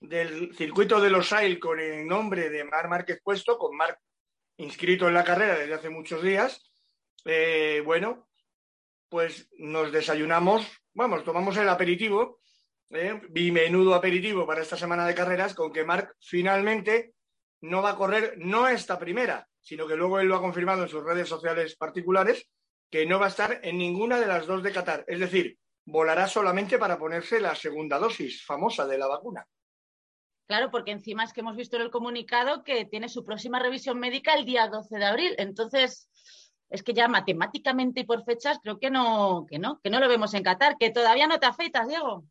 del 0.00 0.54
circuito 0.54 1.00
de 1.00 1.10
los 1.10 1.32
AIL 1.32 1.58
con 1.58 1.80
el 1.80 2.06
nombre 2.06 2.50
de 2.50 2.64
Mar 2.64 2.88
Márquez 2.88 3.20
puesto, 3.22 3.58
con 3.58 3.76
Marc 3.76 3.98
inscrito 4.58 5.08
en 5.08 5.14
la 5.14 5.24
carrera 5.24 5.58
desde 5.58 5.74
hace 5.74 5.90
muchos 5.90 6.22
días. 6.22 6.70
Eh, 7.24 7.82
bueno, 7.84 8.28
pues 9.08 9.48
nos 9.58 9.92
desayunamos, 9.92 10.66
vamos, 10.94 11.24
tomamos 11.24 11.56
el 11.56 11.68
aperitivo, 11.68 12.40
eh, 12.90 13.20
menudo 13.30 13.94
aperitivo 13.94 14.46
para 14.46 14.62
esta 14.62 14.76
semana 14.76 15.06
de 15.06 15.14
carreras, 15.14 15.54
con 15.54 15.72
que 15.72 15.84
Marc 15.84 16.14
finalmente 16.20 17.14
no 17.62 17.82
va 17.82 17.90
a 17.90 17.96
correr, 17.96 18.34
no 18.38 18.68
esta 18.68 18.98
primera, 18.98 19.48
sino 19.60 19.86
que 19.86 19.96
luego 19.96 20.20
él 20.20 20.28
lo 20.28 20.36
ha 20.36 20.40
confirmado 20.40 20.82
en 20.82 20.88
sus 20.88 21.04
redes 21.04 21.28
sociales 21.28 21.76
particulares, 21.76 22.48
que 22.90 23.06
no 23.06 23.18
va 23.18 23.26
a 23.26 23.30
estar 23.30 23.60
en 23.62 23.78
ninguna 23.78 24.20
de 24.20 24.26
las 24.26 24.46
dos 24.46 24.62
de 24.62 24.72
Qatar. 24.72 25.04
Es 25.08 25.18
decir, 25.18 25.58
volará 25.84 26.28
solamente 26.28 26.78
para 26.78 26.98
ponerse 26.98 27.40
la 27.40 27.54
segunda 27.54 27.98
dosis 27.98 28.44
famosa 28.44 28.86
de 28.86 28.98
la 28.98 29.06
vacuna. 29.06 29.46
Claro, 30.46 30.70
porque 30.70 30.92
encima 30.92 31.24
es 31.24 31.32
que 31.32 31.40
hemos 31.40 31.56
visto 31.56 31.76
en 31.76 31.82
el 31.82 31.90
comunicado 31.90 32.62
que 32.62 32.84
tiene 32.84 33.08
su 33.08 33.24
próxima 33.24 33.58
revisión 33.58 33.98
médica 33.98 34.34
el 34.34 34.44
día 34.44 34.68
12 34.68 34.96
de 34.96 35.04
abril. 35.04 35.34
Entonces, 35.38 36.08
es 36.70 36.82
que 36.82 36.94
ya 36.94 37.08
matemáticamente 37.08 38.00
y 38.00 38.04
por 38.04 38.24
fechas 38.24 38.58
creo 38.62 38.78
que 38.78 38.90
no, 38.90 39.44
que 39.48 39.58
no, 39.58 39.80
que 39.82 39.90
no 39.90 39.98
lo 39.98 40.08
vemos 40.08 40.34
en 40.34 40.44
Qatar, 40.44 40.76
que 40.78 40.90
todavía 40.90 41.26
no 41.26 41.40
te 41.40 41.46
afeitas, 41.46 41.88
Diego. 41.88 42.24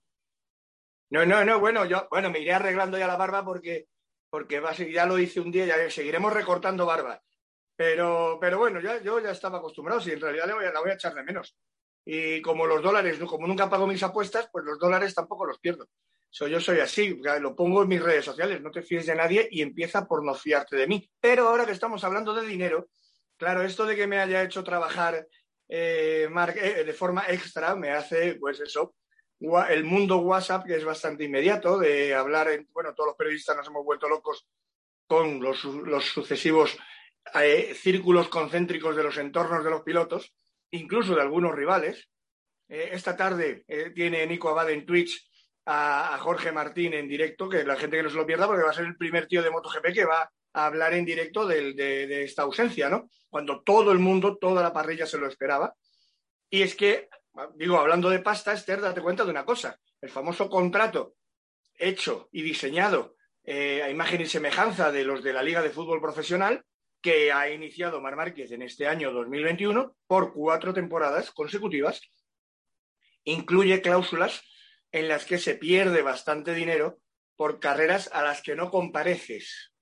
No, 1.10 1.26
no, 1.26 1.44
no, 1.44 1.60
bueno, 1.60 1.86
yo, 1.86 2.08
bueno, 2.10 2.32
me 2.32 2.40
iré 2.40 2.54
arreglando 2.54 2.98
ya 2.98 3.08
la 3.08 3.18
barba 3.18 3.44
porque, 3.44 3.88
porque 4.30 4.62
ya 4.92 5.06
lo 5.06 5.20
hice 5.20 5.42
un 5.42 5.52
día, 5.52 5.66
ya 5.66 5.90
seguiremos 5.90 6.34
recortando 6.34 6.86
barba. 6.86 7.22
Pero, 7.76 8.38
pero 8.40 8.58
bueno, 8.58 8.80
ya, 8.80 9.02
yo 9.02 9.20
ya 9.20 9.32
estaba 9.32 9.58
acostumbrado, 9.58 10.00
si 10.00 10.12
en 10.12 10.22
realidad 10.22 10.48
la 10.48 10.80
voy 10.80 10.92
a 10.92 10.94
echar 10.94 11.14
de 11.14 11.24
menos. 11.24 11.58
Y 12.06 12.42
como 12.42 12.66
los 12.66 12.82
dólares, 12.82 13.20
como 13.28 13.46
nunca 13.46 13.70
pago 13.70 13.88
mis 13.88 14.04
apuestas, 14.04 14.48
pues 14.52 14.64
los 14.64 14.80
dólares 14.80 15.14
tampoco 15.14 15.46
los 15.46 15.60
pierdo. 15.60 15.88
Yo 16.40 16.60
soy 16.60 16.80
así, 16.80 17.18
lo 17.40 17.56
pongo 17.56 17.84
en 17.84 17.88
mis 17.88 18.02
redes 18.02 18.26
sociales, 18.26 18.62
no 18.62 18.70
te 18.70 18.82
fíes 18.82 19.06
de 19.06 19.16
nadie 19.16 19.48
y 19.50 19.62
empieza 19.62 20.06
por 20.06 20.24
no 20.24 20.36
fiarte 20.36 20.76
de 20.76 20.86
mí. 20.86 21.10
Pero 21.20 21.48
ahora 21.48 21.66
que 21.66 21.72
estamos 21.72 22.04
hablando 22.04 22.34
de 22.34 22.46
dinero, 22.46 22.90
claro, 23.38 23.64
esto 23.64 23.86
de 23.86 23.96
que 23.96 24.06
me 24.06 24.20
haya 24.20 24.44
hecho 24.44 24.64
trabajar 24.64 25.26
eh, 25.70 26.28
eh, 26.30 26.84
de 26.84 26.94
forma 26.94 27.24
extra 27.30 27.76
me 27.76 27.92
hace, 27.92 28.36
pues 28.36 28.60
eso, 28.60 28.96
el 29.70 29.86
mundo 29.86 30.18
WhatsApp, 30.18 30.66
que 30.66 30.76
es 30.76 30.84
bastante 30.84 31.24
inmediato, 31.24 31.80
de 31.80 32.14
hablar, 32.14 32.50
en, 32.50 32.68
bueno, 32.74 32.94
todos 32.94 33.08
los 33.08 33.16
periodistas 33.16 33.56
nos 33.56 33.68
hemos 33.68 33.86
vuelto 33.86 34.10
locos 34.10 34.46
con 35.08 35.42
los, 35.42 35.64
los 35.64 36.04
sucesivos 36.04 36.78
eh, 37.34 37.74
círculos 37.76 38.28
concéntricos 38.28 38.96
de 38.96 39.04
los 39.04 39.18
entornos 39.18 39.64
de 39.64 39.70
los 39.70 39.84
pilotos, 39.84 40.36
incluso 40.72 41.16
de 41.16 41.22
algunos 41.22 41.56
rivales. 41.56 42.10
Esta 42.68 43.16
tarde 43.16 43.64
tiene 43.94 44.26
Nico 44.26 44.50
Abad 44.50 44.72
en 44.72 44.88
Twitch 44.88 45.30
a, 45.66 46.18
Jorge 46.20 46.52
Martín 46.52 46.94
en 46.94 47.08
directo, 47.08 47.50
que 47.50 47.64
la 47.64 47.76
gente 47.76 47.98
que 47.98 48.04
no 48.04 48.10
se 48.10 48.16
lo 48.16 48.26
pierda, 48.26 48.48
porque 48.48 48.64
va 48.64 48.70
a 48.70 48.74
ser 48.74 48.86
el 48.86 48.98
primer 48.98 49.28
tío 49.28 49.42
de 49.42 49.50
MotoGP 49.50 49.94
que 49.94 50.06
va 50.06 50.30
a 50.54 50.66
hablar 50.66 50.94
en 50.94 51.06
directo 51.06 51.46
de, 51.46 52.24
esta 52.24 52.44
ausencia, 52.44 52.90
¿no? 52.90 53.10
Cuando 53.30 53.62
todo 53.62 53.92
el 53.92 54.00
mundo, 54.00 54.38
toda 54.38 54.62
la 54.62 54.74
parrilla 54.74 55.06
se 55.06 55.18
lo 55.18 55.28
esperaba. 55.28 55.76
Y 56.50 56.62
es 56.62 56.76
que, 56.76 57.10
digo, 57.56 57.78
hablando 57.78 58.10
de 58.10 58.20
pasta, 58.20 58.54
Esther, 58.54 58.82
date 58.82 59.02
cuenta 59.02 59.24
de 59.24 59.32
una 59.32 59.46
cosa. 59.46 59.78
El 60.00 60.10
famoso 60.10 60.50
contrato 60.50 61.16
hecho 61.78 62.30
y 62.32 62.42
diseñado 62.42 63.16
a 63.48 63.90
imagen 63.90 64.22
y 64.22 64.26
semejanza 64.26 64.92
de 64.92 65.04
los 65.04 65.24
de 65.24 65.34
la 65.34 65.44
Liga 65.44 65.62
de 65.62 65.70
Fútbol 65.70 66.02
Profesional 66.02 66.64
que 67.06 67.32
ha 67.32 67.52
iniciado 67.52 68.02
Mar 68.02 68.16
Márquez 68.16 68.52
en 68.52 68.64
este 68.64 68.88
año 68.88 69.12
2021 69.12 69.96
por 70.08 70.34
cuatro 70.34 70.74
temporadas 70.74 71.30
consecutivas, 71.30 72.02
incluye 73.26 73.80
cláusulas 73.84 74.42
en 74.96 75.10
las 75.10 75.26
que 75.26 75.38
se 75.38 75.56
pierde 75.56 76.02
bastante 76.02 76.54
dinero 76.54 77.00
por 77.36 77.60
carreras 77.60 78.10
a 78.14 78.24
las 78.24 78.42
que 78.42 78.56
no 78.56 78.72
compareces. 78.72 79.74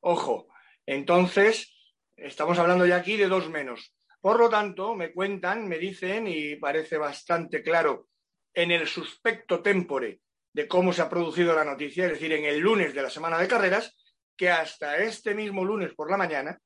Ojo, 0.00 0.48
entonces 0.86 1.76
estamos 2.16 2.58
hablando 2.58 2.86
ya 2.86 2.96
aquí 2.96 3.18
de 3.18 3.28
dos 3.28 3.50
menos. 3.50 3.94
Por 4.22 4.40
lo 4.40 4.48
tanto, 4.48 4.94
me 4.94 5.12
cuentan, 5.12 5.68
me 5.68 5.76
dicen, 5.76 6.26
y 6.26 6.56
parece 6.56 6.96
bastante 6.96 7.62
claro 7.62 8.08
en 8.54 8.70
el 8.70 8.88
suspecto 8.88 9.60
tempore 9.60 10.22
de 10.54 10.66
cómo 10.66 10.94
se 10.94 11.02
ha 11.02 11.10
producido 11.10 11.54
la 11.54 11.64
noticia, 11.64 12.06
es 12.06 12.12
decir, 12.12 12.32
en 12.32 12.46
el 12.46 12.58
lunes 12.58 12.94
de 12.94 13.02
la 13.02 13.10
semana 13.10 13.36
de 13.36 13.48
carreras, 13.48 13.94
que 14.34 14.48
hasta 14.48 14.96
este 14.96 15.34
mismo 15.34 15.62
lunes 15.62 15.92
por 15.92 16.10
la 16.10 16.16
mañana 16.16 16.58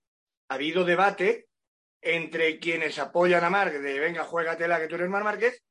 ha 0.49 0.55
habido 0.55 0.85
debate 0.85 1.49
entre 2.01 2.61
quienes 2.61 3.01
apoyan 3.01 3.43
a 3.43 3.51
Marc 3.51 3.73
de 3.73 3.99
venga, 3.99 4.23
juégatela 4.23 4.79
que 4.79 4.87
tú 4.87 4.95
eres 4.95 5.11
Mar 5.11 5.25
Márquez 5.25 5.65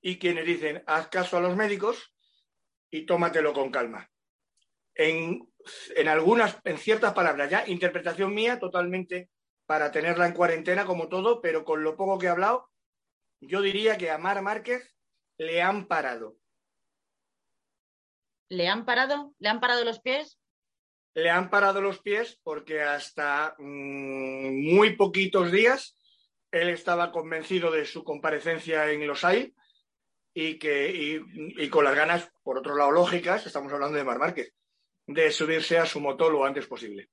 y 0.00 0.18
quienes 0.18 0.46
dicen 0.46 0.82
haz 0.86 1.08
caso 1.08 1.36
a 1.36 1.40
los 1.40 1.56
médicos 1.56 2.14
y 2.90 3.06
tómatelo 3.06 3.52
con 3.52 3.70
calma. 3.70 4.10
En, 4.94 5.48
en 5.96 6.08
algunas, 6.08 6.58
en 6.64 6.78
ciertas 6.78 7.14
palabras, 7.14 7.50
ya 7.50 7.66
interpretación 7.66 8.34
mía 8.34 8.58
totalmente 8.58 9.30
para 9.66 9.92
tenerla 9.92 10.26
en 10.26 10.34
cuarentena 10.34 10.84
como 10.84 11.08
todo, 11.08 11.40
pero 11.40 11.64
con 11.64 11.84
lo 11.84 11.96
poco 11.96 12.18
que 12.18 12.26
he 12.26 12.30
hablado, 12.30 12.70
yo 13.40 13.62
diría 13.62 13.96
que 13.96 14.10
a 14.10 14.18
Mar 14.18 14.42
Márquez 14.42 14.96
le 15.38 15.62
han 15.62 15.86
parado. 15.86 16.36
¿Le 18.48 18.68
han 18.68 18.84
parado? 18.84 19.32
¿Le 19.38 19.48
han 19.48 19.60
parado 19.60 19.84
los 19.84 20.00
pies? 20.00 20.40
le 21.14 21.30
han 21.30 21.50
parado 21.50 21.80
los 21.80 22.00
pies 22.00 22.38
porque 22.42 22.82
hasta 22.82 23.54
mm, 23.58 24.74
muy 24.74 24.96
poquitos 24.96 25.50
días 25.50 25.96
él 26.50 26.68
estaba 26.68 27.12
convencido 27.12 27.70
de 27.70 27.84
su 27.84 28.04
comparecencia 28.04 28.90
en 28.90 29.06
los 29.06 29.24
AI 29.24 29.54
y, 30.34 30.58
que, 30.58 30.90
y, 30.90 31.68
con 31.68 31.84
las 31.84 31.94
ganas, 31.94 32.30
por 32.42 32.58
otro 32.58 32.76
lado, 32.76 32.90
lógicas, 32.90 33.46
estamos 33.46 33.72
hablando 33.72 33.96
de 33.96 34.04
Mar 34.04 34.18
Márquez, 34.18 34.52
de 35.06 35.30
subirse 35.30 35.78
a 35.78 35.86
su 35.86 36.00
moto 36.00 36.30
lo 36.30 36.44
antes 36.44 36.66
posible. 36.66 37.10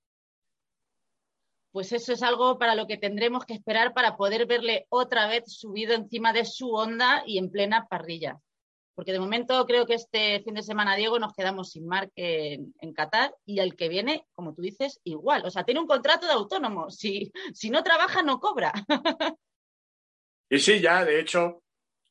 pues 1.72 1.92
eso 1.92 2.14
es 2.14 2.24
algo 2.24 2.58
para 2.58 2.76
lo 2.76 2.88
que 2.88 2.98
tendremos 2.98 3.46
que 3.46 3.54
esperar 3.54 3.94
para 3.94 4.18
poder 4.18 4.46
verle 4.46 4.86
otra 4.90 5.28
vez 5.28 5.44
subido 5.48 5.94
encima 5.94 6.34
de 6.34 6.46
su 6.46 6.72
onda 6.72 7.24
y 7.26 7.38
en 7.38 7.52
plena 7.52 7.88
parrilla. 7.88 8.40
Porque 8.96 9.12
de 9.12 9.20
momento 9.20 9.64
creo 9.68 9.86
que 9.86 9.94
este 9.94 10.42
fin 10.42 10.56
de 10.56 10.64
semana, 10.64 10.96
Diego, 10.96 11.20
nos 11.20 11.34
quedamos 11.34 11.70
sin 11.70 11.86
Marc 11.86 12.12
en, 12.16 12.74
Qatar 12.96 13.32
y 13.46 13.60
el 13.60 13.76
que 13.76 13.90
viene, 13.90 14.26
como 14.34 14.56
tú 14.56 14.64
dices, 14.64 15.00
igual. 15.04 15.46
O 15.46 15.52
sea, 15.52 15.64
tiene 15.64 15.80
un 15.80 15.86
contrato 15.86 16.26
de 16.26 16.34
autónomo. 16.34 16.90
Si, 16.90 17.32
si 17.54 17.70
no 17.70 17.84
trabaja, 17.84 18.24
no 18.24 18.40
cobra. 18.40 18.74
y 20.50 20.58
sí, 20.58 20.82
ya, 20.82 21.06
de 21.06 21.20
hecho, 21.20 21.62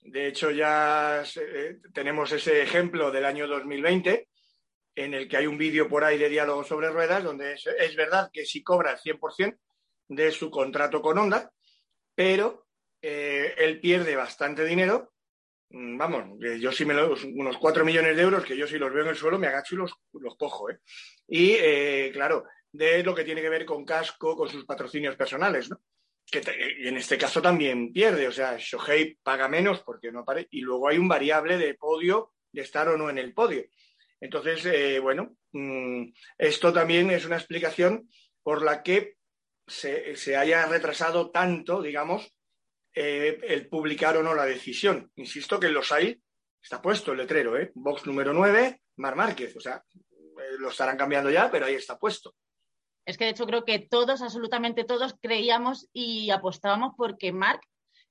de 0.08 0.28
hecho 0.28 0.50
ya 0.50 1.22
eh, 1.36 1.78
tenemos 1.92 2.32
ese 2.32 2.62
ejemplo 2.62 3.10
del 3.10 3.24
año 3.24 3.46
2020 3.46 4.28
en 4.96 5.14
el 5.14 5.28
que 5.28 5.36
hay 5.36 5.46
un 5.46 5.58
vídeo 5.58 5.88
por 5.88 6.04
ahí 6.04 6.16
de 6.16 6.30
diálogo 6.30 6.64
sobre 6.64 6.90
ruedas, 6.90 7.22
donde 7.22 7.52
es, 7.52 7.96
verdad 7.96 8.30
que 8.32 8.46
sí 8.46 8.62
cobra 8.62 8.92
el 8.92 8.98
100% 8.98 9.58
de 10.08 10.32
su 10.32 10.50
contrato 10.50 11.02
con 11.02 11.18
Honda, 11.18 11.52
pero 12.14 12.66
eh, 13.02 13.54
él 13.58 13.78
pierde 13.80 14.16
bastante 14.16 14.64
dinero. 14.64 15.12
Mm, 15.68 15.98
vamos, 15.98 16.38
yo 16.58 16.72
sí 16.72 16.86
me 16.86 16.94
lo, 16.94 17.14
unos 17.34 17.58
4 17.58 17.84
millones 17.84 18.16
de 18.16 18.22
euros 18.22 18.44
que 18.44 18.56
yo 18.56 18.66
si 18.66 18.78
los 18.78 18.92
veo 18.92 19.02
en 19.02 19.10
el 19.10 19.16
suelo 19.16 19.38
me 19.38 19.48
agacho 19.48 19.74
y 19.74 19.78
los, 19.78 19.92
los 20.14 20.36
cojo. 20.36 20.70
¿eh? 20.70 20.78
Y 21.28 21.52
eh, 21.58 22.10
claro, 22.14 22.44
de 22.72 23.02
lo 23.02 23.14
que 23.14 23.24
tiene 23.24 23.42
que 23.42 23.50
ver 23.50 23.66
con 23.66 23.84
casco, 23.84 24.34
con 24.34 24.48
sus 24.48 24.64
patrocinios 24.64 25.16
personales, 25.16 25.68
¿no? 25.68 25.78
Que 26.30 26.42
en 26.88 26.96
este 26.96 27.16
caso 27.16 27.40
también 27.40 27.92
pierde, 27.92 28.26
o 28.26 28.32
sea, 28.32 28.56
Shohei 28.58 29.16
paga 29.22 29.48
menos 29.48 29.80
porque 29.82 30.10
no 30.10 30.20
aparece, 30.20 30.48
y 30.52 30.60
luego 30.60 30.88
hay 30.88 30.98
un 30.98 31.08
variable 31.08 31.56
de 31.56 31.74
podio, 31.74 32.32
de 32.52 32.62
estar 32.62 32.88
o 32.88 32.96
no 32.96 33.08
en 33.10 33.18
el 33.18 33.32
podio. 33.32 33.64
Entonces, 34.20 34.64
eh, 34.66 34.98
bueno, 34.98 35.36
mm, 35.52 36.06
esto 36.38 36.72
también 36.72 37.10
es 37.10 37.24
una 37.26 37.36
explicación 37.36 38.08
por 38.42 38.62
la 38.62 38.82
que 38.82 39.16
se, 39.66 40.36
haya 40.36 40.66
retrasado 40.66 41.30
tanto, 41.30 41.82
digamos, 41.82 42.32
eh, 42.94 43.38
el 43.42 43.68
publicar 43.68 44.16
o 44.16 44.22
no 44.22 44.34
la 44.34 44.46
decisión. 44.46 45.10
Insisto 45.16 45.60
que 45.60 45.68
los 45.68 45.92
hay, 45.92 46.20
está 46.62 46.80
puesto 46.80 47.12
el 47.12 47.18
letrero, 47.18 47.58
¿eh? 47.58 47.72
Box 47.74 48.06
número 48.06 48.32
9, 48.32 48.80
Mar 48.96 49.16
Márquez. 49.16 49.54
O 49.56 49.60
sea, 49.60 49.82
eh, 49.94 50.56
lo 50.58 50.70
estarán 50.70 50.96
cambiando 50.96 51.30
ya, 51.30 51.50
pero 51.50 51.66
ahí 51.66 51.74
está 51.74 51.98
puesto. 51.98 52.34
Es 53.06 53.16
que 53.16 53.24
de 53.24 53.30
hecho 53.30 53.46
creo 53.46 53.64
que 53.64 53.78
todos, 53.78 54.20
absolutamente 54.20 54.84
todos, 54.84 55.14
creíamos 55.22 55.88
y 55.92 56.30
apostábamos 56.30 56.94
porque 56.96 57.32
Marc, 57.32 57.62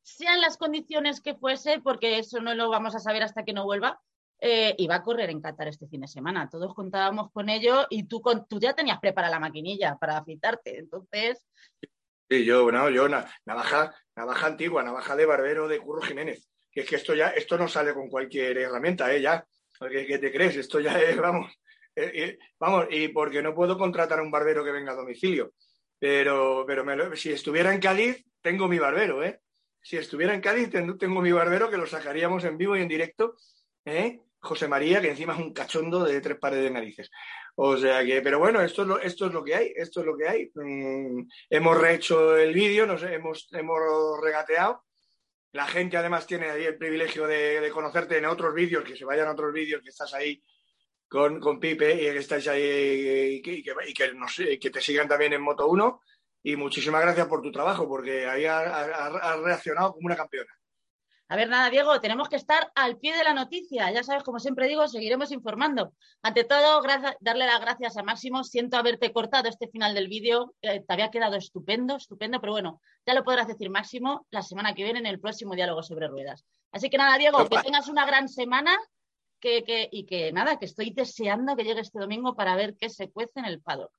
sean 0.02 0.40
las 0.40 0.58
condiciones 0.58 1.20
que 1.20 1.36
fuese, 1.36 1.80
porque 1.82 2.20
eso 2.20 2.40
no 2.40 2.56
lo 2.56 2.70
vamos 2.70 2.96
a 2.96 3.00
saber 3.00 3.24
hasta 3.24 3.44
que 3.44 3.54
no 3.54 3.66
vuelva, 3.66 4.00
eh, 4.40 4.76
iba 4.78 4.96
a 4.96 5.04
correr 5.04 5.30
en 5.30 5.42
Qatar 5.42 5.68
este 5.68 5.88
fin 5.88 6.02
de 6.02 6.08
semana. 6.08 6.50
Todos 6.50 6.74
contábamos 6.74 7.32
con 7.32 7.50
ello 7.50 7.88
y 7.90 8.04
tú, 8.04 8.22
tú 8.48 8.60
ya 8.60 8.74
tenías 8.74 9.00
preparada 9.00 9.34
la 9.34 9.40
maquinilla 9.40 9.98
para 9.98 10.18
afeitarte. 10.18 10.78
Entonces. 10.78 11.46
Sí, 12.30 12.46
yo, 12.46 12.72
no, 12.72 12.90
yo, 12.90 13.08
navaja, 13.46 13.96
navaja 14.16 14.48
antigua, 14.48 14.84
navaja 14.84 15.16
de 15.16 15.26
barbero 15.26 15.68
de 15.68 15.80
Curro 15.80 16.02
Jiménez. 16.02 16.48
Que 16.72 16.82
es 16.82 16.90
que 16.90 16.96
esto 16.98 17.16
ya, 17.16 17.30
esto 17.30 17.58
no 17.58 17.68
sale 17.68 17.94
con 17.94 18.10
cualquier 18.10 18.58
herramienta, 18.58 19.14
¿eh? 19.14 19.22
Ya. 19.22 19.46
¿Qué, 19.80 20.18
te 20.20 20.32
crees? 20.32 20.56
Esto 20.56 20.80
ya 20.80 21.00
es, 21.00 21.18
vamos. 21.18 21.52
Eh, 21.96 22.12
eh, 22.14 22.40
vamos, 22.60 22.88
y 22.92 23.08
porque 23.10 23.42
no 23.42 23.56
puedo 23.56 23.78
contratar 23.78 24.20
a 24.20 24.24
un 24.24 24.32
barbero 24.32 24.64
que 24.64 24.72
venga 24.72 24.92
a 24.92 24.96
domicilio. 24.96 25.54
Pero, 25.98 26.66
pero 26.68 27.16
si 27.16 27.32
estuviera 27.32 27.74
en 27.74 27.80
Cádiz, 27.80 28.26
tengo 28.42 28.68
mi 28.68 28.80
barbero, 28.80 29.24
¿eh? 29.24 29.40
Si 29.82 29.98
estuviera 29.98 30.34
en 30.34 30.42
Cádiz, 30.42 30.70
tengo 30.72 31.22
mi 31.22 31.32
barbero 31.32 31.70
que 31.70 31.78
lo 31.78 31.86
sacaríamos 31.86 32.44
en 32.44 32.58
vivo 32.58 32.76
y 32.76 32.82
en 32.82 32.88
directo, 32.88 33.36
¿eh? 33.86 34.20
José 34.40 34.68
María, 34.68 35.02
que 35.02 35.10
encima 35.10 35.34
es 35.34 35.40
un 35.40 35.54
cachondo 35.54 36.04
de 36.04 36.22
tres 36.22 36.38
pares 36.38 36.62
de 36.62 36.70
narices. 36.70 37.10
O 37.56 37.78
sea 37.78 38.06
que, 38.06 38.22
pero 38.22 38.40
bueno, 38.40 38.62
esto 38.62 38.84
es 38.84 38.88
lo, 38.88 39.00
esto 39.00 39.28
es 39.28 39.34
lo 39.34 39.44
que 39.44 39.56
hay, 39.56 39.74
esto 39.76 40.02
es 40.02 40.06
lo 40.06 40.18
que 40.18 40.28
hay. 40.28 40.52
Mm, 40.54 41.28
hemos 41.50 41.78
rehecho 41.78 42.38
el 42.38 42.54
vídeo, 42.54 42.86
nos 42.86 43.02
hemos, 43.04 43.48
hemos 43.54 43.80
regateado. 44.22 44.84
La 45.54 45.66
gente 45.66 45.98
además 45.98 46.28
tiene 46.28 46.50
ahí 46.50 46.66
el 46.66 46.78
privilegio 46.78 47.26
de, 47.28 47.70
conocerte 47.74 48.18
en 48.18 48.26
otros 48.26 48.54
vídeos, 48.54 48.84
que 48.84 48.96
se 48.96 49.06
vayan 49.06 49.28
a 49.28 49.32
otros 49.32 49.54
vídeos, 49.54 49.82
que 49.82 49.90
estás 49.90 50.14
ahí 50.14 50.42
con, 51.08 51.40
con 51.40 51.60
Pipe 51.60 51.94
y 51.94 51.98
que 51.98 52.18
estáis 52.18 52.48
ahí 52.48 53.36
y 53.36 53.42
que, 53.42 53.54
y 53.54 54.60
que, 54.60 54.70
te 54.70 54.82
sigan 54.82 55.08
también 55.08 55.34
en 55.34 55.42
Moto 55.42 55.68
1. 55.68 56.02
Y 56.44 56.56
muchísimas 56.56 57.02
gracias 57.02 57.28
por 57.28 57.42
tu 57.42 57.52
trabajo, 57.52 57.88
porque 57.88 58.28
ahí 58.28 58.46
has 58.46 59.42
reaccionado 59.42 59.94
como 59.94 60.06
una 60.06 60.16
campeona. 60.16 60.52
A 61.28 61.36
ver, 61.36 61.50
nada, 61.50 61.72
Diego, 61.72 62.00
tenemos 62.00 62.30
que 62.30 62.36
estar 62.36 62.72
al 62.76 62.98
pie 62.98 63.18
de 63.18 63.24
la 63.24 63.34
noticia. 63.34 63.90
Ya 63.92 64.04
sabes, 64.04 64.22
como 64.22 64.40
siempre 64.40 64.68
digo, 64.68 64.88
seguiremos 64.88 65.32
informando. 65.32 65.94
Ante 66.22 66.44
todo, 66.44 66.84
darle 67.20 67.48
las 67.48 67.62
gracias 67.62 67.98
a 67.98 68.04
Máximo. 68.04 68.44
Siento 68.44 68.78
haberte 68.78 69.12
cortado 69.12 69.50
este 69.50 69.68
final 69.68 69.96
del 69.96 70.08
vídeo. 70.08 70.54
te 70.62 70.86
había 70.88 71.10
quedado 71.10 71.36
estupendo, 71.36 71.96
estupendo, 71.96 72.40
pero 72.40 72.54
bueno, 72.54 72.80
ya 73.08 73.16
lo 73.16 73.24
podrás 73.24 73.48
decir 73.48 73.72
Máximo 73.72 74.28
la 74.30 74.44
semana 74.44 74.76
que 74.76 74.84
viene 74.84 75.00
en 75.00 75.08
el 75.08 75.20
próximo 75.20 75.56
diálogo 75.56 75.82
sobre 75.82 76.08
ruedas. 76.08 76.46
Así 76.72 76.92
que 76.92 76.98
nada, 77.00 77.18
Diego, 77.18 77.50
que 77.50 77.58
tengas 77.58 77.88
una 77.88 78.06
gran 78.06 78.30
semana 78.30 78.78
y 79.92 80.06
que 80.06 80.32
nada, 80.32 80.58
que 80.58 80.66
estoy 80.66 80.92
deseando 80.92 81.56
que 81.56 81.64
llegue 81.64 81.82
este 81.82 82.00
domingo 82.00 82.36
para 82.36 82.56
ver 82.56 82.76
qué 82.78 82.90
se 82.90 83.12
cuece 83.12 83.40
en 83.40 83.46
el 83.46 83.62
paddock. 83.62 83.92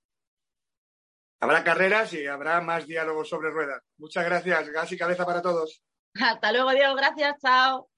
Habrá 1.40 1.62
carreras 1.62 2.12
y 2.14 2.26
habrá 2.26 2.60
más 2.60 2.86
diálogos 2.86 3.28
sobre 3.28 3.50
ruedas. 3.50 3.82
Muchas 3.98 4.24
gracias. 4.24 4.68
Gas 4.70 4.92
y 4.92 4.96
cabeza 4.96 5.26
para 5.26 5.42
todos. 5.42 5.82
Hasta 6.14 6.52
luego, 6.52 6.70
Diego. 6.70 6.94
Gracias. 6.94 7.36
Chao. 7.40 7.88